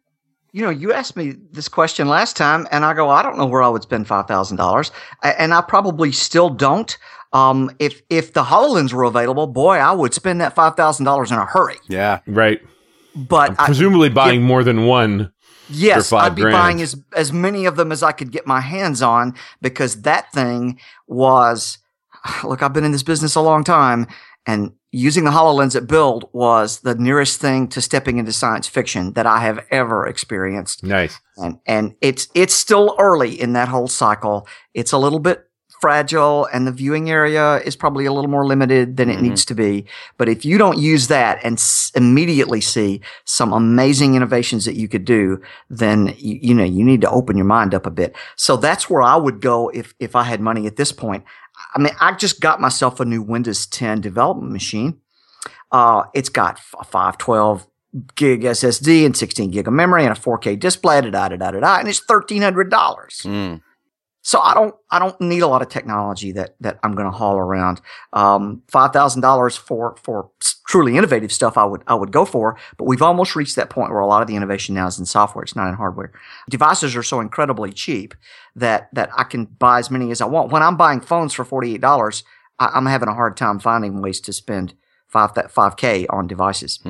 you 0.54 0.62
know, 0.62 0.70
you 0.70 0.92
asked 0.92 1.16
me 1.16 1.34
this 1.50 1.66
question 1.66 2.06
last 2.06 2.36
time, 2.36 2.68
and 2.70 2.84
I 2.84 2.94
go, 2.94 3.10
I 3.10 3.24
don't 3.24 3.36
know 3.36 3.44
where 3.44 3.60
I 3.60 3.68
would 3.68 3.82
spend 3.82 4.06
five 4.06 4.28
thousand 4.28 4.56
dollars, 4.56 4.92
and 5.20 5.52
I 5.52 5.60
probably 5.60 6.12
still 6.12 6.48
don't. 6.48 6.96
Um, 7.34 7.70
if 7.78 8.00
if 8.08 8.32
the 8.32 8.44
Hololens 8.44 8.92
were 8.92 9.02
available, 9.04 9.46
boy, 9.46 9.76
I 9.76 9.92
would 9.92 10.14
spend 10.14 10.40
that 10.40 10.54
five 10.54 10.76
thousand 10.76 11.04
dollars 11.04 11.30
in 11.32 11.36
a 11.38 11.44
hurry. 11.44 11.76
Yeah. 11.88 12.20
Right. 12.26 12.60
But 13.14 13.58
I, 13.60 13.66
Presumably 13.66 14.08
buying 14.08 14.42
more 14.42 14.64
than 14.64 14.86
one. 14.86 15.32
yes, 15.68 16.08
for 16.08 16.16
five 16.16 16.32
I'd 16.32 16.34
be 16.36 16.42
grand. 16.42 16.54
buying 16.54 16.80
as 16.80 16.96
as 17.14 17.32
many 17.32 17.66
of 17.66 17.76
them 17.76 17.92
as 17.92 18.02
I 18.02 18.12
could 18.12 18.30
get 18.32 18.46
my 18.46 18.60
hands 18.60 19.02
on 19.02 19.34
because 19.60 20.02
that 20.02 20.32
thing 20.32 20.78
was. 21.06 21.78
Look, 22.44 22.62
I've 22.62 22.72
been 22.72 22.84
in 22.84 22.92
this 22.92 23.02
business 23.02 23.34
a 23.34 23.40
long 23.40 23.64
time, 23.64 24.06
and 24.46 24.72
using 24.92 25.24
the 25.24 25.30
HoloLens 25.32 25.74
at 25.76 25.86
Build 25.88 26.28
was 26.32 26.80
the 26.80 26.94
nearest 26.94 27.40
thing 27.40 27.66
to 27.68 27.80
stepping 27.82 28.18
into 28.18 28.32
science 28.32 28.68
fiction 28.68 29.12
that 29.14 29.26
I 29.26 29.40
have 29.40 29.66
ever 29.70 30.06
experienced. 30.06 30.84
Nice. 30.84 31.18
and 31.36 31.58
and 31.66 31.94
it's 32.00 32.28
it's 32.34 32.54
still 32.54 32.94
early 32.98 33.38
in 33.40 33.52
that 33.54 33.68
whole 33.68 33.88
cycle. 33.88 34.46
It's 34.72 34.92
a 34.92 34.98
little 34.98 35.18
bit 35.18 35.44
fragile, 35.84 36.48
and 36.52 36.66
the 36.66 36.72
viewing 36.72 37.10
area 37.10 37.56
is 37.68 37.76
probably 37.76 38.06
a 38.06 38.12
little 38.12 38.30
more 38.30 38.46
limited 38.46 38.96
than 38.96 39.10
it 39.10 39.18
Mhm. 39.18 39.22
needs 39.22 39.44
to 39.44 39.54
be. 39.54 39.84
But 40.16 40.28
if 40.28 40.44
you 40.44 40.56
don't 40.56 40.78
use 40.78 41.08
that 41.08 41.38
and 41.44 41.54
s- 41.58 41.92
immediately 41.94 42.60
see 42.62 43.00
some 43.24 43.52
amazing 43.52 44.14
innovations 44.14 44.64
that 44.64 44.76
you 44.76 44.88
could 44.88 45.04
do, 45.04 45.40
then 45.68 46.14
you, 46.16 46.38
you 46.48 46.54
know 46.54 46.64
you 46.64 46.82
need 46.84 47.02
to 47.02 47.10
open 47.10 47.36
your 47.36 47.44
mind 47.56 47.74
up 47.74 47.84
a 47.86 47.90
bit. 47.90 48.16
So 48.36 48.56
that's 48.56 48.88
where 48.88 49.02
I 49.02 49.16
would 49.16 49.40
go 49.42 49.56
if 49.74 49.92
if 50.00 50.16
I 50.16 50.22
had 50.22 50.40
money 50.40 50.66
at 50.66 50.76
this 50.76 50.90
point. 50.92 51.22
I 51.74 51.78
mean, 51.78 51.94
I 52.00 52.12
just 52.12 52.40
got 52.40 52.60
myself 52.60 52.98
a 53.00 53.04
new 53.04 53.22
Windows 53.22 53.66
10 53.66 54.00
development 54.00 54.52
machine. 54.52 54.90
Uh, 55.70 56.04
it's 56.14 56.28
got 56.30 56.58
a 56.80 56.84
512 56.84 57.66
gig 58.14 58.42
SSD 58.44 59.04
and 59.06 59.16
16 59.16 59.50
gig 59.50 59.68
of 59.68 59.74
memory 59.74 60.04
and 60.06 60.12
a 60.16 60.20
4K 60.20 60.56
display, 60.56 61.00
da 61.00 61.10
da 61.10 61.28
da 61.28 61.50
da 61.50 61.60
da, 61.60 61.78
and 61.78 61.88
it's 61.88 62.00
thirteen 62.00 62.42
hundred 62.42 62.70
dollars. 62.70 63.20
Mm. 63.24 63.60
So 64.26 64.40
I 64.40 64.54
don't, 64.54 64.74
I 64.90 64.98
don't 64.98 65.20
need 65.20 65.42
a 65.42 65.46
lot 65.46 65.60
of 65.60 65.68
technology 65.68 66.32
that 66.32 66.56
that 66.60 66.78
I'm 66.82 66.94
going 66.94 67.04
to 67.04 67.16
haul 67.16 67.36
around. 67.36 67.82
Um, 68.14 68.62
five 68.68 68.92
thousand 68.92 69.20
dollars 69.20 69.54
for 69.54 69.96
for 70.02 70.30
truly 70.66 70.96
innovative 70.96 71.30
stuff, 71.30 71.58
I 71.58 71.64
would 71.64 71.82
I 71.86 71.94
would 71.94 72.10
go 72.10 72.24
for. 72.24 72.58
But 72.78 72.86
we've 72.86 73.02
almost 73.02 73.36
reached 73.36 73.54
that 73.56 73.68
point 73.68 73.90
where 73.90 74.00
a 74.00 74.06
lot 74.06 74.22
of 74.22 74.28
the 74.28 74.34
innovation 74.34 74.74
now 74.74 74.86
is 74.86 74.98
in 74.98 75.04
software; 75.04 75.42
it's 75.42 75.54
not 75.54 75.68
in 75.68 75.74
hardware. 75.74 76.10
Devices 76.48 76.96
are 76.96 77.02
so 77.02 77.20
incredibly 77.20 77.70
cheap 77.70 78.14
that 78.56 78.88
that 78.94 79.10
I 79.14 79.24
can 79.24 79.44
buy 79.44 79.78
as 79.78 79.90
many 79.90 80.10
as 80.10 80.22
I 80.22 80.26
want. 80.26 80.50
When 80.50 80.62
I'm 80.62 80.78
buying 80.78 81.02
phones 81.02 81.34
for 81.34 81.44
forty 81.44 81.74
eight 81.74 81.82
dollars, 81.82 82.24
I'm 82.58 82.86
having 82.86 83.10
a 83.10 83.14
hard 83.14 83.36
time 83.36 83.58
finding 83.58 84.00
ways 84.00 84.20
to 84.22 84.32
spend 84.32 84.72
five 85.06 85.34
that 85.34 85.50
five 85.50 85.76
k 85.76 86.06
on 86.08 86.26
devices. 86.26 86.80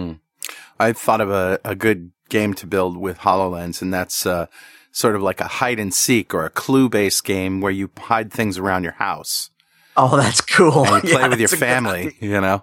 I 0.78 0.92
thought 0.92 1.20
of 1.20 1.30
a, 1.30 1.58
a 1.64 1.74
good 1.74 2.12
game 2.28 2.54
to 2.54 2.66
build 2.66 2.96
with 2.96 3.18
HoloLens, 3.18 3.82
and 3.82 3.92
that's 3.92 4.24
uh, 4.24 4.46
sort 4.94 5.16
of 5.16 5.22
like 5.22 5.40
a 5.40 5.48
hide 5.48 5.78
and 5.80 5.92
seek 5.92 6.32
or 6.32 6.44
a 6.46 6.50
clue 6.50 6.88
based 6.88 7.24
game 7.24 7.60
where 7.60 7.72
you 7.72 7.90
hide 7.98 8.32
things 8.32 8.56
around 8.58 8.84
your 8.84 8.92
house 8.94 9.50
Oh, 9.96 10.16
that's 10.16 10.40
cool. 10.40 10.84
and 10.86 11.04
you 11.04 11.10
play 11.12 11.20
Yeah, 11.22 11.28
with 11.28 11.38
your 11.40 11.48
that's 11.48 11.52
a 11.52 11.56
good 11.56 11.60
family, 11.60 12.16
you 12.20 12.40
know? 12.40 12.62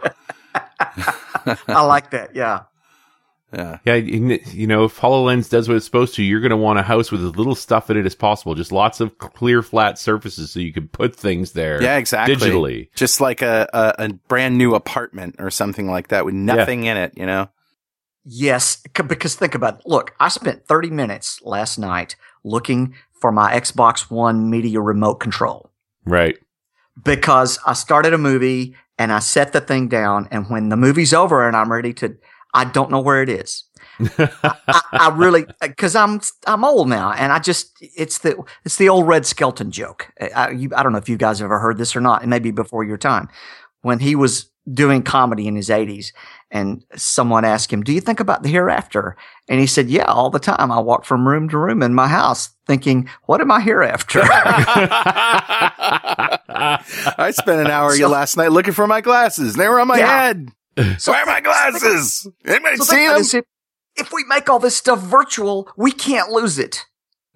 I 1.67 1.83
like 1.85 2.11
that. 2.11 2.35
Yeah. 2.35 2.63
Yeah. 3.53 3.79
Yeah, 3.85 3.95
you 3.95 4.39
you 4.51 4.65
know, 4.67 4.85
if 4.85 4.97
HoloLens 4.99 5.49
does 5.49 5.67
what 5.67 5.75
it's 5.75 5.85
supposed 5.85 6.15
to, 6.15 6.23
you're 6.23 6.39
going 6.39 6.51
to 6.51 6.57
want 6.57 6.79
a 6.79 6.83
house 6.83 7.11
with 7.11 7.23
as 7.23 7.35
little 7.35 7.55
stuff 7.55 7.89
in 7.89 7.97
it 7.97 8.05
as 8.05 8.15
possible. 8.15 8.55
Just 8.55 8.71
lots 8.71 9.01
of 9.01 9.17
clear, 9.17 9.61
flat 9.61 9.99
surfaces 9.99 10.51
so 10.51 10.59
you 10.61 10.71
can 10.71 10.87
put 10.87 11.15
things 11.15 11.51
there. 11.51 11.81
Yeah, 11.83 11.97
exactly. 11.97 12.35
Digitally. 12.35 12.89
Just 12.95 13.19
like 13.19 13.41
a, 13.41 13.67
a, 13.73 14.05
a 14.05 14.13
brand 14.13 14.57
new 14.57 14.73
apartment 14.73 15.35
or 15.39 15.51
something 15.51 15.87
like 15.89 16.09
that 16.09 16.23
with 16.25 16.33
nothing 16.33 16.85
in 16.85 16.95
it, 16.95 17.13
you 17.17 17.25
know? 17.25 17.49
Yes, 18.23 18.81
because 19.07 19.35
think 19.35 19.55
about 19.55 19.79
it. 19.79 19.81
Look, 19.85 20.13
I 20.19 20.27
spent 20.29 20.65
30 20.67 20.89
minutes 20.91 21.41
last 21.43 21.77
night 21.77 22.15
looking 22.43 22.93
for 23.19 23.31
my 23.31 23.53
Xbox 23.53 24.11
One 24.11 24.49
media 24.49 24.79
remote 24.81 25.15
control 25.15 25.71
Right. 26.05 26.37
because 27.03 27.59
I 27.65 27.73
started 27.73 28.13
a 28.13 28.17
movie 28.17 28.75
and 28.97 29.11
I 29.11 29.19
set 29.19 29.53
the 29.53 29.61
thing 29.61 29.87
down. 29.87 30.27
And 30.31 30.47
when 30.49 30.69
the 30.69 30.77
movie's 30.77 31.13
over 31.13 31.47
and 31.47 31.55
I'm 31.57 31.71
ready 31.71 31.93
to, 31.95 32.15
I 32.53 32.65
don't 32.65 32.91
know 32.91 33.01
where 33.01 33.21
it 33.23 33.29
is. 33.29 33.63
I, 34.17 34.81
I 34.91 35.11
really, 35.15 35.45
because 35.61 35.95
I'm 35.95 36.21
I'm 36.47 36.63
old 36.63 36.87
now, 36.89 37.11
and 37.11 37.31
I 37.31 37.39
just 37.39 37.71
it's 37.81 38.19
the 38.19 38.41
it's 38.65 38.77
the 38.77 38.89
old 38.89 39.07
Red 39.07 39.25
Skelton 39.25 39.69
joke. 39.69 40.11
I, 40.35 40.51
you, 40.51 40.69
I 40.75 40.81
don't 40.81 40.91
know 40.91 40.97
if 40.97 41.09
you 41.09 41.17
guys 41.17 41.39
have 41.39 41.45
ever 41.45 41.59
heard 41.59 41.77
this 41.77 41.95
or 41.95 42.01
not. 42.01 42.23
It 42.23 42.27
may 42.27 42.39
be 42.39 42.51
before 42.51 42.83
your 42.83 42.97
time 42.97 43.27
when 43.81 43.99
he 43.99 44.15
was 44.15 44.49
doing 44.71 45.01
comedy 45.03 45.47
in 45.47 45.55
his 45.55 45.69
80s, 45.69 46.11
and 46.51 46.83
someone 46.95 47.45
asked 47.45 47.71
him, 47.71 47.81
"Do 47.83 47.91
you 47.93 48.01
think 48.01 48.19
about 48.19 48.43
the 48.43 48.49
hereafter?" 48.49 49.15
And 49.49 49.59
he 49.59 49.67
said, 49.67 49.89
"Yeah, 49.89 50.05
all 50.05 50.29
the 50.29 50.39
time. 50.39 50.71
I 50.71 50.79
walk 50.79 51.05
from 51.05 51.27
room 51.27 51.49
to 51.49 51.57
room 51.57 51.81
in 51.81 51.93
my 51.93 52.07
house, 52.07 52.49
thinking, 52.67 53.09
what 53.25 53.41
am 53.41 53.51
I 53.51 53.59
hereafter?" 53.61 54.21
I 56.53 57.31
spent 57.35 57.61
an 57.61 57.67
hour 57.67 57.95
So- 57.95 58.07
last 58.07 58.37
night 58.37 58.51
looking 58.51 58.73
for 58.73 58.87
my 58.87 59.01
glasses. 59.01 59.55
They 59.55 59.67
were 59.67 59.79
on 59.79 59.87
my 59.87 59.97
Yeah. 59.99 60.21
head. 60.21 60.49
So 60.99 61.11
Where 61.11 61.21
are 61.23 61.25
my 61.25 61.41
glasses? 61.41 62.27
Anybody 62.45 62.77
So 62.77 62.83
seen 62.85 63.07
them? 63.09 63.21
if, 63.21 63.43
if 63.97 64.13
we 64.13 64.23
make 64.25 64.49
all 64.49 64.59
this 64.59 64.75
stuff 64.75 64.99
virtual, 64.99 65.69
we 65.75 65.91
can't 65.91 66.29
lose 66.31 66.57
it. 66.57 66.85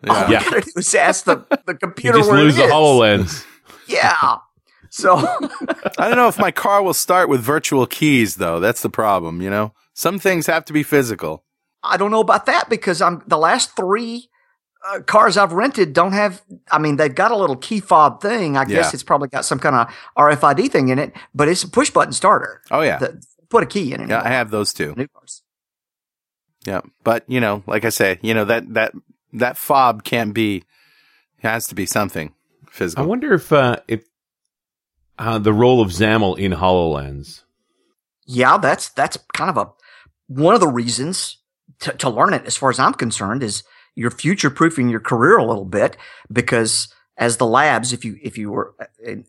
All 0.08 0.26
we 0.28 0.34
Yeah. 0.34 0.44
gotta 0.44 0.62
do 0.62 0.72
is 0.78 0.96
ask 0.96 1.26
the, 1.26 1.46
the 1.66 1.74
computer 1.80 2.18
You 2.18 2.22
just 2.24 2.32
where 2.32 2.40
lose 2.44 2.56
it 2.58 2.60
the 2.60 2.66
is. 2.66 2.72
HoloLens. 2.72 3.46
Yeah. 3.88 4.38
So 4.96 5.18
I 5.98 6.08
don't 6.08 6.16
know 6.16 6.30
if 6.30 6.40
my 6.40 6.52
car 6.52 6.82
will 6.82 6.94
start 6.94 7.28
with 7.28 7.42
virtual 7.42 7.86
keys, 7.86 8.36
though. 8.36 8.62
That's 8.62 8.82
the 8.82 8.90
problem, 8.90 9.42
you 9.42 9.50
know? 9.50 9.74
Some 9.94 10.20
things 10.20 10.48
have 10.48 10.64
to 10.66 10.74
be 10.74 10.84
physical. 10.84 11.44
I 11.84 11.98
don't 11.98 12.12
know 12.12 12.22
about 12.22 12.46
that 12.46 12.70
because 12.70 13.02
I'm 13.02 13.22
the 13.28 13.38
last 13.38 13.76
three 13.76 14.30
uh, 14.88 15.02
cars 15.02 15.36
I've 15.36 15.52
rented 15.52 15.92
don't 15.92 16.14
have. 16.14 16.42
I 16.72 16.80
mean, 16.80 16.96
they've 16.96 17.14
got 17.14 17.32
a 17.32 17.36
little 17.36 17.58
key 17.58 17.82
fob 17.82 18.22
thing. 18.22 18.56
I 18.56 18.64
guess 18.64 18.86
Yeah. 18.86 18.90
it's 18.94 19.04
probably 19.04 19.28
got 19.28 19.44
some 19.44 19.60
kind 19.60 19.76
of 19.76 19.94
RFID 20.18 20.72
thing 20.72 20.88
in 20.88 20.98
it, 20.98 21.12
but 21.34 21.50
it's 21.50 21.64
a 21.64 21.68
push 21.70 21.90
button 21.90 22.14
starter. 22.14 22.62
Oh, 22.72 22.80
yeah. 22.82 22.98
The- 23.00 23.22
put 23.50 23.64
a 23.64 23.66
key 23.66 23.94
in 23.94 24.00
it. 24.02 24.10
Yeah, 24.10 24.22
I 24.24 24.30
have 24.30 24.50
those 24.50 24.72
too. 24.72 24.94
New 24.96 25.08
cars. 25.10 25.44
Yeah. 26.66 26.82
But, 27.04 27.26
you 27.28 27.42
know, 27.42 27.64
like 27.68 27.84
I 27.84 27.90
say, 27.90 28.18
you 28.22 28.34
know, 28.34 28.46
that, 28.46 28.74
that, 28.76 28.94
that 29.34 29.58
fob 29.58 30.06
can't 30.06 30.34
be, 30.34 30.58
it 30.58 30.64
has 31.42 31.68
to 31.68 31.76
be 31.76 31.86
something 31.86 32.34
physical. 32.70 33.04
I 33.04 33.08
wonder 33.08 33.34
if 33.34 33.52
uh, 33.52 33.78
if 33.88 34.04
uh, 35.18 35.40
the 35.40 35.54
role 35.54 35.82
of 35.82 35.90
XAML 35.90 36.38
in 36.38 36.54
HoloLens. 36.54 37.44
Yeah, 38.26 38.58
that's 38.58 38.90
that's 38.90 39.18
kind 39.34 39.50
of 39.50 39.58
a 39.58 39.70
one 40.28 40.56
of 40.56 40.60
the 40.60 40.68
reasons 40.68 41.38
to, 41.80 41.92
to 41.94 42.10
learn 42.10 42.34
it. 42.34 42.46
As 42.46 42.58
far 42.58 42.70
as 42.70 42.80
I'm 42.80 42.94
concerned, 42.94 43.44
is 43.44 43.64
you're 43.96 44.12
future 44.12 44.50
proofing 44.50 44.90
your 44.90 45.00
career 45.00 45.38
a 45.38 45.46
little 45.46 45.66
bit 45.66 45.96
because 46.32 46.94
as 47.18 47.38
the 47.38 47.46
labs, 47.46 47.94
if 47.94 48.04
you 48.04 48.18
if 48.22 48.38
you 48.38 48.52
were 48.52 48.76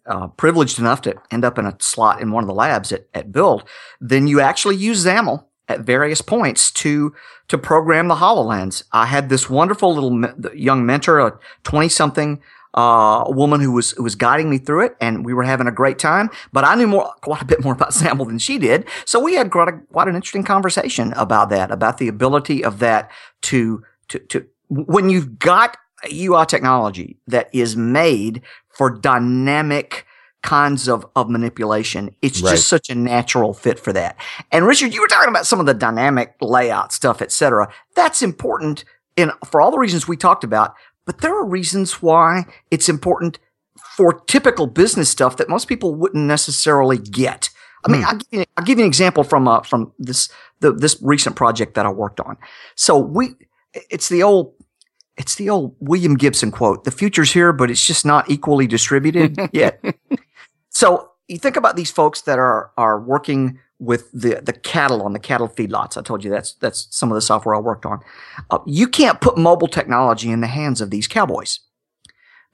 uh, 0.06 0.28
privileged 0.28 0.78
enough 0.78 1.02
to 1.02 1.14
end 1.30 1.44
up 1.44 1.58
in 1.58 1.66
a 1.66 1.76
slot 1.78 2.20
in 2.20 2.32
one 2.32 2.42
of 2.42 2.48
the 2.48 2.54
labs 2.54 2.90
at, 2.92 3.06
at 3.14 3.32
Build, 3.32 3.68
then 4.00 4.26
you 4.26 4.40
actually 4.40 4.76
use 4.76 5.04
XAML 5.04 5.44
at 5.68 5.80
various 5.80 6.20
points 6.20 6.70
to 6.72 7.14
to 7.48 7.58
program 7.58 8.08
the 8.08 8.16
Hololens. 8.16 8.82
I 8.92 9.06
had 9.06 9.28
this 9.28 9.48
wonderful 9.48 9.94
little 9.94 10.10
me- 10.10 10.28
young 10.54 10.84
mentor, 10.84 11.20
a 11.20 11.38
twenty 11.62 11.88
something 11.88 12.40
uh, 12.76 13.24
woman 13.28 13.60
who 13.60 13.72
was 13.72 13.92
who 13.92 14.02
was 14.02 14.14
guiding 14.14 14.50
me 14.50 14.58
through 14.58 14.84
it, 14.84 14.96
and 15.00 15.24
we 15.24 15.32
were 15.34 15.42
having 15.44 15.66
a 15.66 15.72
great 15.72 15.98
time. 15.98 16.28
But 16.52 16.64
I 16.64 16.74
knew 16.74 16.86
more, 16.86 17.12
quite 17.22 17.42
a 17.42 17.46
bit 17.46 17.64
more 17.64 17.72
about 17.72 17.90
XAML 17.92 18.26
than 18.26 18.38
she 18.38 18.58
did, 18.58 18.86
so 19.04 19.18
we 19.18 19.34
had 19.34 19.50
quite 19.50 19.68
a, 19.68 19.72
quite 19.92 20.08
an 20.08 20.14
interesting 20.14 20.44
conversation 20.44 21.12
about 21.14 21.48
that, 21.50 21.70
about 21.70 21.98
the 21.98 22.08
ability 22.08 22.62
of 22.64 22.78
that 22.80 23.10
to 23.42 23.82
to 24.08 24.18
to 24.18 24.46
when 24.68 25.08
you've 25.10 25.38
got 25.38 25.76
a 26.04 26.24
UI 26.26 26.44
technology 26.46 27.18
that 27.26 27.48
is 27.52 27.76
made 27.76 28.42
for 28.68 28.90
dynamic 28.90 30.04
kinds 30.42 30.86
of, 30.88 31.04
of 31.16 31.28
manipulation. 31.28 32.14
It's 32.22 32.40
Right. 32.42 32.50
just 32.52 32.68
such 32.68 32.88
a 32.90 32.94
natural 32.94 33.52
fit 33.54 33.80
for 33.80 33.92
that. 33.94 34.16
And 34.52 34.66
Richard, 34.66 34.94
you 34.94 35.00
were 35.00 35.08
talking 35.08 35.28
about 35.30 35.46
some 35.46 35.58
of 35.58 35.66
the 35.66 35.74
dynamic 35.74 36.34
layout 36.40 36.92
stuff, 36.92 37.20
et 37.22 37.32
cetera. 37.32 37.68
That's 37.96 38.22
important 38.22 38.84
in 39.16 39.32
for 39.50 39.60
all 39.60 39.70
the 39.72 39.78
reasons 39.78 40.06
we 40.06 40.16
talked 40.16 40.44
about, 40.44 40.74
but 41.06 41.20
there 41.20 41.34
are 41.34 41.46
reasons 41.46 42.02
why 42.02 42.44
it's 42.70 42.88
important 42.88 43.38
for 43.96 44.12
typical 44.12 44.66
business 44.66 45.08
stuff 45.08 45.36
that 45.38 45.48
most 45.48 45.68
people 45.68 45.94
wouldn't 45.94 46.24
necessarily 46.24 46.98
get. 46.98 47.48
I 47.84 47.90
mean, 47.90 48.04
I'll, 48.04 48.16
give 48.16 48.40
you, 48.40 48.44
I'll 48.56 48.64
give 48.64 48.78
you 48.78 48.84
an 48.84 48.88
example 48.88 49.22
from 49.22 49.46
uh, 49.46 49.60
from 49.60 49.92
this 49.98 50.28
the, 50.60 50.72
this 50.72 50.98
recent 51.00 51.36
project 51.36 51.74
that 51.74 51.86
I 51.86 51.90
worked 51.90 52.20
on. 52.20 52.36
So 52.74 52.98
we, 52.98 53.34
it's 53.90 54.08
the 54.08 54.22
old, 54.24 54.54
it's 55.16 55.36
the 55.36 55.50
old 55.50 55.76
William 55.78 56.16
Gibson 56.16 56.50
quote: 56.50 56.84
"The 56.84 56.90
future's 56.90 57.32
here, 57.32 57.52
but 57.52 57.70
it's 57.70 57.86
just 57.86 58.04
not 58.04 58.28
equally 58.28 58.66
distributed 58.66 59.38
yet." 59.52 59.82
so 60.70 61.10
you 61.28 61.38
think 61.38 61.56
about 61.56 61.76
these 61.76 61.90
folks 61.90 62.22
that 62.22 62.40
are 62.40 62.72
are 62.76 63.00
working 63.00 63.60
with 63.78 64.10
the 64.12 64.40
the 64.42 64.52
cattle 64.52 65.02
on 65.02 65.12
the 65.12 65.18
cattle 65.18 65.48
feedlots. 65.48 65.96
I 65.96 66.02
told 66.02 66.24
you 66.24 66.30
that's 66.30 66.54
that's 66.54 66.88
some 66.90 67.10
of 67.10 67.14
the 67.14 67.20
software 67.20 67.54
I 67.54 67.58
worked 67.58 67.84
on. 67.86 68.00
Uh, 68.50 68.58
you 68.66 68.88
can't 68.88 69.20
put 69.20 69.36
mobile 69.36 69.68
technology 69.68 70.30
in 70.30 70.40
the 70.40 70.46
hands 70.46 70.80
of 70.80 70.90
these 70.90 71.06
cowboys 71.06 71.60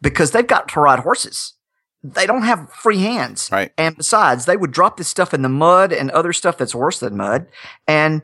because 0.00 0.32
they've 0.32 0.46
got 0.46 0.68
to 0.70 0.80
ride 0.80 1.00
horses. 1.00 1.54
They 2.02 2.26
don't 2.26 2.42
have 2.42 2.68
free 2.72 2.98
hands. 2.98 3.48
Right. 3.52 3.72
And 3.78 3.96
besides, 3.96 4.44
they 4.46 4.56
would 4.56 4.72
drop 4.72 4.96
this 4.96 5.06
stuff 5.06 5.32
in 5.32 5.42
the 5.42 5.48
mud 5.48 5.92
and 5.92 6.10
other 6.10 6.32
stuff 6.32 6.58
that's 6.58 6.74
worse 6.74 6.98
than 6.98 7.16
mud. 7.16 7.46
And 7.86 8.22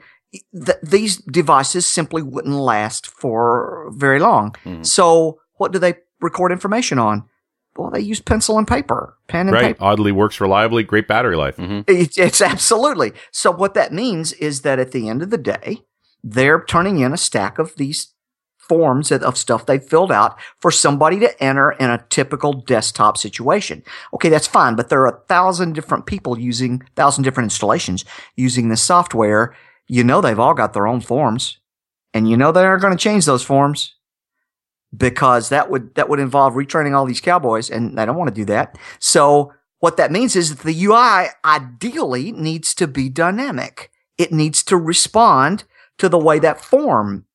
th- 0.53 0.79
these 0.83 1.19
devices 1.19 1.87
simply 1.87 2.21
wouldn't 2.23 2.57
last 2.57 3.07
for 3.07 3.89
very 3.93 4.19
long. 4.19 4.57
Mhm. 4.65 4.85
So 4.85 5.39
what 5.55 5.71
do 5.73 5.79
they 5.79 5.95
record 6.21 6.51
information 6.51 6.99
on? 6.99 7.29
Well, 7.79 7.91
they 7.91 8.01
use 8.01 8.21
pencil 8.21 8.59
and 8.59 8.67
paper, 8.67 9.17
pen 9.29 9.47
and 9.47 9.55
Right. 9.55 9.63
paper. 9.77 9.85
Oddly 9.85 10.11
works 10.13 10.41
reliably. 10.41 10.83
Great 10.83 11.07
battery 11.07 11.37
life. 11.37 11.57
Mhm. 11.57 11.85
It's, 11.87 12.19
it's 12.19 12.41
absolutely. 12.41 13.13
So 13.31 13.51
what 13.53 13.75
that 13.75 13.93
means 13.93 14.33
is 14.35 14.63
that 14.63 14.79
at 14.81 14.91
the 14.93 15.09
end 15.09 15.23
of 15.23 15.31
the 15.31 15.39
day, 15.39 15.85
they're 16.25 16.65
turning 16.65 16.99
in 16.99 17.13
a 17.13 17.17
stack 17.17 17.59
of 17.61 17.75
these 17.77 18.13
forms 18.59 19.11
of- 19.13 19.23
of 19.23 19.39
stuff 19.39 19.65
they 19.65 19.79
filled 19.79 20.13
out 20.13 20.37
for 20.61 20.71
somebody 20.71 21.19
to 21.21 21.43
enter 21.43 21.71
in 21.71 21.89
a 21.89 22.05
typical 22.11 22.53
desktop 22.53 23.17
situation. 23.17 23.83
Okay, 24.13 24.29
that's 24.29 24.47
fine, 24.49 24.75
but 24.75 24.89
there 24.91 25.01
are 25.01 25.07
a 25.07 25.21
thousand 25.29 25.75
different 25.75 26.05
people 26.05 26.39
using 26.39 26.83
thousand 26.97 27.23
different 27.25 27.47
installations 27.47 28.05
using 28.37 28.69
this 28.69 28.83
software. 28.83 29.55
You 29.87 30.05
know 30.05 30.21
they've 30.21 30.39
all 30.39 30.53
got 30.53 30.75
their 30.75 30.87
own 30.87 31.01
forms, 31.01 31.59
and 32.13 32.29
you 32.29 32.37
know 32.37 32.51
they 32.53 32.65
aren't 32.65 32.83
going 32.83 32.95
to 32.95 33.03
change 33.03 33.25
those 33.25 33.43
forms 33.45 33.95
because 34.97 35.49
that 35.49 35.71
would 35.71 35.95
that 35.95 36.09
would 36.09 36.21
involve 36.21 36.55
retraining 36.55 36.95
all 36.95 37.05
these 37.05 37.21
cowboys, 37.21 37.71
and 37.71 37.99
they 37.99 38.07
don't 38.07 38.17
want 38.17 38.29
to 38.29 38.35
do 38.35 38.45
that. 38.47 38.79
So 38.99 39.53
what 39.81 39.97
that 39.97 40.11
means 40.11 40.35
is 40.35 40.57
that 40.57 40.65
the 40.65 40.85
UI 40.85 41.29
ideally 41.45 42.33
needs 42.33 42.75
to 42.75 42.87
be 42.87 43.09
dynamic. 43.09 43.91
It 44.17 44.33
needs 44.33 44.63
to 44.65 44.77
respond 44.77 45.65
to 45.99 46.09
the 46.09 46.19
way 46.19 46.39
that 46.39 46.61
form 46.61 47.27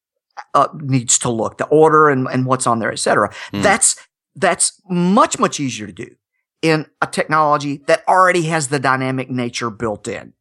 uh, 0.54 0.68
needs 0.76 1.18
to 1.20 1.30
look, 1.30 1.58
the 1.58 1.66
order 1.68 2.10
and, 2.10 2.28
and 2.28 2.46
what's 2.46 2.68
on 2.68 2.80
there, 2.80 2.92
et 2.92 3.00
cetera. 3.00 3.34
Hmm. 3.52 3.62
That's 3.62 3.96
that's 4.36 4.82
much 4.90 5.40
much 5.40 5.60
easier 5.60 5.88
to 5.88 5.94
do 5.94 6.16
in 6.62 6.88
a 7.02 7.08
technology 7.08 7.78
that 7.88 8.08
already 8.08 8.44
has 8.44 8.70
the 8.70 8.80
dynamic 8.80 9.30
nature 9.30 9.70
built 9.70 10.08
in. 10.08 10.34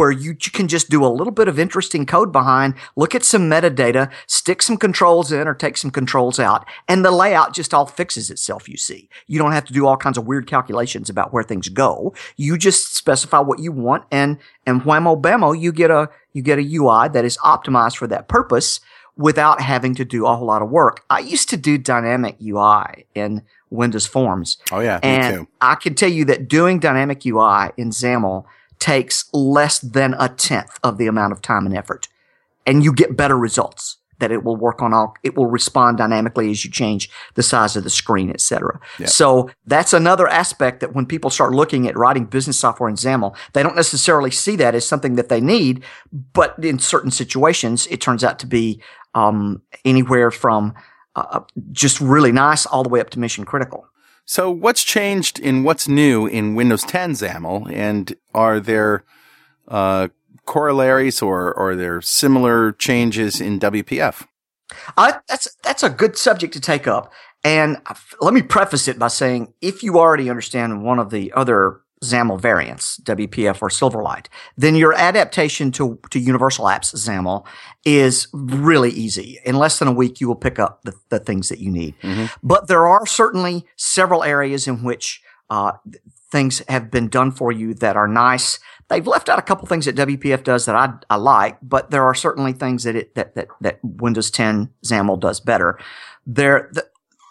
Where 0.00 0.10
you 0.10 0.34
can 0.34 0.66
just 0.66 0.88
do 0.88 1.04
a 1.04 1.08
little 1.08 1.30
bit 1.30 1.46
of 1.46 1.58
interesting 1.58 2.06
code 2.06 2.32
behind, 2.32 2.72
look 2.96 3.14
at 3.14 3.22
some 3.22 3.50
metadata, 3.50 4.10
stick 4.26 4.62
some 4.62 4.78
controls 4.78 5.30
in 5.30 5.46
or 5.46 5.52
take 5.52 5.76
some 5.76 5.90
controls 5.90 6.40
out, 6.40 6.66
and 6.88 7.04
the 7.04 7.10
layout 7.10 7.52
just 7.52 7.74
all 7.74 7.84
fixes 7.84 8.30
itself, 8.30 8.66
you 8.66 8.78
see. 8.78 9.10
You 9.26 9.38
don't 9.38 9.52
have 9.52 9.66
to 9.66 9.74
do 9.74 9.86
all 9.86 9.98
kinds 9.98 10.16
of 10.16 10.26
weird 10.26 10.46
calculations 10.46 11.10
about 11.10 11.34
where 11.34 11.42
things 11.42 11.68
go. 11.68 12.14
You 12.38 12.56
just 12.56 12.96
specify 12.96 13.40
what 13.40 13.58
you 13.58 13.72
want 13.72 14.04
and, 14.10 14.38
and 14.64 14.80
whammo 14.80 15.20
bammo, 15.20 15.52
you 15.60 15.70
get 15.70 15.90
a, 15.90 16.08
you 16.32 16.40
get 16.40 16.58
a 16.58 16.62
UI 16.62 17.10
that 17.10 17.26
is 17.26 17.36
optimized 17.44 17.98
for 17.98 18.06
that 18.06 18.26
purpose 18.26 18.80
without 19.18 19.60
having 19.60 19.94
to 19.96 20.06
do 20.06 20.24
a 20.24 20.34
whole 20.34 20.46
lot 20.46 20.62
of 20.62 20.70
work. 20.70 21.04
I 21.10 21.18
used 21.18 21.50
to 21.50 21.58
do 21.58 21.76
dynamic 21.76 22.36
UI 22.42 23.04
in 23.14 23.42
Windows 23.68 24.06
Forms. 24.06 24.56
Oh, 24.72 24.80
yeah. 24.80 24.98
Me 25.02 25.08
And 25.10 25.36
too. 25.40 25.48
I 25.60 25.74
can 25.74 25.94
tell 25.94 26.10
you 26.10 26.24
that 26.24 26.48
doing 26.48 26.80
dynamic 26.80 27.26
UI 27.26 27.72
in 27.76 27.90
XAML 27.90 28.46
takes 28.80 29.28
less 29.32 29.78
than 29.78 30.14
a 30.18 30.28
tenth 30.28 30.78
of 30.82 30.98
the 30.98 31.06
amount 31.06 31.32
of 31.32 31.40
time 31.40 31.66
and 31.66 31.76
effort. 31.76 32.08
And 32.66 32.82
you 32.82 32.92
get 32.92 33.16
better 33.16 33.38
results 33.38 33.98
that 34.18 34.30
it 34.30 34.44
will 34.44 34.56
work 34.56 34.82
on 34.82 34.92
all, 34.92 35.14
it 35.22 35.34
will 35.34 35.46
respond 35.46 35.96
dynamically 35.96 36.50
as 36.50 36.62
you 36.64 36.70
change 36.70 37.08
the 37.34 37.42
size 37.42 37.74
of 37.74 37.84
the 37.84 37.90
screen, 37.90 38.30
et 38.30 38.40
cetera. 38.40 38.78
Yeah. 38.98 39.06
So 39.06 39.50
that's 39.66 39.94
another 39.94 40.28
aspect 40.28 40.80
that 40.80 40.94
when 40.94 41.06
people 41.06 41.30
start 41.30 41.52
looking 41.52 41.88
at 41.88 41.96
writing 41.96 42.26
business 42.26 42.58
software 42.58 42.88
in 42.88 42.96
XAML, 42.96 43.34
they 43.54 43.62
don't 43.62 43.76
necessarily 43.76 44.30
see 44.30 44.56
that 44.56 44.74
as 44.74 44.86
something 44.86 45.14
that 45.14 45.30
they 45.30 45.40
need, 45.40 45.82
but 46.12 46.54
in 46.62 46.78
certain 46.78 47.10
situations, 47.10 47.86
it 47.86 48.00
turns 48.00 48.22
out 48.22 48.38
to 48.40 48.46
be 48.46 48.82
um, 49.14 49.62
anywhere 49.86 50.30
from 50.30 50.74
uh, 51.16 51.40
just 51.72 52.00
really 52.00 52.30
nice 52.30 52.66
all 52.66 52.82
the 52.82 52.88
way 52.88 53.00
up 53.00 53.10
to 53.10 53.18
mission 53.18 53.44
critical. 53.44 53.86
So, 54.30 54.48
what's 54.48 54.84
changed 54.84 55.40
in 55.40 55.64
what's 55.64 55.88
new 55.88 56.24
in 56.24 56.54
Windows 56.54 56.84
10 56.84 57.14
XAML, 57.14 57.68
and 57.74 58.14
are 58.32 58.60
there 58.60 59.02
uh, 59.66 60.06
corollaries 60.46 61.20
or 61.20 61.52
or 61.52 61.70
are 61.70 61.74
there 61.74 62.00
similar 62.00 62.70
changes 62.70 63.40
in 63.40 63.58
WPF? 63.58 64.28
I, 64.96 65.18
that's 65.26 65.52
that's 65.64 65.82
a 65.82 65.90
good 65.90 66.16
subject 66.16 66.52
to 66.52 66.60
take 66.60 66.86
up, 66.86 67.12
and 67.42 67.78
let 68.20 68.32
me 68.32 68.42
preface 68.42 68.86
it 68.86 69.00
by 69.00 69.08
saying 69.08 69.52
if 69.60 69.82
you 69.82 69.98
already 69.98 70.30
understand 70.30 70.84
one 70.84 71.00
of 71.00 71.10
the 71.10 71.32
other 71.32 71.80
XAML 72.02 72.40
variants, 72.40 72.98
WPF 73.04 73.60
or 73.60 73.68
Silverlight, 73.68 74.26
then 74.56 74.74
your 74.74 74.94
adaptation 74.94 75.70
to 75.72 75.98
to 76.10 76.18
Universal 76.18 76.64
Apps 76.66 76.94
XAML 76.94 77.44
is 77.84 78.28
really 78.32 78.90
easy. 78.90 79.38
In 79.44 79.56
less 79.56 79.78
than 79.78 79.88
a 79.88 79.92
week, 79.92 80.20
you 80.20 80.28
will 80.28 80.36
pick 80.36 80.58
up 80.58 80.82
the, 80.84 80.94
the 81.10 81.18
things 81.18 81.48
that 81.50 81.58
you 81.58 81.70
need. 81.70 81.94
Mhm. 82.02 82.30
But 82.42 82.68
there 82.68 82.86
are 82.86 83.04
certainly 83.06 83.66
several 83.76 84.24
areas 84.24 84.66
in 84.66 84.82
which 84.82 85.22
uh, 85.50 85.72
things 86.30 86.62
have 86.68 86.90
been 86.90 87.08
done 87.08 87.32
for 87.32 87.52
you 87.52 87.74
that 87.74 87.96
are 87.96 88.08
nice. 88.08 88.60
They've 88.88 89.06
left 89.06 89.28
out 89.28 89.38
a 89.38 89.42
couple 89.42 89.66
things 89.66 89.84
that 89.84 89.96
WPF 89.96 90.42
does 90.42 90.64
that 90.66 90.74
I, 90.74 90.92
I 91.10 91.16
like, 91.16 91.58
but 91.62 91.90
there 91.90 92.04
are 92.04 92.14
certainly 92.14 92.52
things 92.52 92.84
that 92.84 92.96
it 92.96 93.14
that 93.14 93.34
that, 93.34 93.48
that 93.60 93.78
Windows 93.82 94.30
10 94.30 94.70
XAML 94.86 95.20
does 95.20 95.40
better. 95.40 95.78
There, 96.26 96.70
the, 96.72 96.88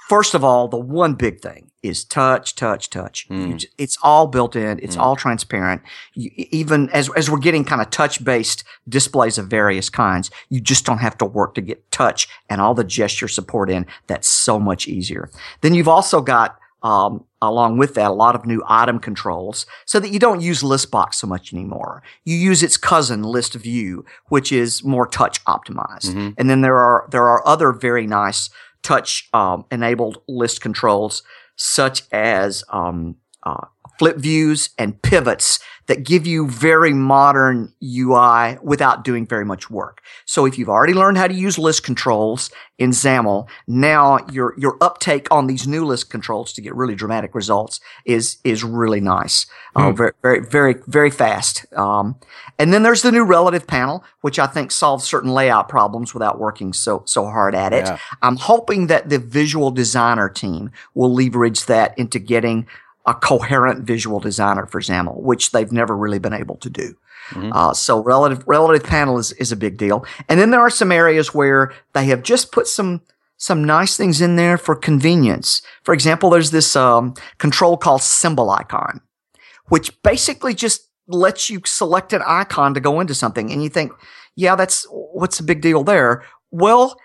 First 0.09 0.34
of 0.34 0.43
all, 0.43 0.67
the 0.67 0.76
one 0.78 1.13
big 1.13 1.39
thing 1.39 1.68
is 1.82 2.03
touch, 2.03 2.55
touch, 2.55 2.89
touch. 2.89 3.27
Mm. 3.30 3.63
It's 3.77 3.97
all 4.03 4.27
built 4.27 4.55
in. 4.55 4.80
It's 4.82 4.97
all 4.97 5.15
transparent. 5.15 5.82
You, 6.13 6.30
even 6.36 6.89
as, 6.89 7.09
as 7.15 7.30
we're 7.30 7.39
getting 7.39 7.63
kind 7.63 7.82
of 7.82 7.89
touch 7.89 8.23
based 8.23 8.63
displays 8.88 9.38
of 9.38 9.47
various 9.47 9.89
kinds, 9.89 10.30
you 10.49 10.59
just 10.59 10.86
don't 10.86 10.97
have 10.97 11.17
to 11.19 11.25
work 11.25 11.55
to 11.55 11.61
get 11.61 11.89
touch 11.91 12.27
and 12.49 12.59
all 12.59 12.73
the 12.73 12.84
gesture 12.84 13.27
support 13.27 13.69
in. 13.69 13.86
That's 14.07 14.27
so 14.27 14.59
much 14.59 14.88
easier. 14.88 15.30
Then 15.61 15.73
you've 15.73 15.88
also 15.88 16.21
got, 16.21 16.59
um, 16.84 17.23
along 17.41 17.77
with 17.77 17.93
that, 17.93 18.11
a 18.11 18.13
lot 18.13 18.36
of 18.36 18.45
new 18.45 18.61
item 18.67 18.99
controls 18.99 19.65
so 19.86 19.99
that 20.01 20.09
you 20.09 20.19
don't 20.19 20.41
use 20.41 20.63
list 20.63 20.91
box 20.91 21.17
so 21.17 21.27
much 21.27 21.53
anymore. 21.53 22.03
You 22.25 22.36
use 22.36 22.61
its 22.61 22.75
cousin 22.75 23.23
list 23.23 23.53
view, 23.53 24.03
which 24.27 24.51
is 24.51 24.84
more 24.84 25.07
touch 25.07 25.43
optimized. 25.45 26.13
Mhm. 26.13 26.34
And 26.38 26.49
then 26.49 26.61
there 26.61 26.77
are, 26.77 27.07
there 27.11 27.27
are 27.27 27.45
other 27.47 27.71
very 27.71 28.05
nice 28.05 28.49
touch, 28.84 29.30
um, 29.34 29.65
enabled 29.71 30.21
list 30.27 30.61
controls 30.61 31.23
such 31.60 32.03
as, 32.12 32.64
um, 32.70 33.18
uh, 33.43 33.66
flip 33.99 34.18
views 34.18 34.70
and 34.78 35.01
pivots 35.01 35.60
that 35.89 36.03
give 36.03 36.27
you 36.27 36.47
very 36.47 36.93
modern 36.93 37.73
UI 37.83 38.59
without 38.61 39.03
doing 39.03 39.25
very 39.25 39.43
much 39.43 39.71
work. 39.71 40.03
So 40.23 40.45
if 40.45 40.55
you've 40.55 40.69
already 40.69 40.93
learned 40.93 41.17
how 41.17 41.27
to 41.27 41.33
use 41.33 41.57
list 41.57 41.83
controls 41.83 42.51
in 42.77 42.91
XAML, 42.91 43.49
now 43.67 44.19
your 44.31 44.53
your 44.55 44.77
uptake 44.81 45.27
on 45.31 45.47
these 45.47 45.67
new 45.67 45.83
list 45.83 46.11
controls 46.11 46.53
to 46.53 46.61
get 46.61 46.75
really 46.75 46.93
dramatic 46.93 47.33
results 47.33 47.79
is 48.05 48.37
is 48.43 48.63
really 48.63 49.01
nice. 49.01 49.47
Uh, 49.75 49.91
very 49.91 50.11
very 50.21 50.39
very 50.45 50.75
very 50.85 51.09
fast. 51.09 51.65
Um, 51.73 52.15
and 52.59 52.71
then 52.71 52.83
there's 52.83 53.01
the 53.01 53.11
new 53.11 53.23
relative 53.23 53.65
panel, 53.65 54.03
which 54.21 54.37
I 54.37 54.45
think 54.45 54.69
solves 54.69 55.05
certain 55.05 55.31
layout 55.31 55.69
problems 55.69 56.13
without 56.13 56.37
working 56.37 56.71
so 56.71 57.01
so 57.07 57.25
hard 57.25 57.55
at 57.55 57.73
it. 57.73 57.85
Yeah. 57.85 57.97
I'm 58.21 58.35
hoping 58.35 58.87
that 58.87 59.09
the 59.09 59.17
visual 59.17 59.71
designer 59.71 60.29
team 60.29 60.69
will 60.93 61.11
leverage 61.11 61.65
that 61.65 61.97
into 61.97 62.19
getting 62.19 62.67
a 63.05 63.13
coherent 63.13 63.85
visual 63.85 64.19
designer 64.19 64.65
for 64.65 64.81
XAML, 64.81 65.21
which 65.21 65.51
they've 65.51 65.71
never 65.71 65.95
really 65.95 66.19
been 66.19 66.33
able 66.33 66.57
to 66.57 66.69
do. 66.69 66.95
Mhm. 67.31 67.51
Uh, 67.53 67.73
so 67.73 68.01
relative 68.03 68.43
relative 68.47 68.83
panel 68.87 69.17
is, 69.19 69.31
is 69.33 69.51
a 69.51 69.55
big 69.55 69.77
deal. 69.77 70.05
And 70.27 70.39
then 70.39 70.49
there 70.51 70.61
are 70.61 70.69
some 70.69 70.91
areas 70.91 71.33
where 71.33 71.71
they 71.93 72.05
have 72.05 72.23
just 72.23 72.51
put 72.51 72.67
some 72.67 73.01
some 73.37 73.63
nice 73.63 73.95
things 73.95 74.19
in 74.19 74.35
there 74.35 74.57
for 74.57 74.75
convenience. 74.75 75.61
For 75.83 75.93
example, 75.93 76.29
there's 76.29 76.51
this 76.51 76.75
um, 76.75 77.13
control 77.37 77.77
called 77.77 78.01
symbol 78.01 78.49
icon, 78.49 78.99
which 79.69 80.01
basically 80.03 80.53
just 80.53 80.89
lets 81.07 81.49
you 81.49 81.61
select 81.65 82.13
an 82.13 82.21
icon 82.25 82.73
to 82.73 82.79
go 82.79 82.99
into 82.99 83.15
something. 83.15 83.51
And 83.51 83.63
you 83.63 83.69
think, 83.69 83.93
yeah, 84.35 84.55
that's 84.55 84.85
what's 84.89 85.37
the 85.37 85.43
big 85.43 85.61
deal 85.61 85.83
there? 85.83 86.23
Well, 86.51 86.99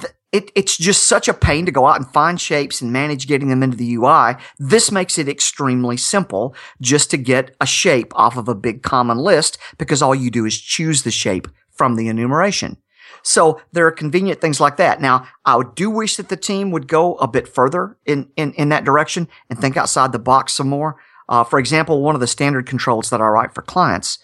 th- 0.00 0.12
it, 0.34 0.50
it's 0.56 0.76
just 0.76 1.06
such 1.06 1.28
a 1.28 1.32
pain 1.32 1.64
to 1.64 1.70
go 1.70 1.86
out 1.86 1.96
and 1.96 2.08
find 2.08 2.40
shapes 2.40 2.82
and 2.82 2.92
manage 2.92 3.28
getting 3.28 3.50
them 3.50 3.62
into 3.62 3.76
the 3.76 3.94
UI. 3.94 4.34
This 4.58 4.90
makes 4.90 5.16
it 5.16 5.28
extremely 5.28 5.96
simple 5.96 6.56
just 6.80 7.08
to 7.12 7.16
get 7.16 7.54
a 7.60 7.66
shape 7.66 8.12
off 8.16 8.36
of 8.36 8.48
a 8.48 8.54
big 8.56 8.82
common 8.82 9.16
list 9.16 9.58
because 9.78 10.02
all 10.02 10.12
you 10.12 10.32
do 10.32 10.44
is 10.44 10.60
choose 10.60 11.04
the 11.04 11.12
shape 11.12 11.46
from 11.70 11.94
the 11.94 12.08
enumeration. 12.08 12.78
So 13.22 13.60
there 13.70 13.86
are 13.86 13.92
convenient 13.92 14.40
things 14.40 14.60
like 14.60 14.76
that. 14.78 15.00
Now, 15.00 15.24
I 15.44 15.62
do 15.76 15.88
wish 15.88 16.16
that 16.16 16.30
the 16.30 16.36
team 16.36 16.72
would 16.72 16.88
go 16.88 17.14
a 17.14 17.28
bit 17.28 17.46
further 17.46 17.96
in, 18.04 18.28
in, 18.34 18.54
in 18.54 18.70
that 18.70 18.84
direction 18.84 19.28
and 19.48 19.56
think 19.56 19.76
outside 19.76 20.10
the 20.10 20.18
box 20.18 20.52
some 20.54 20.68
more. 20.68 20.96
Uh, 21.28 21.44
for 21.44 21.60
example, 21.60 22.02
one 22.02 22.16
of 22.16 22.20
the 22.20 22.26
standard 22.26 22.66
controls 22.66 23.08
that 23.10 23.20
I 23.20 23.26
write 23.26 23.54
for 23.54 23.62
clients 23.62 24.18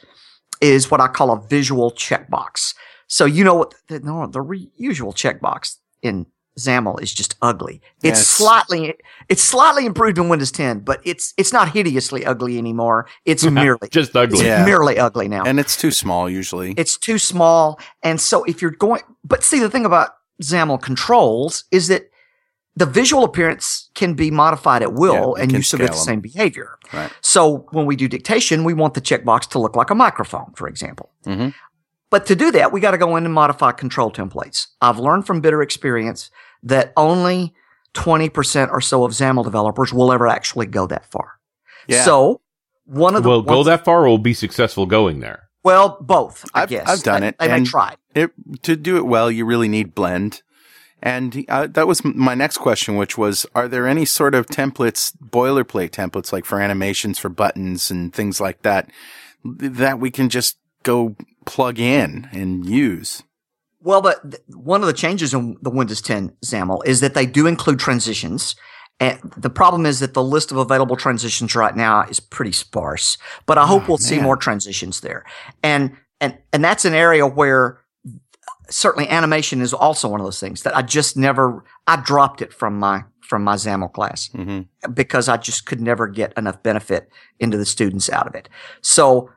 is 0.61 0.90
what 0.90 1.00
I 1.00 1.06
call 1.06 1.30
a 1.30 1.40
visual 1.40 1.92
checkbox. 1.92 2.74
So 3.06 3.26
you 3.26 3.44
know 3.44 3.54
what 3.54 3.74
the, 3.86 4.00
the 4.30 4.42
re- 4.42 4.70
usual 4.76 5.12
checkbox 5.12 5.76
in 6.03 6.26
XAML 6.59 7.01
is 7.01 7.12
just 7.14 7.36
ugly. 7.40 7.80
It's 8.03 8.18
Yes. 8.18 8.28
slightly 8.28 8.94
it's 9.28 9.42
slightly 9.42 9.86
improved 9.86 10.18
in 10.18 10.28
Windows 10.28 10.51
10, 10.51 10.80
but 10.80 11.01
it's 11.05 11.32
it's 11.36 11.53
not 11.53 11.70
hideously 11.70 12.24
ugly 12.26 12.59
anymore. 12.59 13.07
It's 13.24 13.44
merely 13.62 13.88
Just 13.90 14.14
ugly. 14.16 14.38
it's 14.40 14.46
Yeah. 14.46 14.64
merely 14.64 14.98
ugly 14.98 15.28
now. 15.28 15.44
And 15.44 15.59
it's 15.61 15.76
too 15.76 15.90
small 15.90 16.28
usually. 16.28 16.74
It's 16.76 16.96
too 16.98 17.18
small. 17.18 17.78
And 18.03 18.20
so 18.20 18.44
if 18.44 18.61
you're 18.61 18.72
going, 18.72 19.03
but 19.24 19.42
see, 19.44 19.61
the 19.61 19.70
thing 19.70 19.84
about 19.86 20.11
XAML 20.42 20.82
controls 20.82 21.64
is 21.70 21.88
that 21.88 22.11
the 22.76 22.86
visual 22.86 23.24
appearance 23.24 23.90
can 23.94 24.14
be 24.14 24.30
modified 24.30 24.82
at 24.82 24.92
will 24.92 25.34
Yeah, 25.36 25.42
and 25.42 25.53
you 25.53 25.62
still 25.62 25.78
get 25.78 25.88
the 25.90 25.92
scale 25.96 26.01
'em. 26.01 26.07
same 26.07 26.20
behavior. 26.20 26.78
Right. 26.92 27.11
So 27.20 27.66
when 27.72 27.84
we 27.86 27.94
do 27.96 28.09
dictation, 28.09 28.64
we 28.64 28.74
want 28.74 28.94
the 28.94 29.01
checkbox 29.01 29.48
to 29.51 29.59
look 29.59 29.76
like 29.76 29.90
a 29.90 29.94
microphone, 29.94 30.53
for 30.57 30.66
example. 30.68 31.11
Mhm. 31.26 31.53
But 32.11 32.26
to 32.26 32.34
do 32.36 32.50
that, 32.52 32.72
we 32.72 32.80
got 32.80 32.90
to 32.90 32.98
go 32.98 33.16
in 33.16 33.24
and 33.24 33.32
modify 33.32 33.72
control 33.72 34.11
templates. 34.11 34.66
I've 34.80 34.98
learned 34.98 35.26
from 35.26 35.40
bitter 35.40 35.62
experience 35.62 36.30
that 36.62 36.92
only 36.96 37.54
20% 37.94 38.70
or 38.70 38.80
so 38.80 39.04
of 39.04 39.12
XAML 39.12 39.44
developers 39.44 39.92
will 39.92 40.12
ever 40.12 40.26
actually 40.26 40.66
go 40.66 40.86
that 40.88 41.06
far. 41.11 41.38
Yeah. 41.86 42.04
So 42.04 42.40
one 42.84 43.14
of 43.14 43.22
the 43.22 43.28
Well, 43.28 43.42
go 43.42 43.62
that 43.64 43.84
far 43.84 44.04
or 44.04 44.08
will 44.08 44.18
be 44.18 44.34
successful 44.34 44.86
going 44.86 45.20
there. 45.20 45.48
well, 45.62 45.98
both, 46.00 46.44
I 46.54 46.62
I've- 46.62 46.74
guess. 46.74 46.88
I've 46.88 47.02
done 47.02 47.20
They- 47.22 47.28
it, 47.28 47.36
They 47.38 47.48
may 47.48 47.54
and- 47.58 47.66
try. 47.66 47.94
it 48.14 48.30
to 48.62 48.76
do 48.76 48.96
it 48.96 49.06
well, 49.06 49.30
you 49.30 49.44
really 49.44 49.68
need 49.68 49.94
blend. 49.94 50.42
And 51.02 51.44
uh, 51.48 51.66
that 51.68 51.86
was 51.86 52.04
my 52.04 52.34
next 52.34 52.58
question, 52.58 52.96
which 52.96 53.16
was: 53.16 53.46
Are 53.54 53.66
there 53.68 53.86
any 53.86 54.04
sort 54.04 54.34
of 54.34 54.46
templates, 54.46 55.12
boilerplate 55.24 55.90
templates, 55.92 56.30
like 56.30 56.44
for 56.44 56.61
animations 56.61 57.18
for 57.18 57.30
buttons 57.30 57.90
and 57.90 58.12
things 58.12 58.38
like 58.38 58.61
that, 58.62 58.90
that 59.44 59.98
we 59.98 60.11
can 60.11 60.28
just 60.28 60.58
go 60.82 61.16
plug 61.51 61.78
in 61.78 62.28
and 62.32 62.64
use? 62.64 63.22
Well, 63.82 64.03
but 64.03 64.30
th- 64.30 64.42
one 64.48 64.82
of 64.82 64.86
the 64.86 64.92
changes 64.92 65.34
in 65.34 65.57
the 65.62 65.70
Windows 65.70 66.01
10 66.01 66.32
XAML 66.44 66.86
is 66.86 67.01
that 67.01 67.14
they 67.14 67.26
do 67.26 67.46
include 67.46 67.78
transitions. 67.78 68.55
And 69.01 69.18
the 69.36 69.51
problem 69.51 69.86
is 69.86 69.98
that 70.01 70.14
the 70.14 70.22
list 70.22 70.53
of 70.53 70.59
available 70.59 70.96
transitions 70.96 71.55
right 71.57 71.74
now 71.74 72.03
is 72.03 72.20
pretty 72.20 72.53
sparse, 72.53 73.16
but 73.46 73.57
I 73.59 73.66
hope 73.66 73.84
Oh, 73.84 73.86
we'll 73.88 73.98
see 73.98 74.20
more 74.20 74.36
transitions 74.36 75.01
there. 75.01 75.24
And, 75.62 75.96
and, 76.20 76.36
and 76.53 76.62
that's 76.62 76.84
an 76.84 76.92
area 76.94 77.26
where 77.26 77.80
certainly 78.68 79.09
animation 79.09 79.61
is 79.62 79.72
also 79.72 80.09
one 80.09 80.20
of 80.20 80.26
those 80.26 80.38
things 80.38 80.62
that 80.62 80.76
I 80.76 80.82
just 80.82 81.16
never, 81.16 81.64
I 81.86 81.96
dropped 81.96 82.42
it 82.42 82.53
from 82.53 82.78
my, 82.78 83.05
from 83.22 83.42
my 83.42 83.55
XAML 83.57 83.92
class 83.92 84.28
hmm 84.28 84.61
because 84.94 85.28
I 85.28 85.36
just 85.36 85.66
could 85.66 85.80
never 85.80 86.07
get 86.09 86.32
enough 86.36 86.62
benefit 86.62 87.09
into 87.38 87.57
the 87.59 87.66
students 87.66 88.09
out 88.11 88.26
of 88.26 88.34
it. 88.34 88.48
So, 88.82 89.30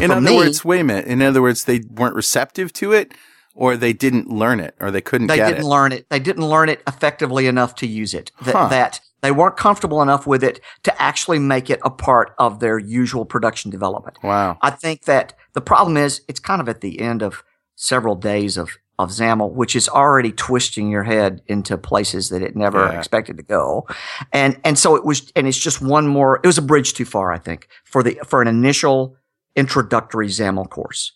In 0.00 0.10
other 0.10 0.20
me, 0.20 0.36
words, 0.36 0.64
wait 0.64 0.80
a 0.80 0.84
minute. 0.84 1.06
In 1.06 1.22
other 1.22 1.40
words, 1.42 1.64
they 1.64 1.80
weren't 1.90 2.14
receptive 2.14 2.72
to 2.74 2.92
it, 2.92 3.12
or 3.54 3.76
they 3.76 3.92
didn't 3.92 4.28
learn 4.28 4.60
it, 4.60 4.74
or 4.80 4.90
they 4.90 5.00
couldn't 5.00 5.28
they 5.28 5.36
didn't 5.36 5.58
it. 5.58 5.64
learn 5.64 5.92
it. 5.92 6.06
They 6.10 6.18
didn't 6.18 6.46
learn 6.46 6.68
it 6.68 6.82
effectively 6.86 7.46
enough 7.46 7.74
to 7.76 7.86
use 7.86 8.12
it. 8.14 8.30
That, 8.42 8.54
Huh. 8.54 8.68
that 8.68 9.00
they 9.22 9.30
weren't 9.30 9.56
comfortable 9.56 10.02
enough 10.02 10.26
with 10.26 10.44
it 10.44 10.60
to 10.82 11.02
actually 11.02 11.38
make 11.38 11.70
it 11.70 11.80
a 11.82 11.90
part 11.90 12.34
of 12.38 12.60
their 12.60 12.78
usual 12.78 13.24
production 13.24 13.70
development. 13.70 14.18
wow. 14.22 14.58
I 14.60 14.70
think 14.70 15.04
that 15.04 15.32
the 15.54 15.62
problem 15.62 15.96
is 15.96 16.20
it's 16.28 16.40
kind 16.40 16.60
of 16.60 16.68
at 16.68 16.80
the 16.82 17.00
end 17.00 17.22
of 17.22 17.42
several 17.76 18.16
days 18.16 18.56
of, 18.58 18.70
of 18.98 19.10
XAML, 19.10 19.50
which 19.52 19.74
is 19.74 19.88
already 19.88 20.30
twisting 20.30 20.90
your 20.90 21.04
head 21.04 21.40
into 21.46 21.78
places 21.78 22.28
that 22.28 22.42
it 22.42 22.54
never 22.54 22.84
Yeah. 22.86 22.98
expected 22.98 23.38
to 23.38 23.42
go. 23.42 23.86
And, 24.32 24.60
and 24.62 24.78
so 24.78 24.94
it 24.94 25.04
was, 25.06 25.32
and 25.34 25.48
it's 25.48 25.58
just 25.58 25.80
one 25.80 26.06
more, 26.06 26.38
it 26.42 26.46
was 26.46 26.58
a 26.58 26.62
bridge 26.62 26.92
too 26.92 27.04
far, 27.06 27.32
I 27.32 27.38
think, 27.38 27.68
for 27.84 28.02
the, 28.02 28.18
for 28.26 28.42
an 28.42 28.48
initial 28.48 29.16
introductory 29.56 30.28
XAML 30.28 30.68
course. 30.68 31.12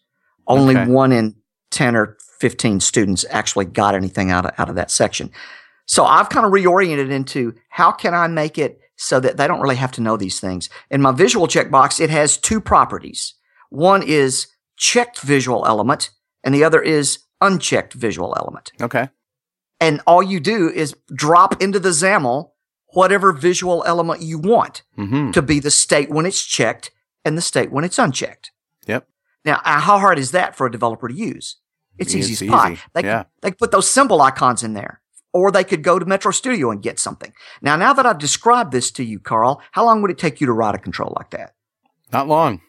Only 0.46 0.76
Okay. 0.76 0.90
one 0.90 1.12
in 1.12 1.34
10 1.70 1.96
or 1.96 2.16
15 2.38 2.80
students 2.80 3.24
actually 3.30 3.64
got 3.66 3.94
anything 3.94 4.30
out 4.30 4.46
of, 4.46 4.52
out 4.58 4.68
of 4.68 4.76
that 4.76 4.90
section. 4.90 5.30
So 5.86 6.04
I've 6.04 6.28
kind 6.28 6.46
of 6.46 6.52
reoriented 6.52 7.10
into 7.10 7.54
how 7.70 7.90
can 7.92 8.14
I 8.14 8.26
make 8.28 8.58
it 8.58 8.80
so 8.96 9.20
that 9.20 9.36
they 9.36 9.46
don't 9.46 9.60
really 9.60 9.76
have 9.76 9.92
to 9.92 10.00
know 10.00 10.16
these 10.16 10.40
things. 10.40 10.68
In 10.90 11.00
my 11.02 11.12
visual 11.12 11.46
checkbox, 11.46 12.00
it 12.00 12.10
has 12.10 12.36
two 12.36 12.60
properties. 12.60 13.34
One 13.70 14.02
is 14.02 14.48
checked 14.76 15.20
visual 15.20 15.66
element 15.66 16.10
and 16.44 16.54
the 16.54 16.64
other 16.64 16.80
is 16.80 17.20
unchecked 17.40 17.94
visual 17.94 18.34
element. 18.36 18.72
Okay. 18.80 19.08
And 19.80 20.00
all 20.06 20.22
you 20.22 20.40
do 20.40 20.68
is 20.70 20.94
drop 21.14 21.60
into 21.62 21.78
the 21.78 21.90
XAML 21.90 22.50
whatever 22.94 23.32
visual 23.32 23.84
element 23.86 24.22
you 24.22 24.38
want 24.38 24.82
hmm 24.96 25.30
to 25.32 25.42
be 25.42 25.60
the 25.60 25.70
state 25.70 26.08
when 26.10 26.24
it's 26.24 26.42
checked 26.42 26.90
and 27.28 27.38
the 27.38 27.42
state 27.42 27.70
when 27.70 27.84
it's 27.84 27.98
unchecked. 27.98 28.50
Yep. 28.86 29.06
Now, 29.44 29.60
uh, 29.64 29.80
how 29.80 29.98
hard 29.98 30.18
is 30.18 30.32
that 30.32 30.56
for 30.56 30.66
a 30.66 30.70
developer 30.72 31.06
to 31.08 31.14
use? 31.14 31.56
It's, 31.98 32.14
It's 32.14 32.28
easy 32.28 32.46
as 32.46 32.52
pie. 32.52 32.72
easy. 32.72 32.80
They, 32.94 33.02
Yeah. 33.04 33.22
could, 33.22 33.26
they 33.42 33.50
could 33.50 33.58
put 33.58 33.70
those 33.70 33.90
symbol 33.90 34.20
icons 34.20 34.62
in 34.62 34.74
there, 34.74 35.00
or 35.32 35.50
they 35.50 35.64
could 35.64 35.82
go 35.82 35.98
to 35.98 36.06
Metro 36.06 36.32
Studio 36.32 36.70
and 36.70 36.82
get 36.82 36.98
something. 36.98 37.32
Now, 37.62 37.76
now 37.76 37.92
that 37.92 38.06
I've 38.06 38.18
described 38.18 38.72
this 38.72 38.90
to 38.92 39.04
you, 39.04 39.18
Carl, 39.20 39.60
how 39.72 39.84
long 39.84 40.02
would 40.02 40.10
it 40.10 40.18
take 40.18 40.40
you 40.40 40.46
to 40.46 40.52
write 40.52 40.74
a 40.74 40.78
control 40.78 41.12
like 41.16 41.30
that? 41.30 41.54
Not 42.12 42.26
long. 42.28 42.60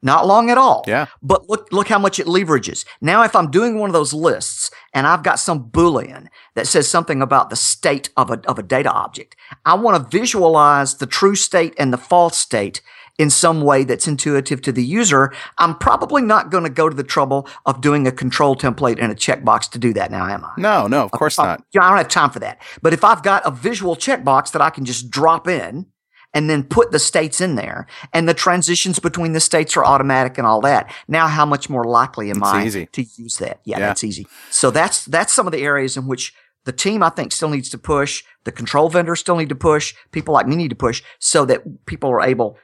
Not 0.00 0.26
long 0.28 0.48
at 0.48 0.56
all. 0.58 0.84
Yeah. 0.86 1.06
But 1.22 1.48
look, 1.50 1.72
look 1.72 1.88
how 1.88 1.98
much 1.98 2.20
it 2.20 2.26
leverages. 2.28 2.86
Now, 3.00 3.24
if 3.24 3.34
I'm 3.34 3.50
doing 3.50 3.78
one 3.78 3.90
of 3.90 3.94
those 3.94 4.14
lists 4.14 4.70
and 4.94 5.08
I've 5.08 5.24
got 5.24 5.40
some 5.40 5.70
Boolean 5.70 6.28
that 6.54 6.68
says 6.68 6.88
something 6.88 7.20
about 7.20 7.50
the 7.50 7.56
state 7.56 8.08
of 8.16 8.30
a, 8.30 8.40
of 8.46 8.60
a 8.60 8.62
data 8.62 8.92
object, 8.92 9.34
I 9.64 9.74
want 9.74 10.00
to 10.00 10.18
visualize 10.18 10.98
the 10.98 11.06
true 11.06 11.34
state 11.34 11.74
and 11.78 11.92
the 11.92 11.98
false 11.98 12.38
state 12.38 12.80
in 13.18 13.30
some 13.30 13.60
way 13.62 13.82
that's 13.84 14.06
intuitive 14.06 14.62
to 14.62 14.72
the 14.72 14.82
user, 14.84 15.32
I'm 15.58 15.76
probably 15.76 16.22
not 16.22 16.50
going 16.50 16.62
to 16.64 16.70
go 16.70 16.88
to 16.88 16.94
the 16.94 17.02
trouble 17.04 17.48
of 17.66 17.80
doing 17.80 18.06
a 18.06 18.12
control 18.12 18.54
template 18.56 18.98
and 19.00 19.10
a 19.10 19.14
checkbox 19.14 19.68
to 19.72 19.78
do 19.78 19.92
that 19.94 20.10
now, 20.10 20.26
am 20.26 20.44
I? 20.44 20.52
No, 20.56 20.86
no, 20.86 21.02
of 21.04 21.10
course 21.10 21.38
I, 21.38 21.44
not. 21.46 21.64
I 21.76 21.88
don't 21.88 21.98
have 21.98 22.08
time 22.08 22.30
for 22.30 22.38
that. 22.38 22.62
But 22.80 22.92
if 22.92 23.02
I've 23.04 23.22
got 23.22 23.44
a 23.44 23.50
visual 23.50 23.96
checkbox 23.96 24.52
that 24.52 24.62
I 24.62 24.70
can 24.70 24.84
just 24.84 25.10
drop 25.10 25.48
in 25.48 25.86
and 26.34 26.48
then 26.48 26.62
put 26.62 26.92
the 26.92 26.98
states 26.98 27.40
in 27.40 27.56
there 27.56 27.86
and 28.12 28.28
the 28.28 28.34
transitions 28.34 28.98
between 29.00 29.32
the 29.32 29.40
states 29.40 29.76
are 29.76 29.84
automatic 29.84 30.38
and 30.38 30.46
all 30.46 30.60
that. 30.60 30.92
Now, 31.08 31.26
how 31.26 31.46
much 31.46 31.68
more 31.70 31.84
likely 31.84 32.30
am 32.30 32.36
It's 32.36 32.46
I 32.46 32.66
easy. 32.66 32.86
to 32.86 33.02
use 33.16 33.38
that? 33.38 33.60
Yeah, 33.64 33.78
Yeah. 33.78 33.86
that's 33.88 34.04
easy. 34.04 34.26
So 34.50 34.70
that's, 34.70 35.06
that's 35.06 35.32
some 35.32 35.46
of 35.46 35.52
the 35.52 35.62
areas 35.62 35.96
in 35.96 36.06
which 36.06 36.34
the 36.66 36.72
team, 36.72 37.02
I 37.02 37.08
think, 37.08 37.32
still 37.32 37.48
needs 37.48 37.70
to 37.70 37.78
push. 37.78 38.22
The 38.44 38.52
control 38.52 38.90
vendors 38.90 39.20
still 39.20 39.36
need 39.36 39.48
to 39.48 39.54
push. 39.54 39.94
People 40.12 40.34
like 40.34 40.46
me 40.46 40.54
need 40.54 40.68
to 40.68 40.76
push 40.76 41.02
so 41.18 41.46
that 41.46 41.86
people 41.86 42.10
are 42.10 42.20
able 42.20 42.58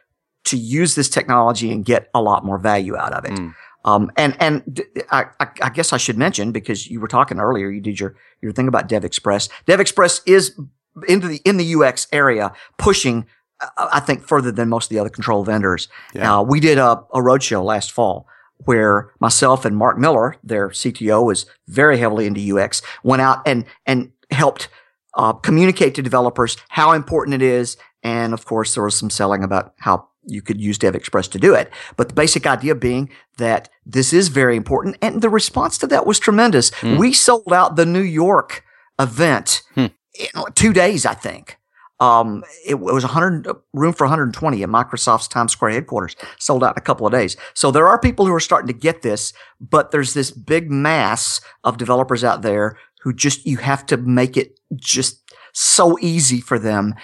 to 0.45 0.57
use 0.57 0.95
this 0.95 1.09
technology 1.09 1.71
and 1.73 1.85
get 1.85 2.11
a 2.15 2.21
lot 2.21 2.45
more 2.45 2.59
value 2.59 2.97
out 2.97 3.13
of 3.13 3.25
it. 3.25 3.33
Mm. 3.33 3.55
Um, 3.85 4.11
and, 4.17 4.37
and 4.41 4.83
I, 5.11 5.27
I, 5.41 5.69
guess 5.69 5.93
I 5.93 5.99
should 5.99 6.17
mention 6.17 6.53
because 6.53 6.89
you 6.89 7.01
were 7.01 7.09
talking 7.09 7.39
earlier, 7.39 7.69
you 7.69 7.83
did 7.83 8.01
your, 8.01 8.15
your 8.41 8.53
thing 8.53 8.67
about 8.67 8.89
Dev 8.89 9.05
Express. 9.05 9.49
Dev 9.67 9.79
Express 9.79 10.23
is 10.25 10.59
into 11.07 11.29
the, 11.29 11.41
in 11.45 11.59
the 11.59 11.75
UX 11.75 12.07
area 12.11 12.53
pushing, 12.79 13.27
uh, 13.61 13.89
I 13.93 14.01
think 14.01 14.23
further 14.23 14.51
than 14.51 14.71
most 14.71 14.87
of 14.87 14.89
the 14.91 14.99
other 14.99 15.11
control 15.11 15.45
vendors. 15.45 15.89
Yeah. 16.15 16.39
Uh, 16.39 16.43
we 16.43 16.61
did 16.61 16.79
a, 16.79 16.93
a 16.93 17.19
roadshow 17.19 17.63
last 17.63 17.93
fall 17.93 18.27
where 18.59 19.11
myself 19.21 19.67
and 19.67 19.77
Mark 19.77 19.99
Miller, 19.99 20.37
their 20.43 20.71
CTO 20.71 21.27
was 21.27 21.45
very 21.69 21.99
heavily 21.99 22.27
into 22.27 22.57
UX, 22.57 22.81
went 23.03 23.21
out 23.21 23.47
and, 23.47 23.67
and 23.85 24.13
helped, 24.31 24.69
uh, 25.15 25.33
communicate 25.35 25.95
to 25.97 26.03
developers 26.03 26.57
how 26.71 26.93
important 26.93 27.35
it 27.35 27.43
is. 27.43 27.77
And 28.03 28.33
of 28.33 28.47
course, 28.47 28.75
there 28.75 28.85
was 28.85 28.99
some 28.99 29.11
selling 29.11 29.45
about 29.45 29.75
how 29.79 30.09
you 30.27 30.43
could 30.43 30.61
use 30.61 30.79
Dev 30.79 30.95
Express 30.95 31.29
to 31.29 31.39
do 31.39 31.55
it. 31.55 31.71
But 31.97 32.09
the 32.09 32.15
basic 32.15 32.47
idea 32.47 32.75
being 32.75 33.11
that 33.39 33.69
this 33.85 34.13
is 34.13 34.29
very 34.29 34.57
important. 34.57 34.97
And 35.03 35.23
the 35.23 35.29
response 35.29 35.79
to 35.79 35.87
that 35.89 36.07
was 36.07 36.19
tremendous. 36.19 36.73
Hmm. 36.75 36.97
We 36.99 37.13
sold 37.13 37.53
out 37.53 37.77
the 37.77 37.87
New 37.87 38.03
York 38.03 38.65
event 38.99 39.63
Hmm. 39.75 39.87
in 40.19 40.53
two 40.55 40.73
days, 40.73 41.05
I 41.07 41.15
think. 41.15 41.59
Um, 42.01 42.43
it, 42.67 42.81
was 42.81 43.05
100 43.05 43.47
room 43.73 43.93
for 43.93 44.05
120 44.05 44.63
at 44.63 44.69
Microsoft's 44.69 45.29
Times 45.29 45.53
Square 45.53 45.73
headquarters. 45.73 46.17
Sold 46.39 46.65
out 46.65 46.77
in 46.77 46.79
a 46.79 46.85
couple 46.85 47.07
of 47.07 47.13
days. 47.13 47.37
So 47.55 47.71
there 47.71 47.87
are 47.87 47.99
people 47.99 48.27
who 48.27 48.35
are 48.35 48.41
starting 48.41 48.67
to 48.67 48.73
get 48.79 49.03
this, 49.03 49.33
but 49.61 49.91
there's 49.91 50.13
this 50.13 50.31
big 50.31 50.71
mass 50.71 51.41
of 51.63 51.79
developers 51.79 52.25
out 52.25 52.43
there 52.43 52.77
who 53.03 53.13
just 53.13 53.47
you 53.47 53.59
have 53.59 53.87
to 53.87 53.97
make 53.97 54.37
it 54.37 54.59
just 54.75 55.24
so 55.55 55.97
easy 56.01 56.41
for 56.41 56.59
them 56.59 56.95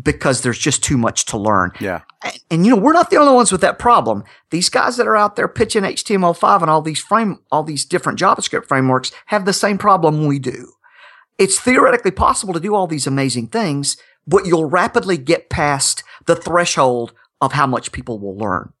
because 0.00 0.42
there's 0.42 0.58
just 0.58 0.82
too 0.82 0.98
much 0.98 1.24
to 1.26 1.38
learn. 1.38 1.70
Yeah. 1.80 2.02
And, 2.22 2.38
and, 2.50 2.66
you 2.66 2.74
know, 2.74 2.82
we're 2.82 2.92
not 2.92 3.10
the 3.10 3.16
only 3.16 3.32
ones 3.32 3.52
with 3.52 3.60
that 3.60 3.78
problem. 3.78 4.24
These 4.50 4.68
guys 4.68 4.96
that 4.96 5.06
are 5.06 5.16
out 5.16 5.36
there 5.36 5.48
pitching 5.48 5.84
HTML5 5.84 6.62
and 6.62 6.70
all 6.70 6.82
these 6.82 7.00
frame, 7.00 7.38
all 7.52 7.62
these 7.62 7.84
different 7.84 8.18
JavaScript 8.18 8.66
frameworks 8.66 9.12
have 9.26 9.44
the 9.44 9.52
same 9.52 9.78
problem 9.78 10.26
we 10.26 10.40
do. 10.40 10.72
It's 11.38 11.58
theoretically 11.58 12.10
possible 12.10 12.52
to 12.52 12.60
do 12.60 12.74
all 12.74 12.86
these 12.86 13.06
amazing 13.06 13.48
things, 13.48 13.96
but 14.26 14.44
you'll 14.44 14.68
rapidly 14.68 15.16
get 15.16 15.48
past 15.48 16.02
the 16.26 16.36
threshold 16.36 17.12
of 17.40 17.52
how 17.52 17.66
much 17.66 17.92
people 17.92 18.18
will 18.18 18.36
learn. 18.36 18.72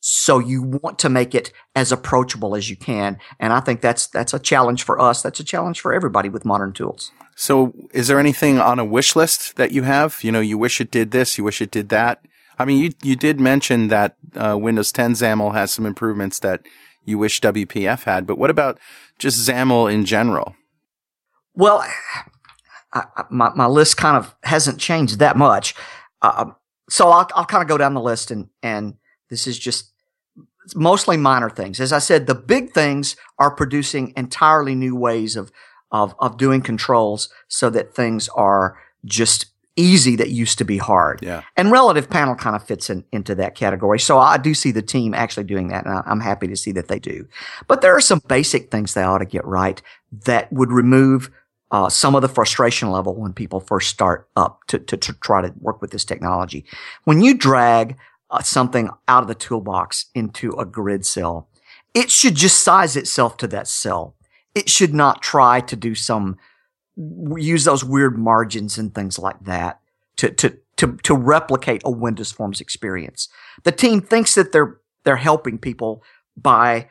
So 0.00 0.38
you 0.38 0.62
want 0.62 0.98
to 1.00 1.10
make 1.10 1.34
it 1.34 1.52
as 1.76 1.92
approachable 1.92 2.56
as 2.56 2.70
you 2.70 2.76
can. 2.76 3.18
And 3.38 3.52
I 3.52 3.60
think 3.60 3.82
that's, 3.82 4.06
that's 4.06 4.32
a 4.32 4.38
challenge 4.38 4.82
for 4.82 4.98
us. 4.98 5.20
That's 5.20 5.40
a 5.40 5.44
challenge 5.44 5.80
for 5.80 5.92
everybody 5.92 6.30
with 6.30 6.46
modern 6.46 6.72
tools. 6.72 7.12
So, 7.40 7.72
is 7.94 8.08
there 8.08 8.20
anything 8.20 8.58
on 8.60 8.78
a 8.78 8.84
wish 8.84 9.16
list 9.16 9.56
that 9.56 9.72
you 9.72 9.84
have? 9.84 10.22
You 10.22 10.30
know, 10.30 10.40
you 10.40 10.58
wish 10.58 10.78
it 10.78 10.90
did 10.90 11.10
this, 11.10 11.38
you 11.38 11.44
wish 11.44 11.62
it 11.62 11.70
did 11.70 11.88
that. 11.88 12.22
I 12.58 12.66
mean, 12.66 12.84
you 12.84 12.90
you 13.02 13.16
did 13.16 13.40
mention 13.40 13.88
that 13.88 14.16
uh, 14.36 14.58
Windows 14.58 14.92
10 14.92 15.14
XAML 15.14 15.54
has 15.54 15.70
some 15.70 15.86
improvements 15.86 16.38
that 16.40 16.60
you 17.06 17.16
wish 17.16 17.40
WPF 17.40 18.02
had, 18.02 18.26
but 18.26 18.36
what 18.36 18.50
about 18.50 18.78
just 19.18 19.38
XAML 19.38 19.90
in 19.90 20.04
general? 20.04 20.54
Well, 21.54 21.82
I, 22.92 23.04
my 23.30 23.50
my 23.54 23.66
list 23.66 23.96
kind 23.96 24.18
of 24.18 24.34
hasn't 24.42 24.78
changed 24.78 25.18
that 25.20 25.38
much, 25.38 25.74
uh, 26.20 26.50
so 26.90 27.08
I'll 27.08 27.26
I'll 27.34 27.46
kind 27.46 27.62
of 27.62 27.68
go 27.68 27.78
down 27.78 27.94
the 27.94 28.02
list 28.02 28.30
and 28.30 28.50
and 28.62 28.98
this 29.30 29.46
is 29.46 29.58
just 29.58 29.94
mostly 30.74 31.16
minor 31.16 31.48
things. 31.48 31.80
As 31.80 31.90
I 31.90 32.00
said, 32.00 32.26
the 32.26 32.34
big 32.34 32.72
things 32.72 33.16
are 33.38 33.50
producing 33.50 34.12
entirely 34.14 34.74
new 34.74 34.94
ways 34.94 35.36
of 35.36 35.50
of 35.92 36.14
of 36.18 36.36
doing 36.36 36.60
controls 36.60 37.28
so 37.48 37.70
that 37.70 37.94
things 37.94 38.28
are 38.30 38.78
just 39.04 39.46
easy 39.76 40.16
that 40.16 40.30
used 40.30 40.58
to 40.58 40.64
be 40.64 40.76
hard. 40.76 41.20
Yeah. 41.22 41.42
And 41.56 41.70
relative 41.70 42.10
panel 42.10 42.34
kind 42.34 42.56
of 42.56 42.62
fits 42.62 42.90
in, 42.90 43.04
into 43.12 43.34
that 43.36 43.54
category. 43.54 43.98
So 43.98 44.18
I 44.18 44.36
do 44.36 44.52
see 44.52 44.72
the 44.72 44.82
team 44.82 45.14
actually 45.14 45.44
doing 45.44 45.68
that, 45.68 45.86
and 45.86 45.94
I, 45.94 46.02
I'm 46.06 46.20
happy 46.20 46.48
to 46.48 46.56
see 46.56 46.72
that 46.72 46.88
they 46.88 46.98
do. 46.98 47.26
But 47.66 47.80
there 47.80 47.96
are 47.96 48.00
some 48.00 48.20
basic 48.26 48.70
things 48.70 48.94
they 48.94 49.02
ought 49.02 49.18
to 49.18 49.24
get 49.24 49.44
right 49.44 49.80
that 50.26 50.52
would 50.52 50.72
remove 50.72 51.30
uh, 51.70 51.88
some 51.88 52.14
of 52.16 52.22
the 52.22 52.28
frustration 52.28 52.90
level 52.90 53.14
when 53.14 53.32
people 53.32 53.60
first 53.60 53.88
start 53.90 54.28
up 54.36 54.60
to, 54.66 54.78
to, 54.78 54.96
to 54.96 55.12
try 55.14 55.40
to 55.40 55.54
work 55.60 55.80
with 55.80 55.92
this 55.92 56.04
technology. 56.04 56.64
When 57.04 57.20
you 57.20 57.34
drag 57.34 57.96
uh, 58.30 58.42
something 58.42 58.90
out 59.06 59.22
of 59.22 59.28
the 59.28 59.34
toolbox 59.34 60.06
into 60.14 60.52
a 60.54 60.64
grid 60.64 61.06
cell, 61.06 61.48
it 61.94 62.10
should 62.10 62.34
just 62.34 62.62
size 62.62 62.96
itself 62.96 63.36
to 63.38 63.46
that 63.48 63.68
cell. 63.68 64.14
It 64.54 64.68
should 64.68 64.94
not 64.94 65.22
try 65.22 65.60
to 65.60 65.76
do 65.76 65.94
some 65.94 66.36
use 66.96 67.64
those 67.64 67.84
weird 67.84 68.18
margins 68.18 68.76
and 68.76 68.94
things 68.94 69.18
like 69.18 69.40
that 69.44 69.80
to 70.16 70.30
to 70.30 70.58
to 70.76 70.96
to 71.02 71.14
replicate 71.14 71.82
a 71.84 71.90
Windows 71.90 72.32
Forms 72.32 72.60
experience. 72.60 73.28
The 73.64 73.72
team 73.72 74.00
thinks 74.00 74.34
that 74.34 74.52
they're 74.52 74.78
they're 75.04 75.16
helping 75.16 75.58
people 75.58 76.02
by 76.36 76.88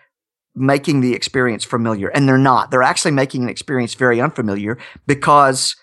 making 0.55 1.01
the 1.01 1.13
experience 1.13 1.63
familiar, 1.63 2.09
and 2.09 2.27
they're 2.27 2.37
not. 2.37 2.71
They're 2.71 2.83
actually 2.83 3.11
making 3.11 3.43
an 3.43 3.49
experience 3.49 3.93
very 3.93 4.19
unfamiliar 4.19 4.77
because 5.05 5.75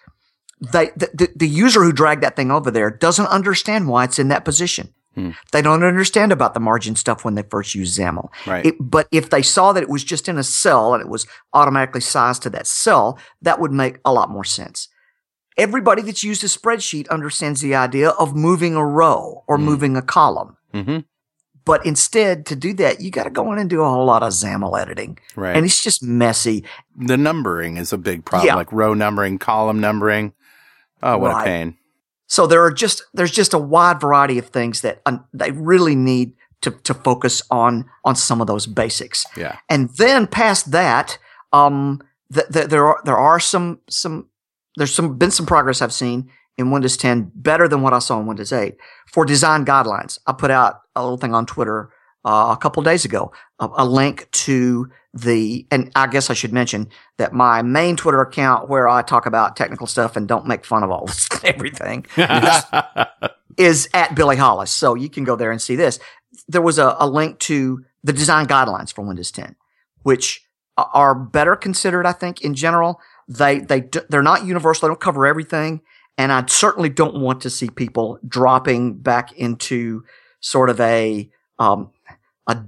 they 0.60 0.86
the, 0.96 1.10
the, 1.14 1.28
the 1.36 1.48
user 1.48 1.82
who 1.82 1.92
dragged 1.92 2.22
that 2.22 2.36
thing 2.36 2.50
over 2.50 2.70
there 2.70 2.90
doesn't 2.90 3.26
understand 3.26 3.88
why 3.88 4.04
it's 4.04 4.18
in 4.18 4.28
that 4.28 4.44
position. 4.44 4.92
Hmm. 5.16 5.30
They 5.50 5.62
don't 5.62 5.82
understand 5.82 6.30
about 6.30 6.52
the 6.54 6.60
margin 6.60 6.94
stuff 6.94 7.24
when 7.24 7.34
they 7.36 7.42
first 7.42 7.74
use 7.74 7.96
XAML. 7.96 8.28
Right. 8.46 8.66
It, 8.66 8.74
but 8.78 9.08
if 9.10 9.30
they 9.30 9.40
saw 9.42 9.72
that 9.72 9.82
it 9.82 9.88
was 9.88 10.04
just 10.04 10.28
in 10.28 10.36
a 10.36 10.42
cell 10.44 10.92
and 10.92 11.00
it 11.02 11.08
was 11.08 11.26
automatically 11.54 12.02
sized 12.02 12.42
to 12.42 12.50
that 12.50 12.66
cell, 12.66 13.18
that 13.40 13.58
would 13.58 13.72
make 13.72 13.98
a 14.04 14.12
lot 14.12 14.28
more 14.30 14.44
sense. 14.44 14.88
Everybody 15.56 16.02
that's 16.02 16.22
used 16.22 16.44
a 16.44 16.48
spreadsheet 16.48 17.08
understands 17.08 17.62
the 17.62 17.74
idea 17.74 18.10
of 18.10 18.36
moving 18.36 18.74
a 18.76 18.84
row 18.84 19.42
or 19.48 19.56
Mm. 19.56 19.62
moving 19.62 19.96
a 19.96 20.02
column. 20.02 20.56
hmm 20.74 20.98
But 21.64 21.84
instead, 21.86 22.44
to 22.46 22.54
do 22.54 22.74
that, 22.74 23.00
you 23.00 23.10
got 23.10 23.24
to 23.24 23.30
go 23.30 23.50
in 23.52 23.58
and 23.58 23.68
do 23.70 23.80
a 23.80 23.88
whole 23.88 24.04
lot 24.04 24.22
of 24.22 24.32
XAML 24.34 24.78
editing. 24.80 25.18
Right. 25.34 25.56
And 25.56 25.64
it's 25.64 25.82
just 25.82 26.02
messy. 26.02 26.62
the 26.94 27.16
numbering 27.16 27.76
is 27.78 27.92
a 27.92 27.98
big 27.98 28.24
problem, 28.26 28.46
Yeah. 28.46 28.54
like 28.54 28.70
row 28.70 28.92
numbering, 28.94 29.38
column 29.38 29.80
numbering. 29.80 30.32
Oh, 31.02 31.16
what 31.18 31.32
Right. 31.32 31.40
a 31.42 31.44
pain. 31.44 31.76
So 32.26 32.46
there 32.46 32.62
are 32.64 32.72
just, 32.72 33.02
there's 33.14 33.30
just 33.30 33.54
a 33.54 33.58
wide 33.58 34.00
variety 34.00 34.38
of 34.38 34.46
things 34.48 34.80
that 34.80 35.00
um, 35.06 35.24
they 35.32 35.52
really 35.52 35.94
need 35.94 36.34
to, 36.62 36.70
to 36.70 36.94
focus 36.94 37.42
on, 37.50 37.84
on 38.04 38.16
some 38.16 38.40
of 38.40 38.46
those 38.46 38.66
basics. 38.66 39.26
Yeah. 39.36 39.58
And 39.68 39.90
then 39.90 40.26
past 40.26 40.72
that, 40.72 41.18
um, 41.52 42.02
th- 42.32 42.48
th- 42.52 42.66
there 42.68 42.86
are 42.86 43.00
there 43.04 43.16
are 43.16 43.40
some 43.40 43.80
some 43.88 44.28
there's 44.76 44.94
some 44.94 45.16
been 45.16 45.30
some 45.30 45.46
progress 45.46 45.82
I've 45.82 45.92
seen 45.92 46.30
in 46.58 46.70
Windows 46.70 46.96
10 46.96 47.32
better 47.34 47.68
than 47.68 47.82
what 47.82 47.92
I 47.92 47.98
saw 47.98 48.18
in 48.18 48.26
Windows 48.26 48.52
8 48.52 48.76
for 49.12 49.24
design 49.24 49.64
guidelines. 49.64 50.18
I 50.26 50.32
put 50.32 50.50
out 50.50 50.80
a 50.94 51.02
little 51.02 51.18
thing 51.18 51.34
on 51.34 51.46
Twitter 51.46 51.90
uh, 52.24 52.54
a 52.56 52.56
couple 52.60 52.82
days 52.82 53.04
ago, 53.04 53.32
a, 53.58 53.68
a 53.76 53.84
link 53.84 54.28
to 54.32 54.90
the 55.16 55.66
and 55.70 55.90
I 55.96 56.06
guess 56.06 56.28
I 56.28 56.34
should 56.34 56.52
mention 56.52 56.88
that 57.16 57.32
my 57.32 57.62
main 57.62 57.96
Twitter 57.96 58.20
account 58.20 58.68
where 58.68 58.88
I 58.88 59.02
talk 59.02 59.24
about 59.24 59.56
technical 59.56 59.86
stuff 59.86 60.16
and 60.16 60.28
don't 60.28 60.46
make 60.46 60.64
fun 60.64 60.82
of 60.82 60.90
all 60.90 61.06
this 61.06 61.28
everything 61.44 62.06
is 63.56 63.88
at 63.94 64.14
Billy 64.14 64.36
Hollis. 64.36 64.70
So 64.70 64.94
you 64.94 65.08
can 65.08 65.24
go 65.24 65.34
there 65.34 65.50
and 65.50 65.60
see 65.60 65.74
this. 65.74 65.98
There 66.48 66.62
was 66.62 66.78
a, 66.78 66.96
a 66.98 67.08
link 67.08 67.38
to 67.40 67.84
the 68.04 68.12
design 68.12 68.46
guidelines 68.46 68.92
for 68.92 69.06
Windows 69.06 69.30
10, 69.32 69.56
which 70.02 70.44
are 70.76 71.14
better 71.14 71.56
considered, 71.56 72.04
I 72.04 72.12
think, 72.12 72.42
in 72.42 72.54
general. 72.54 73.00
They, 73.26 73.60
they, 73.60 73.88
they're 74.10 74.22
not 74.22 74.44
universal. 74.44 74.86
They 74.86 74.90
don't 74.90 75.00
cover 75.00 75.26
everything. 75.26 75.80
And 76.18 76.30
I 76.30 76.44
certainly 76.46 76.90
don't 76.90 77.20
want 77.20 77.40
to 77.42 77.50
see 77.50 77.70
people 77.70 78.18
dropping 78.26 78.98
back 78.98 79.32
into 79.32 80.04
sort 80.40 80.68
of 80.68 80.80
a, 80.80 81.30
um, 81.58 81.90
a, 82.46 82.58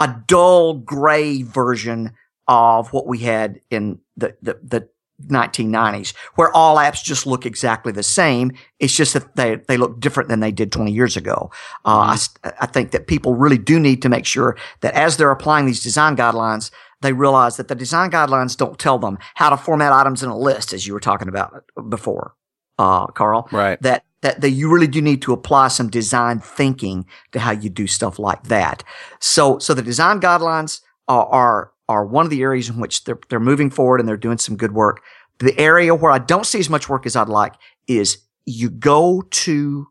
a 0.00 0.16
dull 0.26 0.74
gray 0.74 1.42
version 1.42 2.12
of 2.48 2.92
what 2.92 3.06
we 3.06 3.18
had 3.18 3.60
in 3.70 3.98
the, 4.16 4.36
the, 4.42 4.58
the 4.62 4.88
1990s, 5.28 6.14
where 6.36 6.54
all 6.54 6.76
apps 6.76 7.02
just 7.02 7.26
look 7.26 7.46
exactly 7.46 7.90
the 7.92 8.02
same. 8.02 8.52
It's 8.78 8.94
just 8.94 9.14
that 9.14 9.34
they, 9.36 9.56
they 9.56 9.76
look 9.76 9.98
different 9.98 10.28
than 10.28 10.40
they 10.40 10.52
did 10.52 10.70
20 10.72 10.92
years 10.92 11.16
ago. 11.16 11.50
Uh, 11.84 11.98
I 11.98 12.12
s- 12.14 12.34
I, 12.60 12.66
think 12.66 12.90
that 12.90 13.06
people 13.06 13.34
really 13.34 13.58
do 13.58 13.80
need 13.80 14.02
to 14.02 14.08
make 14.08 14.26
sure 14.26 14.56
that 14.80 14.94
as 14.94 15.16
they're 15.16 15.30
applying 15.30 15.66
these 15.66 15.82
design 15.82 16.16
guidelines, 16.16 16.70
they 17.00 17.12
realize 17.12 17.56
that 17.56 17.68
the 17.68 17.74
design 17.74 18.10
guidelines 18.10 18.56
don't 18.56 18.78
tell 18.78 18.98
them 18.98 19.18
how 19.34 19.50
to 19.50 19.56
format 19.56 19.92
items 19.92 20.22
in 20.22 20.28
a 20.28 20.36
list, 20.38 20.72
as 20.72 20.86
you 20.86 20.92
were 20.92 21.00
talking 21.00 21.28
about 21.28 21.64
before, 21.88 22.34
uh, 22.78 23.06
Carl 23.08 23.48
Right. 23.52 23.80
that 23.82 24.04
that, 24.26 24.40
that 24.40 24.50
you 24.50 24.68
really 24.68 24.88
do 24.88 25.00
need 25.00 25.22
to 25.22 25.32
apply 25.32 25.68
some 25.68 25.88
design 25.88 26.40
thinking 26.40 27.06
to 27.30 27.38
how 27.38 27.52
you 27.52 27.70
do 27.70 27.86
stuff 27.86 28.18
like 28.18 28.42
that. 28.44 28.82
So, 29.20 29.60
so 29.60 29.72
the 29.72 29.82
design 29.82 30.20
guidelines 30.20 30.80
are, 31.06 31.26
are, 31.26 31.72
are 31.88 32.04
one 32.04 32.26
of 32.26 32.30
the 32.30 32.42
areas 32.42 32.68
in 32.68 32.80
which 32.80 33.04
they're, 33.04 33.20
they're 33.28 33.38
moving 33.38 33.70
forward 33.70 34.00
and 34.00 34.08
they're 34.08 34.16
doing 34.16 34.38
some 34.38 34.56
good 34.56 34.72
work. 34.72 35.00
The 35.38 35.56
area 35.56 35.94
where 35.94 36.10
I 36.10 36.18
don't 36.18 36.44
see 36.44 36.58
as 36.58 36.68
much 36.68 36.88
work 36.88 37.06
as 37.06 37.14
I'd 37.14 37.28
like 37.28 37.54
is 37.86 38.18
you 38.46 38.68
go 38.68 39.22
to 39.30 39.86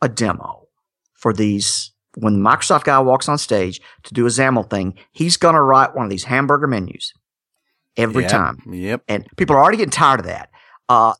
a 0.00 0.08
demo 0.08 0.68
for 1.14 1.32
these. 1.32 1.90
When 2.16 2.34
the 2.42 2.48
Microsoft 2.48 2.84
guy 2.84 3.00
walks 3.00 3.28
on 3.28 3.38
stage 3.38 3.80
to 4.04 4.14
do 4.14 4.24
a 4.24 4.28
XAML 4.28 4.70
thing, 4.70 4.94
he's 5.10 5.36
going 5.36 5.56
to 5.56 5.62
write 5.62 5.96
one 5.96 6.04
of 6.04 6.10
these 6.10 6.24
hamburger 6.24 6.68
menus 6.68 7.12
every 7.96 8.22
Yep, 8.22 8.30
time 8.30 8.62
Yep. 8.72 9.02
and 9.08 9.26
people 9.36 9.56
are 9.56 9.60
already 9.60 9.78
getting 9.78 9.90
tired 9.90 10.20
of 10.20 10.26
that. 10.26 10.50
Uh, 10.88 11.14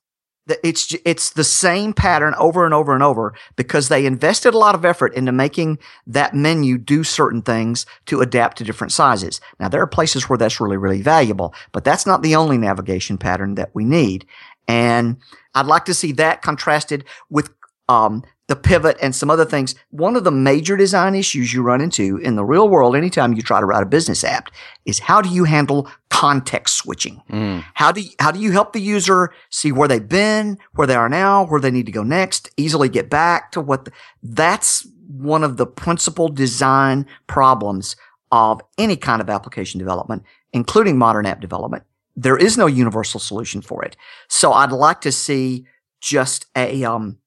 it's 0.62 0.94
it's 1.05 1.30
the 1.30 1.44
same 1.44 1.92
pattern 1.92 2.34
over 2.38 2.64
and 2.64 2.74
over 2.74 2.94
and 2.94 3.03
over 3.03 3.34
because 3.57 3.88
they 3.88 4.07
invested 4.07 4.55
a 4.55 4.59
lot 4.59 4.74
of 4.74 4.84
effort 4.84 5.14
into 5.14 5.32
making 5.32 5.78
that 6.07 6.34
menu 6.34 6.78
do 6.78 7.05
certain 7.05 7.42
things 7.42 7.86
to 8.07 8.20
adapt 8.20 8.59
to 8.59 8.64
different 8.64 8.92
sizes. 8.92 9.40
Now 9.59 9.68
there 9.68 9.82
are 9.82 9.86
places 9.86 10.28
where 10.28 10.38
that's 10.38 10.61
really 10.61 10.76
really 10.76 11.03
valuable, 11.03 11.55
but 11.72 11.84
that's 11.84 12.07
not 12.07 12.22
the 12.22 12.36
only 12.36 12.59
navigation 12.59 13.18
pattern 13.18 13.55
that 13.55 13.70
we 13.74 13.84
need. 13.84 14.26
And 14.68 15.16
I'd 15.55 15.66
like 15.66 15.84
to 15.86 15.94
see 15.94 16.12
that 16.12 16.42
contrasted 16.42 17.05
with 17.28 17.51
um, 17.91 18.22
the 18.47 18.55
pivot 18.57 18.97
and 19.03 19.14
some 19.14 19.30
other 19.30 19.45
things. 19.45 19.74
One 19.91 20.16
of 20.16 20.24
the 20.24 20.30
major 20.30 20.76
design 20.76 21.14
issues 21.14 21.53
you 21.53 21.62
run 21.62 21.80
into 21.80 22.18
in 22.18 22.36
the 22.36 22.45
real 22.45 22.68
world 22.68 22.95
anytime 22.97 23.32
you 23.32 23.43
try 23.43 23.59
to 23.61 23.66
write 23.66 23.82
a 23.82 23.86
business 23.86 24.22
app 24.24 24.49
is 24.84 25.01
how 25.01 25.20
do 25.20 25.28
you 25.28 25.45
handle 25.45 25.91
context 26.09 26.76
switching? 26.76 27.20
Mm. 27.30 27.64
How 27.74 27.91
do 27.93 28.03
you, 28.03 28.11
how 28.20 28.30
do 28.30 28.38
you 28.38 28.53
help 28.53 28.72
the 28.72 28.80
user 28.80 29.32
see 29.51 29.72
where 29.72 29.88
they've 29.88 30.09
been, 30.09 30.59
where 30.74 30.86
they 30.86 30.95
are 30.95 31.09
now, 31.09 31.47
where 31.47 31.61
they 31.61 31.70
need 31.70 31.86
to 31.86 31.93
go 31.93 32.03
next, 32.03 32.51
easily 32.57 32.88
get 32.88 33.11
back 33.11 33.53
to 33.53 33.61
what 33.61 33.86
the, 33.86 33.93
that's 34.22 34.86
one 35.09 35.43
of 35.43 35.57
the 35.57 35.66
principal 35.66 36.28
design 36.28 37.07
problems 37.26 37.97
of 38.30 38.61
any 38.78 38.97
kind 38.97 39.20
of 39.20 39.28
application 39.28 39.78
development, 39.78 40.22
including 40.53 40.97
modern 40.97 41.26
app 41.26 41.41
development. 41.41 41.82
There 42.14 42.36
is 42.36 42.57
no 42.57 42.66
universal 42.66 43.18
solution 43.18 43.62
for 43.62 43.84
it. 43.84 43.97
So 44.28 44.53
I'd 44.53 44.72
like 44.72 45.01
to 45.03 45.12
see 45.12 45.66
just 46.01 46.47
a, 46.57 46.84
um, 46.84 47.20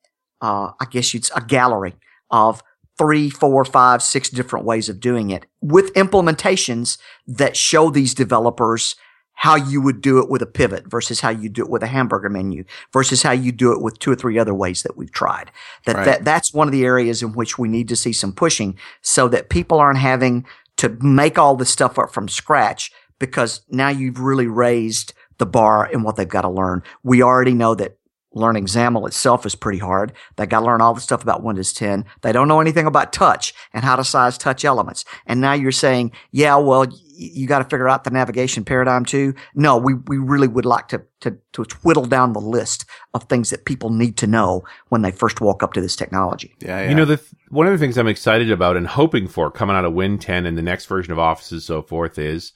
uh, 0.44 0.72
I 0.80 0.86
guess 0.92 1.14
you'd, 1.14 1.28
a 1.36 1.42
gallery 1.42 1.96
of 2.30 2.62
three, 2.98 3.30
four, 3.30 3.64
five, 3.66 4.04
six 4.04 4.30
different 4.30 4.66
ways 4.66 4.90
of 4.90 5.00
doing 5.00 5.32
it 5.32 5.46
with 5.62 5.94
implementations 5.94 6.98
that 7.26 7.56
show 7.58 7.90
these 7.90 8.14
developers 8.14 8.96
how 9.36 9.56
you 9.56 9.82
would 9.82 10.00
do 10.00 10.20
it 10.20 10.30
with 10.30 10.44
a 10.44 10.46
pivot 10.46 10.86
versus 10.86 11.22
how 11.22 11.30
you 11.30 11.50
do 11.50 11.64
it 11.64 11.70
with 11.70 11.82
a 11.82 11.88
hamburger 11.88 12.30
menu 12.30 12.64
versus 12.92 13.24
how 13.24 13.32
you 13.32 13.52
do 13.52 13.72
it 13.72 13.82
with 13.82 13.98
two 13.98 14.12
or 14.12 14.16
three 14.16 14.38
other 14.38 14.54
ways 14.54 14.84
that 14.84 14.96
we've 14.96 15.12
tried. 15.12 15.50
That, 15.86 15.96
Right. 15.96 16.06
that 16.06 16.26
that's 16.26 16.54
one 16.54 16.68
of 16.68 16.72
the 16.72 16.86
areas 16.86 17.24
in 17.24 17.34
which 17.34 17.58
we 17.58 17.68
need 17.68 17.88
to 17.90 17.96
see 17.96 18.14
some 18.14 18.32
pushing 18.32 18.78
so 19.02 19.28
that 19.30 19.50
people 19.50 19.80
aren't 19.80 20.00
having 20.00 20.46
to 20.78 20.90
make 21.02 21.40
all 21.40 21.56
this 21.56 21.72
stuff 21.72 21.98
up 21.98 22.14
from 22.14 22.28
scratch 22.28 22.92
because 23.18 23.62
now 23.70 23.90
you've 23.90 24.20
really 24.20 24.48
raised 24.48 25.14
the 25.40 25.46
bar 25.46 25.90
in 25.92 26.04
what 26.04 26.16
they've 26.16 26.28
got 26.28 26.42
to 26.42 26.50
learn. 26.50 26.84
We 27.02 27.24
already 27.24 27.54
know 27.54 27.74
that 27.76 27.98
learning 28.34 28.66
XAML 28.66 29.08
itself 29.08 29.46
is 29.46 29.56
pretty 29.56 29.80
hard. 29.80 30.12
They 30.36 30.46
got 30.46 30.62
to 30.62 30.66
learn 30.66 30.82
all 30.82 30.94
the 30.94 31.02
stuff 31.02 31.22
about 31.24 31.44
Windows 31.44 31.72
10. 31.74 32.06
They 32.22 32.32
don't 32.32 32.48
know 32.48 32.60
anything 32.60 32.86
about 32.86 33.14
touch 33.14 33.54
and 33.74 33.84
how 33.84 33.96
to 33.96 34.04
size 34.04 34.38
touch 34.38 34.66
elements. 34.66 35.06
And 35.26 35.40
now 35.40 35.54
you're 35.54 35.72
saying, 35.72 36.12
yeah, 36.32 36.56
well, 36.56 36.86
y- 36.88 36.96
you 37.16 37.48
got 37.48 37.60
to 37.60 37.66
figure 37.66 37.88
out 37.88 38.04
the 38.04 38.10
navigation 38.10 38.66
paradigm 38.66 39.06
too. 39.06 39.36
No, 39.54 39.78
we, 39.78 39.94
we 39.94 40.18
really 40.18 40.48
would 40.48 40.66
like 40.66 40.88
to, 40.90 41.04
to, 41.22 41.38
to 41.54 41.64
whittle 41.84 42.06
down 42.06 42.34
the 42.34 42.42
list 42.42 42.86
of 43.14 43.24
things 43.26 43.52
that 43.52 43.66
people 43.66 43.92
need 43.92 44.18
to 44.18 44.28
know 44.28 44.64
when 44.90 45.04
they 45.04 45.12
first 45.12 45.40
walk 45.40 45.62
up 45.62 45.74
to 45.74 45.82
this 45.82 45.96
technology. 45.96 46.56
Yeah, 46.60 46.82
yeah. 46.82 46.90
You 46.90 46.96
know, 46.96 47.06
the 47.06 47.18
th- 47.18 47.30
one 47.50 47.68
of 47.68 47.74
the 47.74 47.78
things 47.78 47.98
I'm 47.98 48.08
excited 48.08 48.52
about 48.52 48.78
and 48.78 48.88
hoping 48.88 49.28
for 49.28 49.52
coming 49.52 49.76
out 49.76 49.86
of 49.86 49.94
Win 49.94 50.18
10 50.18 50.48
and 50.48 50.58
the 50.58 50.64
next 50.64 50.88
version 50.88 51.12
of 51.12 51.20
Office 51.20 51.52
and 51.52 51.62
so 51.62 51.84
forth 51.84 52.18
is 52.18 52.52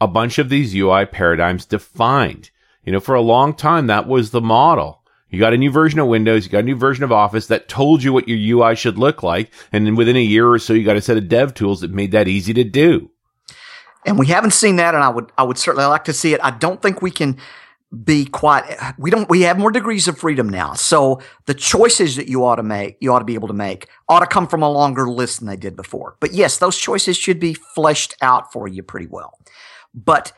a 0.00 0.08
bunch 0.08 0.38
of 0.38 0.48
these 0.48 0.74
UI 0.74 1.06
paradigms 1.06 1.64
defined. 1.64 2.50
You 2.84 2.92
know, 2.92 3.00
for 3.00 3.14
a 3.14 3.20
long 3.20 3.54
time, 3.54 3.86
that 3.86 4.08
was 4.08 4.30
the 4.30 4.40
model. 4.40 5.02
You 5.30 5.40
got 5.40 5.52
a 5.52 5.56
new 5.56 5.70
version 5.70 5.98
of 5.98 6.06
Windows, 6.06 6.44
you 6.44 6.50
got 6.50 6.60
a 6.60 6.62
new 6.62 6.76
version 6.76 7.02
of 7.02 7.10
Office 7.10 7.48
that 7.48 7.68
told 7.68 8.02
you 8.02 8.12
what 8.12 8.28
your 8.28 8.58
UI 8.58 8.76
should 8.76 8.98
look 8.98 9.22
like. 9.22 9.52
And 9.72 9.86
then 9.86 9.96
within 9.96 10.16
a 10.16 10.22
year 10.22 10.48
or 10.48 10.58
so, 10.58 10.72
you 10.72 10.84
got 10.84 10.96
a 10.96 11.00
set 11.00 11.16
of 11.16 11.28
dev 11.28 11.54
tools 11.54 11.80
that 11.80 11.90
made 11.90 12.12
that 12.12 12.28
easy 12.28 12.54
to 12.54 12.64
do. 12.64 13.10
And 14.06 14.18
we 14.18 14.26
haven't 14.26 14.52
seen 14.52 14.76
that, 14.76 14.94
and 14.94 15.02
I 15.02 15.08
would 15.08 15.32
I 15.38 15.42
would 15.42 15.58
certainly 15.58 15.86
like 15.86 16.04
to 16.04 16.12
see 16.12 16.34
it. 16.34 16.40
I 16.42 16.50
don't 16.50 16.80
think 16.80 17.00
we 17.00 17.10
can 17.10 17.38
be 18.02 18.26
quite 18.26 18.64
we 18.98 19.10
don't 19.10 19.28
we 19.30 19.42
have 19.42 19.58
more 19.58 19.70
degrees 19.70 20.08
of 20.08 20.18
freedom 20.18 20.48
now. 20.48 20.74
So 20.74 21.20
the 21.46 21.54
choices 21.54 22.16
that 22.16 22.28
you 22.28 22.44
ought 22.44 22.56
to 22.56 22.62
make, 22.62 22.96
you 23.00 23.12
ought 23.12 23.20
to 23.20 23.24
be 23.24 23.34
able 23.34 23.48
to 23.48 23.54
make, 23.54 23.88
ought 24.08 24.20
to 24.20 24.26
come 24.26 24.46
from 24.46 24.62
a 24.62 24.70
longer 24.70 25.08
list 25.08 25.38
than 25.38 25.48
they 25.48 25.56
did 25.56 25.76
before. 25.76 26.16
But 26.20 26.32
yes, 26.32 26.58
those 26.58 26.76
choices 26.76 27.16
should 27.16 27.40
be 27.40 27.54
fleshed 27.54 28.14
out 28.20 28.52
for 28.52 28.68
you 28.68 28.82
pretty 28.82 29.06
well. 29.06 29.38
But 29.94 30.32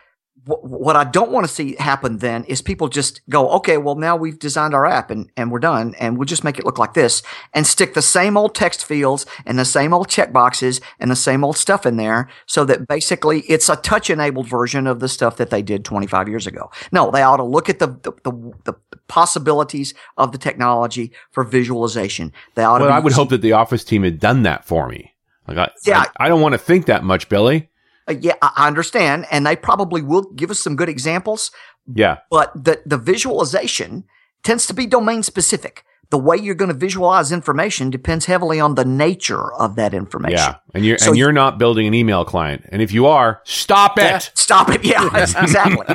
what 0.47 0.95
I 0.95 1.03
don't 1.05 1.33
want 1.33 1.47
to 1.47 1.53
see 1.53 1.75
happen 1.79 2.19
then 2.19 2.45
is 2.45 2.63
people 2.63 2.89
just 2.89 3.21
go, 3.29 3.51
okay, 3.51 3.79
well 3.79 3.97
now 3.97 4.15
we've 4.17 4.39
designed 4.39 4.75
our 4.75 4.87
app 4.87 5.11
and, 5.11 5.31
and 5.37 5.51
we're 5.51 5.59
done 5.59 5.95
and 5.99 6.17
we'll 6.17 6.25
just 6.27 6.45
make 6.45 6.59
it 6.59 6.65
look 6.65 6.79
like 6.79 6.95
this 6.95 7.23
and 7.53 7.67
stick 7.67 7.95
the 7.95 8.03
same 8.03 8.37
old 8.37 8.55
text 8.55 8.85
fields 8.85 9.27
and 9.45 9.59
the 9.59 9.65
same 9.65 9.93
old 9.93 10.09
checkboxes 10.09 10.81
and 11.01 11.11
the 11.11 11.17
same 11.17 11.43
old 11.43 11.57
stuff 11.57 11.85
in 11.85 11.97
there 11.97 12.29
so 12.47 12.65
that 12.65 12.87
basically 12.87 13.41
it's 13.41 13.69
a 13.69 13.77
touch 13.77 14.09
enabled 14.09 14.49
version 14.49 14.87
of 14.87 15.01
the 15.01 15.09
stuff 15.09 15.37
that 15.37 15.51
they 15.51 15.63
did 15.63 15.85
25 15.85 16.29
years 16.29 16.47
ago. 16.47 16.71
No, 16.93 17.11
they 17.11 17.23
ought 17.23 17.39
to 17.39 17.45
look 17.45 17.69
at 17.69 17.81
the, 17.81 17.89
the, 17.89 18.13
the, 18.23 18.53
the 18.65 18.75
possibilities 19.09 19.95
of 20.17 20.31
the 20.31 20.39
technology 20.39 21.13
for 21.33 21.43
visualization. 21.43 22.33
They 22.55 22.63
ought 22.63 22.79
to 22.79 22.85
Well, 22.85 22.93
be 22.93 22.97
I 22.97 23.01
would 23.01 23.13
hope 23.13 23.31
that 23.31 23.43
the 23.43 23.53
Office 23.53 23.83
team 23.83 24.05
had 24.05 24.21
done 24.21 24.45
that 24.45 24.65
for 24.65 24.89
me. 24.89 25.13
Like, 25.49 25.59
I, 25.59 25.71
Yeah. 25.85 26.05
I, 26.21 26.27
I 26.27 26.29
don't 26.29 26.41
want 26.41 26.53
to 26.53 26.59
think 26.59 26.87
that 26.87 27.03
much, 27.05 27.29
Billy. 27.29 27.69
Uh, 28.09 28.15
yeah, 28.21 28.35
I 28.43 28.51
I 28.57 28.67
understand. 28.67 29.27
And 29.31 29.47
they 29.47 29.57
probably 29.57 30.03
will 30.03 30.31
give 30.35 30.51
us 30.51 30.59
some 30.61 30.77
good 30.77 30.89
examples. 30.89 31.51
Yeah. 31.95 32.19
but 32.31 32.53
the, 32.65 32.83
the 32.85 32.99
visualization 32.99 34.05
tends 34.43 34.67
to 34.67 34.75
be 34.75 34.87
domain 34.87 35.23
specific. 35.23 35.85
The 36.11 36.19
way 36.19 36.37
you're 36.37 36.55
going 36.57 36.71
to 36.71 36.77
visualize 36.77 37.31
information 37.33 37.91
depends 37.91 38.27
heavily 38.27 38.59
on 38.61 38.75
the 38.75 38.85
nature 38.85 39.53
of 39.55 39.77
that 39.77 39.95
information. 39.95 40.37
Yeah. 40.39 40.57
And 40.75 40.85
you're, 40.85 40.99
So 40.99 41.09
and 41.11 41.17
you- 41.17 41.25
you're 41.25 41.33
not 41.33 41.59
building 41.59 41.87
an 41.87 41.95
email 41.95 42.25
client. 42.25 42.65
And 42.73 42.83
if 42.83 42.91
you 42.93 43.07
are, 43.07 43.41
stop 43.45 43.99
it. 43.99 44.31
Stop 44.35 44.69
it. 44.71 44.85
Yeah, 44.93 45.07
exactly. 45.17 45.87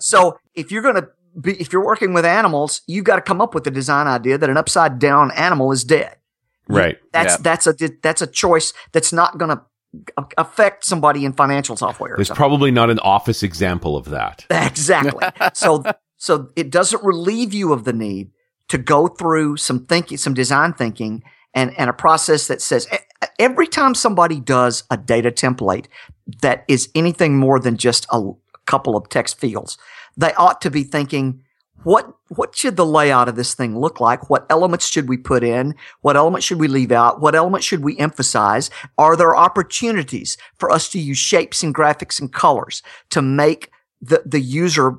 so 0.00 0.38
if 0.54 0.70
you're 0.72 0.82
going 0.82 0.96
to 0.96 1.08
be, 1.40 1.58
if 1.60 1.72
you're 1.72 1.84
working 1.84 2.12
with 2.14 2.24
animals, 2.24 2.82
you've 2.86 3.04
got 3.04 3.16
to 3.16 3.22
come 3.22 3.40
up 3.40 3.54
with 3.54 3.64
the 3.64 3.70
design 3.70 4.06
idea 4.06 4.38
that 4.38 4.48
an 4.50 4.56
upside 4.56 4.98
down 4.98 5.30
animal 5.32 5.72
is 5.72 5.84
dead. 5.84 6.16
Right. 6.68 6.96
That's, 7.12 7.34
Yeah. 7.34 7.38
that's 7.42 7.66
a, 7.66 7.74
that's 8.02 8.22
a 8.22 8.26
choice 8.26 8.72
that's 8.92 9.12
not 9.12 9.36
going 9.38 9.50
to 9.50 9.62
affect 10.36 10.84
somebody 10.84 11.24
in 11.24 11.32
financial 11.32 11.76
software. 11.76 12.14
There's 12.16 12.30
probably 12.30 12.70
not 12.70 12.90
an 12.90 12.98
office 13.00 13.42
example 13.42 13.96
of 13.96 14.10
that. 14.10 14.46
Exactly. 14.74 15.26
so 15.52 15.84
so 16.16 16.50
it 16.56 16.70
doesn't 16.70 17.02
relieve 17.04 17.54
you 17.54 17.72
of 17.72 17.84
the 17.84 17.92
need 17.92 18.30
to 18.68 18.78
go 18.78 19.08
through 19.08 19.56
some 19.56 19.86
thinking, 19.86 20.16
some 20.16 20.34
design 20.34 20.72
thinking, 20.72 21.22
and 21.54 21.72
and 21.78 21.90
a 21.90 21.92
process 21.92 22.48
that 22.48 22.60
says 22.60 22.86
every 23.38 23.66
time 23.66 23.94
somebody 23.94 24.40
does 24.40 24.84
a 24.90 24.96
data 24.96 25.30
template 25.30 25.86
that 26.42 26.64
is 26.68 26.88
anything 26.94 27.36
more 27.36 27.60
than 27.60 27.76
just 27.76 28.06
a 28.10 28.30
couple 28.66 28.96
of 28.96 29.08
text 29.08 29.38
fields, 29.38 29.78
they 30.16 30.32
ought 30.34 30.60
to 30.62 30.70
be 30.70 30.82
thinking. 30.82 31.42
What 31.84 32.12
what 32.28 32.56
should 32.56 32.76
the 32.76 32.86
layout 32.86 33.28
of 33.28 33.36
this 33.36 33.54
thing 33.54 33.78
look 33.78 34.00
like? 34.00 34.28
What 34.28 34.46
elements 34.50 34.88
should 34.88 35.08
we 35.08 35.16
put 35.16 35.44
in? 35.44 35.74
What 36.00 36.16
elements 36.16 36.46
should 36.46 36.58
we 36.58 36.66
leave 36.66 36.90
out? 36.90 37.20
What 37.20 37.34
elements 37.34 37.66
should 37.66 37.84
we 37.84 37.96
emphasize? 37.98 38.70
Are 38.98 39.16
there 39.16 39.36
opportunities 39.36 40.36
for 40.58 40.70
us 40.70 40.88
to 40.90 40.98
use 40.98 41.18
shapes 41.18 41.62
and 41.62 41.74
graphics 41.74 42.20
and 42.20 42.32
colors 42.32 42.82
to 43.10 43.22
make 43.22 43.70
the, 44.00 44.22
the 44.24 44.40
user 44.40 44.98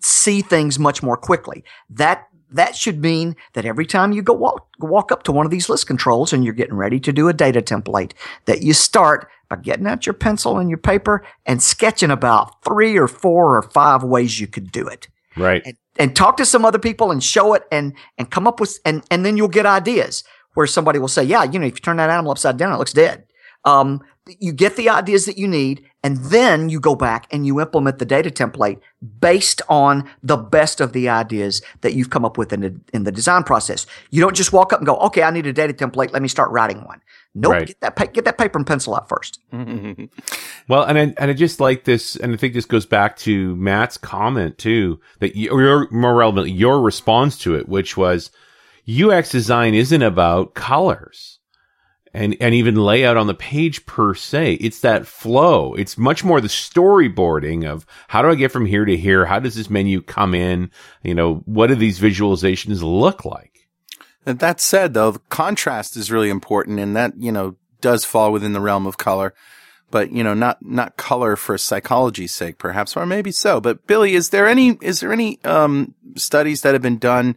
see 0.00 0.40
things 0.42 0.78
much 0.78 1.02
more 1.02 1.16
quickly. 1.16 1.64
That 1.88 2.26
that 2.52 2.74
should 2.74 3.00
mean 3.00 3.36
that 3.52 3.64
every 3.64 3.86
time 3.86 4.10
you 4.10 4.22
go 4.22 4.32
walk, 4.32 4.66
walk 4.80 5.12
up 5.12 5.22
to 5.22 5.30
one 5.30 5.46
of 5.46 5.52
these 5.52 5.68
list 5.68 5.86
controls 5.86 6.32
and 6.32 6.44
you're 6.44 6.52
getting 6.52 6.74
ready 6.74 6.98
to 6.98 7.12
do 7.12 7.28
a 7.28 7.32
data 7.32 7.62
template, 7.62 8.10
that 8.46 8.62
you 8.62 8.72
start 8.72 9.28
by 9.48 9.54
getting 9.54 9.86
out 9.86 10.04
your 10.04 10.14
pencil 10.14 10.58
and 10.58 10.68
your 10.68 10.78
paper 10.78 11.24
and 11.46 11.62
sketching 11.62 12.10
about 12.10 12.64
three 12.64 12.98
or 12.98 13.06
four 13.06 13.56
or 13.56 13.62
five 13.62 14.02
ways 14.02 14.40
you 14.40 14.48
could 14.48 14.72
do 14.72 14.88
it 14.88 15.06
Right. 15.40 15.62
and, 15.64 15.76
and 15.98 16.16
talk 16.16 16.36
to 16.36 16.44
some 16.44 16.64
other 16.64 16.78
people 16.78 17.10
and 17.10 17.22
show 17.22 17.54
it 17.54 17.64
and 17.72 17.94
and 18.18 18.30
come 18.30 18.46
up 18.46 18.60
with 18.60 18.78
and 18.84 19.04
and 19.10 19.24
then 19.24 19.36
you'll 19.36 19.48
get 19.48 19.66
ideas 19.66 20.24
where 20.54 20.66
somebody 20.66 20.98
will 20.98 21.08
say, 21.08 21.22
yeah, 21.22 21.44
you 21.44 21.58
know, 21.58 21.66
if 21.66 21.74
you 21.74 21.80
turn 21.80 21.96
that 21.98 22.10
animal 22.10 22.32
upside 22.32 22.56
down, 22.56 22.72
it 22.72 22.78
looks 22.78 22.92
dead. 22.92 23.24
Um, 23.64 24.02
you 24.38 24.52
get 24.52 24.76
the 24.76 24.88
ideas 24.88 25.26
that 25.26 25.38
you 25.38 25.48
need, 25.48 25.84
and 26.02 26.16
then 26.16 26.68
you 26.68 26.80
go 26.80 26.94
back 26.94 27.26
and 27.30 27.46
you 27.46 27.60
implement 27.60 27.98
the 27.98 28.04
data 28.04 28.30
template 28.30 28.78
based 29.20 29.60
on 29.68 30.08
the 30.22 30.36
best 30.36 30.80
of 30.80 30.92
the 30.92 31.08
ideas 31.08 31.62
that 31.80 31.94
you've 31.94 32.10
come 32.10 32.24
up 32.24 32.38
with 32.38 32.52
in 32.52 32.60
the 32.60 32.80
in 32.92 33.04
the 33.04 33.12
design 33.12 33.42
process. 33.42 33.86
You 34.10 34.20
don't 34.20 34.36
just 34.36 34.52
walk 34.52 34.72
up 34.72 34.80
and 34.80 34.86
go, 34.86 34.96
okay, 34.96 35.22
I 35.22 35.30
need 35.30 35.46
a 35.46 35.52
data 35.52 35.72
template. 35.72 36.12
Let 36.12 36.22
me 36.22 36.28
start 36.28 36.50
writing 36.50 36.84
one. 36.84 37.00
Nope, 37.34 37.52
Right. 37.52 37.66
get 37.68 37.80
that 37.80 38.12
get 38.12 38.24
that 38.24 38.38
paper 38.38 38.58
and 38.58 38.66
pencil 38.66 38.94
out 38.96 39.08
first. 39.08 39.40
Well, 40.68 40.84
and 40.84 40.98
I, 40.98 41.02
and 41.18 41.30
I 41.30 41.32
just 41.32 41.58
like 41.58 41.84
this, 41.84 42.14
and 42.16 42.32
I 42.32 42.36
think 42.36 42.54
this 42.54 42.64
goes 42.64 42.86
back 42.86 43.16
to 43.18 43.56
Matt's 43.56 43.96
comment 43.98 44.56
too, 44.58 45.00
that 45.18 45.34
your, 45.36 45.88
more 45.90 46.14
relevant 46.14 46.48
your 46.50 46.80
response 46.80 47.36
to 47.38 47.54
it, 47.56 47.68
which 47.68 47.96
was, 47.96 48.30
UX 48.88 49.30
design 49.30 49.74
isn't 49.74 50.02
about 50.02 50.54
colors 50.54 51.38
and, 52.14 52.36
and 52.40 52.54
even 52.54 52.74
layout 52.76 53.16
on 53.16 53.26
the 53.26 53.34
page 53.34 53.84
per 53.86 54.14
se. 54.14 54.54
It's 54.54 54.80
that 54.80 55.06
flow. 55.06 55.74
It's 55.74 55.98
much 55.98 56.22
more 56.24 56.40
the 56.40 56.48
storyboarding 56.48 57.64
of 57.64 57.84
how 58.08 58.22
do 58.22 58.28
I 58.30 58.34
get 58.36 58.52
from 58.52 58.66
here 58.66 58.84
to 58.84 58.96
here? 58.96 59.24
How 59.26 59.38
does 59.40 59.54
this 59.56 59.70
menu 59.70 60.02
come 60.02 60.34
in? 60.34 60.70
You 61.02 61.14
know, 61.14 61.36
what 61.46 61.68
do 61.68 61.74
these 61.74 61.98
visualizations 62.00 62.82
look 62.82 63.24
like? 63.24 63.59
That 64.24 64.60
said, 64.60 64.94
though, 64.94 65.12
contrast 65.28 65.96
is 65.96 66.12
really 66.12 66.28
important, 66.28 66.78
and 66.78 66.94
that 66.94 67.14
you 67.16 67.32
know 67.32 67.56
does 67.80 68.04
fall 68.04 68.32
within 68.32 68.52
the 68.52 68.60
realm 68.60 68.86
of 68.86 68.98
color, 68.98 69.34
but 69.90 70.12
you 70.12 70.22
know 70.22 70.34
not 70.34 70.58
not 70.64 70.96
color 70.96 71.36
for 71.36 71.56
psychology's 71.56 72.34
sake, 72.34 72.58
perhaps, 72.58 72.96
or 72.96 73.06
maybe 73.06 73.32
so. 73.32 73.60
But 73.60 73.86
Billy, 73.86 74.14
is 74.14 74.28
there 74.28 74.46
any 74.46 74.78
is 74.82 75.00
there 75.00 75.12
any 75.12 75.42
um, 75.44 75.94
studies 76.16 76.60
that 76.62 76.74
have 76.74 76.82
been 76.82 76.98
done 76.98 77.36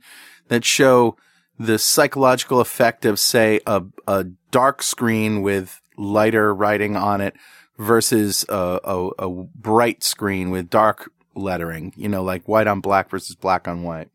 that 0.49 0.65
show 0.65 1.15
the 1.57 1.79
psychological 1.79 2.59
effect 2.59 3.05
of, 3.05 3.17
say, 3.17 3.61
a 3.65 3.83
a 4.07 4.25
dark 4.51 4.83
screen 4.83 5.41
with 5.41 5.79
lighter 5.97 6.53
writing 6.53 6.95
on 6.97 7.21
it 7.21 7.35
versus 7.77 8.45
a, 8.49 8.79
a, 8.83 9.09
a 9.19 9.29
bright 9.29 10.03
screen 10.03 10.49
with 10.49 10.69
dark 10.69 11.09
lettering? 11.33 11.93
You 11.95 12.09
know, 12.09 12.23
like 12.23 12.45
white 12.47 12.67
on 12.67 12.81
black 12.81 13.09
versus 13.09 13.35
black 13.35 13.69
on 13.69 13.83
white. 13.83 14.09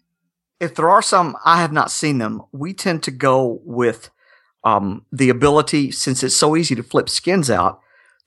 If 0.61 0.75
there 0.75 0.91
are 0.91 1.03
some, 1.03 1.37
I 1.45 1.61
have 1.61 1.73
not 1.73 1.91
seen 1.91 2.19
them. 2.19 2.43
We 2.53 2.75
tend 2.75 3.03
to 3.05 3.11
go 3.11 3.61
with 3.65 4.11
um, 4.65 5.05
the 5.13 5.31
ability, 5.31 5.93
since 5.93 6.23
it's 6.23 6.37
so 6.37 6.57
easy 6.57 6.75
to 6.75 6.83
flip 6.83 7.09
skins 7.09 7.51
out, 7.51 7.81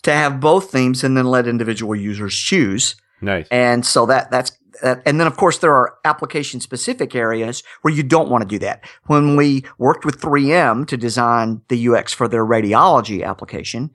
to 0.03 0.13
have 0.13 0.39
both 0.39 0.71
themes 0.71 1.03
and 1.03 1.15
then 1.15 1.25
let 1.25 1.47
individual 1.47 1.95
users 1.95 2.36
choose. 2.36 2.95
Nice. 3.21 3.47
And 3.51 3.86
so 3.86 4.05
that 4.07 4.32
that's 4.32 4.57
that, 4.82 5.01
and 5.05 5.19
then 5.19 5.27
of 5.27 5.38
course 5.38 5.59
there 5.59 5.73
are 5.73 5.97
application 6.05 6.59
specific 6.59 7.15
areas 7.15 7.63
where 7.82 7.93
you 7.93 8.03
don't 8.03 8.29
want 8.29 8.41
to 8.41 8.47
do 8.47 8.59
that. 8.59 8.84
When 9.05 9.36
we 9.36 9.63
worked 9.77 10.05
with 10.05 10.19
3M 10.19 10.88
to 10.88 10.97
design 10.97 11.61
the 11.67 11.88
UX 11.89 12.13
for 12.13 12.27
their 12.27 12.45
radiology 12.45 13.23
application, 13.23 13.91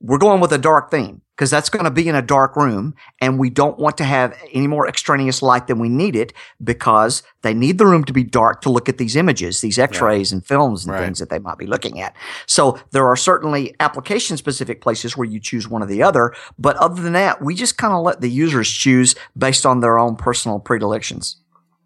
we're 0.00 0.18
going 0.18 0.40
with 0.40 0.52
a 0.52 0.58
dark 0.58 0.90
theme 0.90 1.22
because 1.36 1.50
that's 1.50 1.68
going 1.70 1.84
to 1.84 1.90
be 1.90 2.08
in 2.08 2.14
a 2.14 2.22
dark 2.22 2.54
room 2.56 2.94
and 3.20 3.38
we 3.38 3.50
don't 3.50 3.78
want 3.78 3.96
to 3.96 4.04
have 4.04 4.36
any 4.52 4.66
more 4.66 4.86
extraneous 4.88 5.42
light 5.42 5.66
than 5.66 5.78
we 5.78 5.88
need 5.88 6.14
it 6.14 6.32
because 6.62 7.22
they 7.42 7.52
need 7.54 7.78
the 7.78 7.86
room 7.86 8.04
to 8.04 8.12
be 8.12 8.22
dark 8.24 8.60
to 8.60 8.70
look 8.70 8.88
at 8.88 8.98
these 8.98 9.16
images, 9.16 9.60
these 9.60 9.78
x-rays 9.78 10.30
and 10.32 10.44
films 10.46 10.84
and 10.84 10.94
Right. 10.94 11.04
things 11.04 11.18
that 11.18 11.30
they 11.30 11.38
might 11.40 11.58
be 11.58 11.66
looking 11.66 12.00
at. 12.00 12.14
So 12.46 12.78
there 12.92 13.06
are 13.06 13.16
certainly 13.16 13.74
application 13.80 14.36
specific 14.36 14.80
places 14.80 15.16
where 15.16 15.28
you 15.28 15.40
choose 15.40 15.68
one 15.68 15.82
or 15.82 15.86
the 15.86 16.02
other. 16.02 16.32
But 16.58 16.76
other 16.76 17.02
than 17.02 17.12
that, 17.14 17.42
we 17.42 17.54
just 17.54 17.76
kind 17.76 17.92
of 17.92 18.02
let 18.02 18.20
the 18.20 18.30
users 18.30 18.68
choose 18.70 19.14
based 19.36 19.66
on 19.66 19.80
their 19.80 19.98
own 19.98 20.14
personal 20.16 20.58
predilections. 20.60 21.36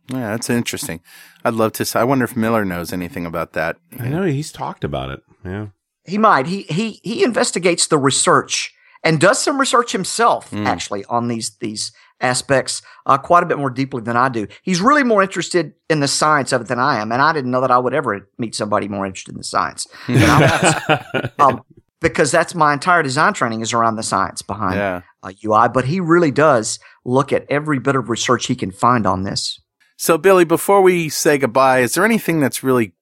Yeah, 0.08 0.30
that's 0.32 0.50
interesting. 0.50 1.00
I'd 1.44 1.54
love 1.54 1.72
to. 1.74 1.98
I 1.98 2.04
wonder 2.04 2.24
if 2.24 2.36
Miller 2.36 2.64
knows 2.64 2.92
anything 2.92 3.24
about 3.24 3.52
that. 3.54 3.76
I 3.98 4.08
know 4.08 4.22
he's 4.24 4.52
talked 4.52 4.84
about 4.84 5.10
it. 5.10 5.20
Yeah. 5.44 5.68
He 6.04 6.18
might. 6.18 6.46
He 6.46 6.62
he 6.62 7.00
he 7.02 7.22
investigates 7.24 7.86
the 7.86 7.98
research 7.98 8.72
and 9.04 9.20
does 9.20 9.40
some 9.42 9.58
research 9.58 9.92
himself 9.92 10.50
Mm. 10.50 10.66
actually 10.66 11.04
on 11.06 11.28
these 11.28 11.56
these 11.60 11.92
aspects 12.20 12.82
uh, 13.06 13.18
quite 13.18 13.42
a 13.42 13.46
bit 13.46 13.58
more 13.58 13.70
deeply 13.70 14.00
than 14.02 14.16
I 14.16 14.28
do. 14.28 14.46
He's 14.62 14.80
really 14.80 15.02
more 15.02 15.22
interested 15.22 15.74
in 15.90 15.98
the 16.00 16.06
science 16.08 16.52
of 16.52 16.60
it 16.62 16.68
than 16.68 16.78
I 16.78 17.00
am, 17.00 17.10
and 17.12 17.20
I 17.20 17.32
didn't 17.32 17.50
know 17.50 17.60
that 17.60 17.70
I 17.72 17.78
would 17.78 17.94
ever 17.94 18.28
meet 18.38 18.54
somebody 18.54 18.86
more 18.88 19.04
interested 19.06 19.32
in 19.32 19.38
the 19.38 19.44
science 19.44 19.86
than 20.06 20.22
I 20.22 21.00
was. 21.14 21.30
um, 21.40 21.62
because 22.00 22.30
that's 22.32 22.54
my 22.54 22.72
entire 22.72 23.02
design 23.02 23.32
training 23.32 23.60
is 23.60 23.72
around 23.72 23.94
the 23.96 24.02
science 24.02 24.42
behind 24.42 24.74
Yeah. 24.76 25.02
uh, 25.22 25.32
UI. 25.44 25.68
But 25.68 25.84
he 25.86 25.98
really 26.00 26.30
does 26.32 26.78
look 27.04 27.32
at 27.32 27.44
every 27.48 27.78
bit 27.80 27.94
of 27.96 28.08
research 28.08 28.46
he 28.46 28.54
can 28.56 28.70
find 28.72 29.06
on 29.06 29.22
this. 29.22 29.60
So, 29.96 30.18
Billy, 30.18 30.44
before 30.44 30.80
we 30.82 31.08
say 31.08 31.38
goodbye, 31.38 31.80
is 31.80 31.94
there 31.94 32.04
anything 32.04 32.40
that's 32.40 32.62
really 32.64 32.92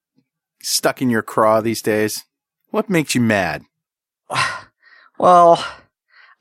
stuck 0.61 1.01
in 1.01 1.09
your 1.09 1.23
craw 1.23 1.61
these 1.61 1.81
days? 1.81 2.23
What 2.71 2.89
makes 2.89 3.15
you 3.15 3.21
mad? 3.21 3.63
Well, 5.19 5.63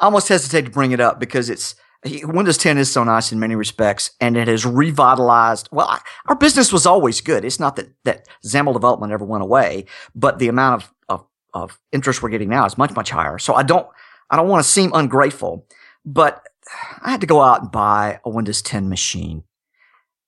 I 0.01 0.07
almost 0.07 0.29
hesitate 0.29 0.65
to 0.65 0.71
bring 0.71 0.93
it 0.93 1.01
up 1.01 1.21
because 1.21 1.51
it's 1.51 1.75
Windows 2.03 2.57
10 2.57 2.79
is 2.79 2.91
so 2.91 3.05
nice 3.05 3.31
in 3.31 3.39
many 3.39 3.55
respects, 3.55 4.13
and 4.23 4.39
it 4.39 4.49
has 4.49 4.65
revitalized. 4.65 5.69
Well, 5.71 5.87
I, 5.87 6.01
our 6.29 6.35
business 6.35 6.73
was 6.73 6.87
always 6.87 7.21
good. 7.21 7.45
It's 7.45 7.61
not 7.61 7.77
that 7.77 7.89
that 8.05 8.27
XAML 8.43 8.73
development 8.73 9.13
ever 9.13 9.27
went 9.27 9.43
away, 9.43 9.85
but 10.15 10.39
the 10.39 10.49
amount 10.49 10.83
of, 10.83 10.95
of 11.11 11.27
of 11.53 11.79
interest 11.93 12.23
we're 12.23 12.31
getting 12.31 12.49
now 12.49 12.65
is 12.65 12.79
much 12.79 12.97
much 12.97 13.11
higher. 13.11 13.39
So 13.39 13.55
I 13.55 13.63
don't 13.63 13.87
I 14.31 14.37
don't 14.37 14.49
want 14.49 14.65
to 14.65 14.71
seem 14.71 14.93
ungrateful, 14.95 15.67
but 16.07 16.43
I 17.03 17.11
had 17.11 17.21
to 17.21 17.27
go 17.27 17.43
out 17.43 17.61
and 17.61 17.71
buy 17.71 18.21
a 18.25 18.31
Windows 18.31 18.63
10 18.63 18.89
machine, 18.89 19.45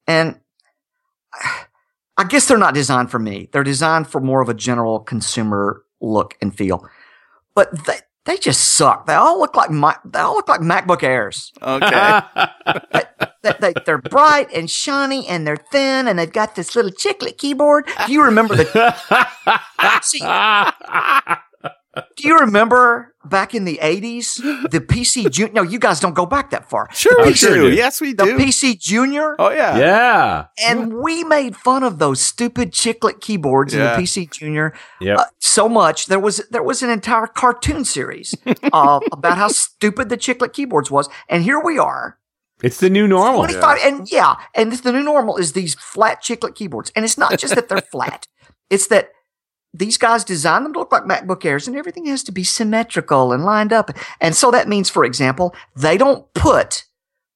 and 0.06 0.38
I 2.18 2.24
guess 2.24 2.46
they're 2.46 2.58
not 2.58 2.74
designed 2.74 3.10
for 3.10 3.18
me. 3.18 3.48
They're 3.50 3.64
designed 3.64 4.08
for 4.08 4.20
more 4.20 4.42
of 4.42 4.50
a 4.50 4.54
general 4.54 5.00
consumer 5.00 5.86
look 6.02 6.36
and 6.42 6.54
feel. 6.54 6.86
But 7.54 7.86
they 7.86 7.98
they 8.24 8.36
just 8.36 8.74
suck. 8.74 9.06
They 9.06 9.14
all 9.14 9.40
look 9.40 9.56
like 9.56 9.70
my, 9.70 9.96
they 10.04 10.20
all 10.20 10.34
look 10.34 10.48
like 10.48 10.60
MacBook 10.60 11.02
Airs. 11.02 11.52
Okay. 11.62 12.20
They, 13.60 13.74
they're 13.86 13.98
bright 13.98 14.52
and 14.54 14.70
shiny 14.70 15.26
and 15.26 15.44
they're 15.44 15.56
thin 15.56 16.06
and 16.06 16.16
they've 16.16 16.32
got 16.32 16.54
this 16.54 16.76
little 16.76 16.92
chiclet 16.92 17.38
keyboard. 17.38 17.88
Do 18.06 18.12
you 18.12 18.22
remember 18.22 18.54
the? 18.54 18.64
See, 20.02 20.20
do 22.16 22.26
you 22.26 22.38
remember 22.38 23.14
back 23.24 23.54
in 23.54 23.64
the 23.64 23.78
eighties 23.80 24.36
the 24.36 24.80
PC 24.86 25.30
Junior? 25.30 25.52
No, 25.52 25.62
you 25.62 25.78
guys 25.78 26.00
don't 26.00 26.14
go 26.14 26.24
back 26.26 26.50
that 26.50 26.68
far. 26.70 26.88
sure, 26.92 27.24
we 27.24 27.34
sure 27.34 27.54
do. 27.54 27.70
do. 27.70 27.76
Yes, 27.76 28.00
we 28.00 28.14
do. 28.14 28.24
The. 28.24 28.42
PC 28.42 28.78
Junior. 28.80 29.36
oh, 29.38 29.50
yeah. 29.50 29.76
yeah. 29.78 30.46
And 30.64 30.94
we 30.94 31.22
made 31.24 31.54
fun 31.56 31.82
of 31.82 31.98
those 31.98 32.20
stupid 32.20 32.72
chiclet 32.72 33.20
keyboards 33.20 33.74
Yeah. 33.74 33.94
in 33.94 34.00
the 34.00 34.02
PC 34.06 34.30
Junior 34.30 34.72
Yep. 35.00 35.18
uh, 35.18 35.24
so 35.38 35.68
much. 35.68 36.06
There 36.06 36.20
was 36.20 36.38
there 36.50 36.62
was 36.62 36.82
an 36.82 36.90
entire 36.90 37.26
cartoon 37.26 37.84
series 37.84 38.34
uh, 38.72 39.00
about 39.12 39.36
how 39.36 39.48
stupid 39.48 40.08
the 40.08 40.16
chiclet 40.16 40.52
keyboards 40.52 40.90
was, 40.90 41.08
and 41.28 41.42
here 41.42 41.60
we 41.60 41.78
are, 41.78 42.18
it's 42.62 42.78
the 42.78 42.88
new 42.88 43.06
normal. 43.06 43.42
25, 43.44 43.78
and 43.84 44.10
yeah, 44.10 44.36
and 44.54 44.72
the 44.72 44.92
new 44.92 45.02
normal 45.02 45.36
is 45.36 45.52
these 45.52 45.74
flat 45.74 46.22
chiclet 46.22 46.54
keyboards, 46.54 46.90
and 46.96 47.04
it's 47.04 47.18
not 47.18 47.38
just 47.38 47.54
that 47.54 47.68
they're 47.68 47.80
flat; 47.92 48.26
it's 48.70 48.86
that 48.86 49.10
these 49.74 49.96
guys 49.98 50.24
designed 50.24 50.64
them 50.66 50.72
to 50.74 50.78
look 50.78 50.92
like 50.92 51.04
MacBook 51.04 51.44
Airs, 51.44 51.66
and 51.66 51.76
everything 51.76 52.06
has 52.06 52.22
to 52.24 52.32
be 52.32 52.44
symmetrical 52.44 53.32
and 53.32 53.44
lined 53.44 53.72
up, 53.72 53.90
and 54.20 54.34
so 54.36 54.50
that 54.50 54.68
means, 54.68 54.90
for 54.90 55.04
example, 55.04 55.54
they 55.74 55.96
don't 55.96 56.32
put 56.34 56.84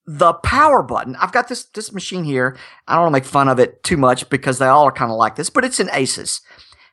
the 0.06 0.34
power 0.34 0.82
button. 0.82 1.16
I've 1.16 1.32
got 1.32 1.48
this 1.48 1.64
this 1.64 1.92
machine 1.92 2.24
here. 2.24 2.56
I 2.86 2.94
don't 2.94 3.04
want 3.04 3.12
to 3.14 3.16
make 3.20 3.24
fun 3.24 3.48
of 3.48 3.58
it 3.58 3.82
too 3.82 3.96
much 3.96 4.28
because 4.30 4.58
they 4.58 4.66
all 4.66 4.84
are 4.84 4.92
kind 4.92 5.10
of 5.10 5.16
like 5.16 5.36
this, 5.36 5.50
but 5.50 5.64
it's 5.64 5.80
an 5.80 5.88
Asus. 5.88 6.40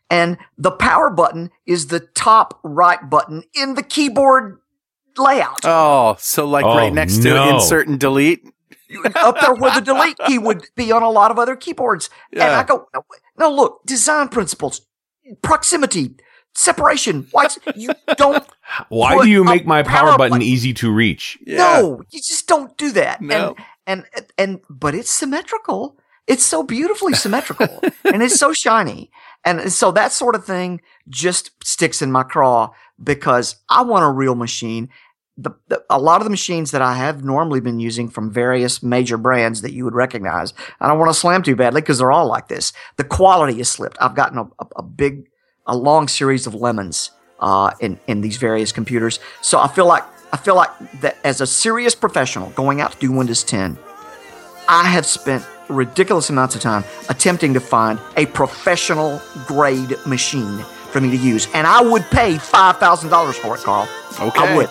And 0.09 0.37
the 0.57 0.71
power 0.71 1.09
button 1.09 1.49
is 1.65 1.87
the 1.87 1.99
top 1.99 2.59
right 2.63 2.99
button 3.09 3.43
in 3.53 3.75
the 3.75 3.83
keyboard 3.83 4.59
layout. 5.17 5.59
Oh, 5.63 6.15
so 6.19 6.45
like 6.47 6.65
Oh, 6.65 6.75
right 6.75 6.93
next 6.93 7.17
no. 7.17 7.33
to 7.35 7.55
insert 7.55 7.87
and 7.87 7.99
delete? 7.99 8.43
up 9.15 9.39
there 9.41 9.53
where 9.55 9.73
the 9.73 9.81
delete 9.81 10.17
key 10.27 10.37
would 10.37 10.65
be 10.75 10.91
on 10.91 11.01
a 11.01 11.09
lot 11.09 11.31
of 11.31 11.39
other 11.39 11.55
keyboards. 11.55 12.09
And 12.31 12.39
Yeah. 12.41 12.59
I 12.59 12.63
go, 12.63 12.87
no, 12.93 13.03
no, 13.37 13.49
look, 13.51 13.81
design 13.85 14.27
principles, 14.29 14.81
proximity, 15.41 16.15
separation. 16.53 17.27
Why 17.31 17.47
you 17.75 17.91
don't 18.17 18.45
Why 18.89 19.21
do 19.23 19.29
you 19.29 19.43
make 19.43 19.65
my 19.65 19.83
power 19.83 20.09
power 20.09 20.17
button 20.17 20.31
button- 20.31 20.41
easy 20.41 20.73
to 20.75 20.91
reach? 20.91 21.37
Yeah. 21.45 21.57
No, 21.57 22.03
you 22.11 22.19
just 22.19 22.47
don't 22.47 22.75
do 22.77 22.91
that. 22.93 23.21
No. 23.21 23.55
And, 23.85 24.05
and, 24.15 24.25
and, 24.37 24.59
but 24.69 24.95
it's 24.95 25.11
symmetrical. 25.11 25.97
It's 26.25 26.43
so 26.43 26.63
beautifully 26.63 27.13
symmetrical 27.13 27.81
and 28.05 28.23
it's 28.23 28.39
so 28.39 28.53
shiny. 28.53 29.11
And 29.45 29.71
so 29.73 29.91
that 29.91 30.13
sort 30.13 30.35
of 30.35 30.45
thing 30.45 30.81
just 31.09 31.51
sticks 31.63 32.01
in 32.01 32.11
my 32.11 32.23
craw 32.23 32.71
because 33.01 33.57
I 33.69 33.81
want 33.81 34.05
a 34.05 34.09
real 34.09 34.35
machine. 34.35 34.89
The, 35.35 35.51
the, 35.67 35.83
a 35.89 35.99
lot 35.99 36.21
of 36.21 36.25
the 36.25 36.29
machines 36.29 36.71
that 36.71 36.81
I 36.83 36.93
have 36.93 37.23
normally 37.23 37.59
been 37.59 37.79
using 37.79 38.07
from 38.07 38.31
various 38.31 38.83
major 38.83 39.17
brands 39.17 39.61
that 39.63 39.73
you 39.73 39.83
would 39.83 39.95
recognize, 39.95 40.53
I 40.79 40.87
don't 40.87 40.99
want 40.99 41.09
to 41.09 41.19
slam 41.19 41.41
too 41.41 41.55
badly 41.55 41.81
because 41.81 41.97
they're 41.97 42.11
all 42.11 42.27
like 42.27 42.49
this. 42.49 42.71
The 42.97 43.03
quality 43.03 43.57
has 43.57 43.69
slipped. 43.69 43.97
I've 43.99 44.15
gotten 44.15 44.37
a, 44.37 44.43
a, 44.59 44.67
a 44.75 44.83
big, 44.83 45.27
a 45.65 45.75
long 45.75 46.07
series 46.07 46.45
of 46.45 46.53
lemons 46.53 47.09
uh, 47.39 47.71
in 47.79 47.99
in 48.07 48.21
these 48.21 48.37
various 48.37 48.71
computers. 48.71 49.19
So 49.41 49.59
I 49.59 49.67
feel 49.67 49.85
like 49.85 50.03
I 50.31 50.37
feel 50.37 50.55
like 50.55 50.71
that 51.01 51.17
as 51.23 51.41
a 51.41 51.47
serious 51.47 51.93
professional 51.93 52.49
going 52.51 52.81
out 52.81 52.93
to 52.93 52.97
do 52.99 53.11
Windows 53.11 53.43
10, 53.43 53.77
I 54.67 54.85
have 54.85 55.05
spent 55.05 55.45
ridiculous 55.69 56.29
amounts 56.29 56.55
of 56.55 56.61
time 56.61 56.83
attempting 57.09 57.53
to 57.53 57.59
find 57.59 57.99
a 58.17 58.25
professional 58.27 59.21
grade 59.45 59.95
machine 60.05 60.59
for 60.91 61.01
me 61.01 61.09
to 61.09 61.17
use, 61.17 61.47
and 61.53 61.67
I 61.67 61.81
would 61.81 62.03
pay 62.11 62.37
five 62.37 62.77
thousand 62.77 63.09
dollars 63.09 63.35
for 63.35 63.55
it, 63.55 63.61
Carl. 63.61 63.87
Okay. 64.19 64.39
I 64.39 64.55
would. 64.55 64.69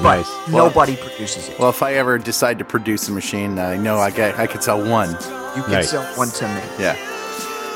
But 0.00 0.18
Nice. 0.18 0.48
nobody 0.48 0.96
produces 0.96 1.48
it. 1.48 1.58
Well, 1.58 1.70
if 1.70 1.82
I 1.82 1.94
ever 1.94 2.18
decide 2.18 2.58
to 2.60 2.64
produce 2.64 3.08
a 3.08 3.12
machine, 3.12 3.58
I 3.58 3.76
know 3.76 3.98
I 3.98 4.10
get 4.10 4.38
I 4.38 4.46
could 4.46 4.62
sell 4.62 4.78
one. 4.88 5.10
you 5.56 5.62
can 5.64 5.72
nice. 5.72 5.90
sell 5.90 6.04
one 6.16 6.28
to 6.28 6.46
me. 6.48 6.62
Yeah. 6.78 6.96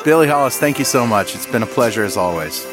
Billy 0.05 0.29
Hollis, 0.29 0.59
thank 0.59 0.79
you 0.79 0.85
so 0.85 1.07
much. 1.07 1.35
It's 1.35 1.47
been 1.47 1.63
a 1.63 1.67
pleasure 1.67 2.05
as 2.05 2.17
always. 2.17 2.65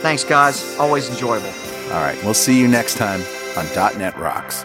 Thanks, 0.00 0.22
guys. 0.24 0.76
Always 0.78 1.08
enjoyable. 1.10 1.52
All 1.92 2.00
right, 2.02 2.18
we'll 2.24 2.34
see 2.34 2.58
you 2.58 2.68
next 2.68 2.96
time 2.98 3.20
on 3.56 3.64
.NET 3.98 4.16
Rocks. 4.18 4.64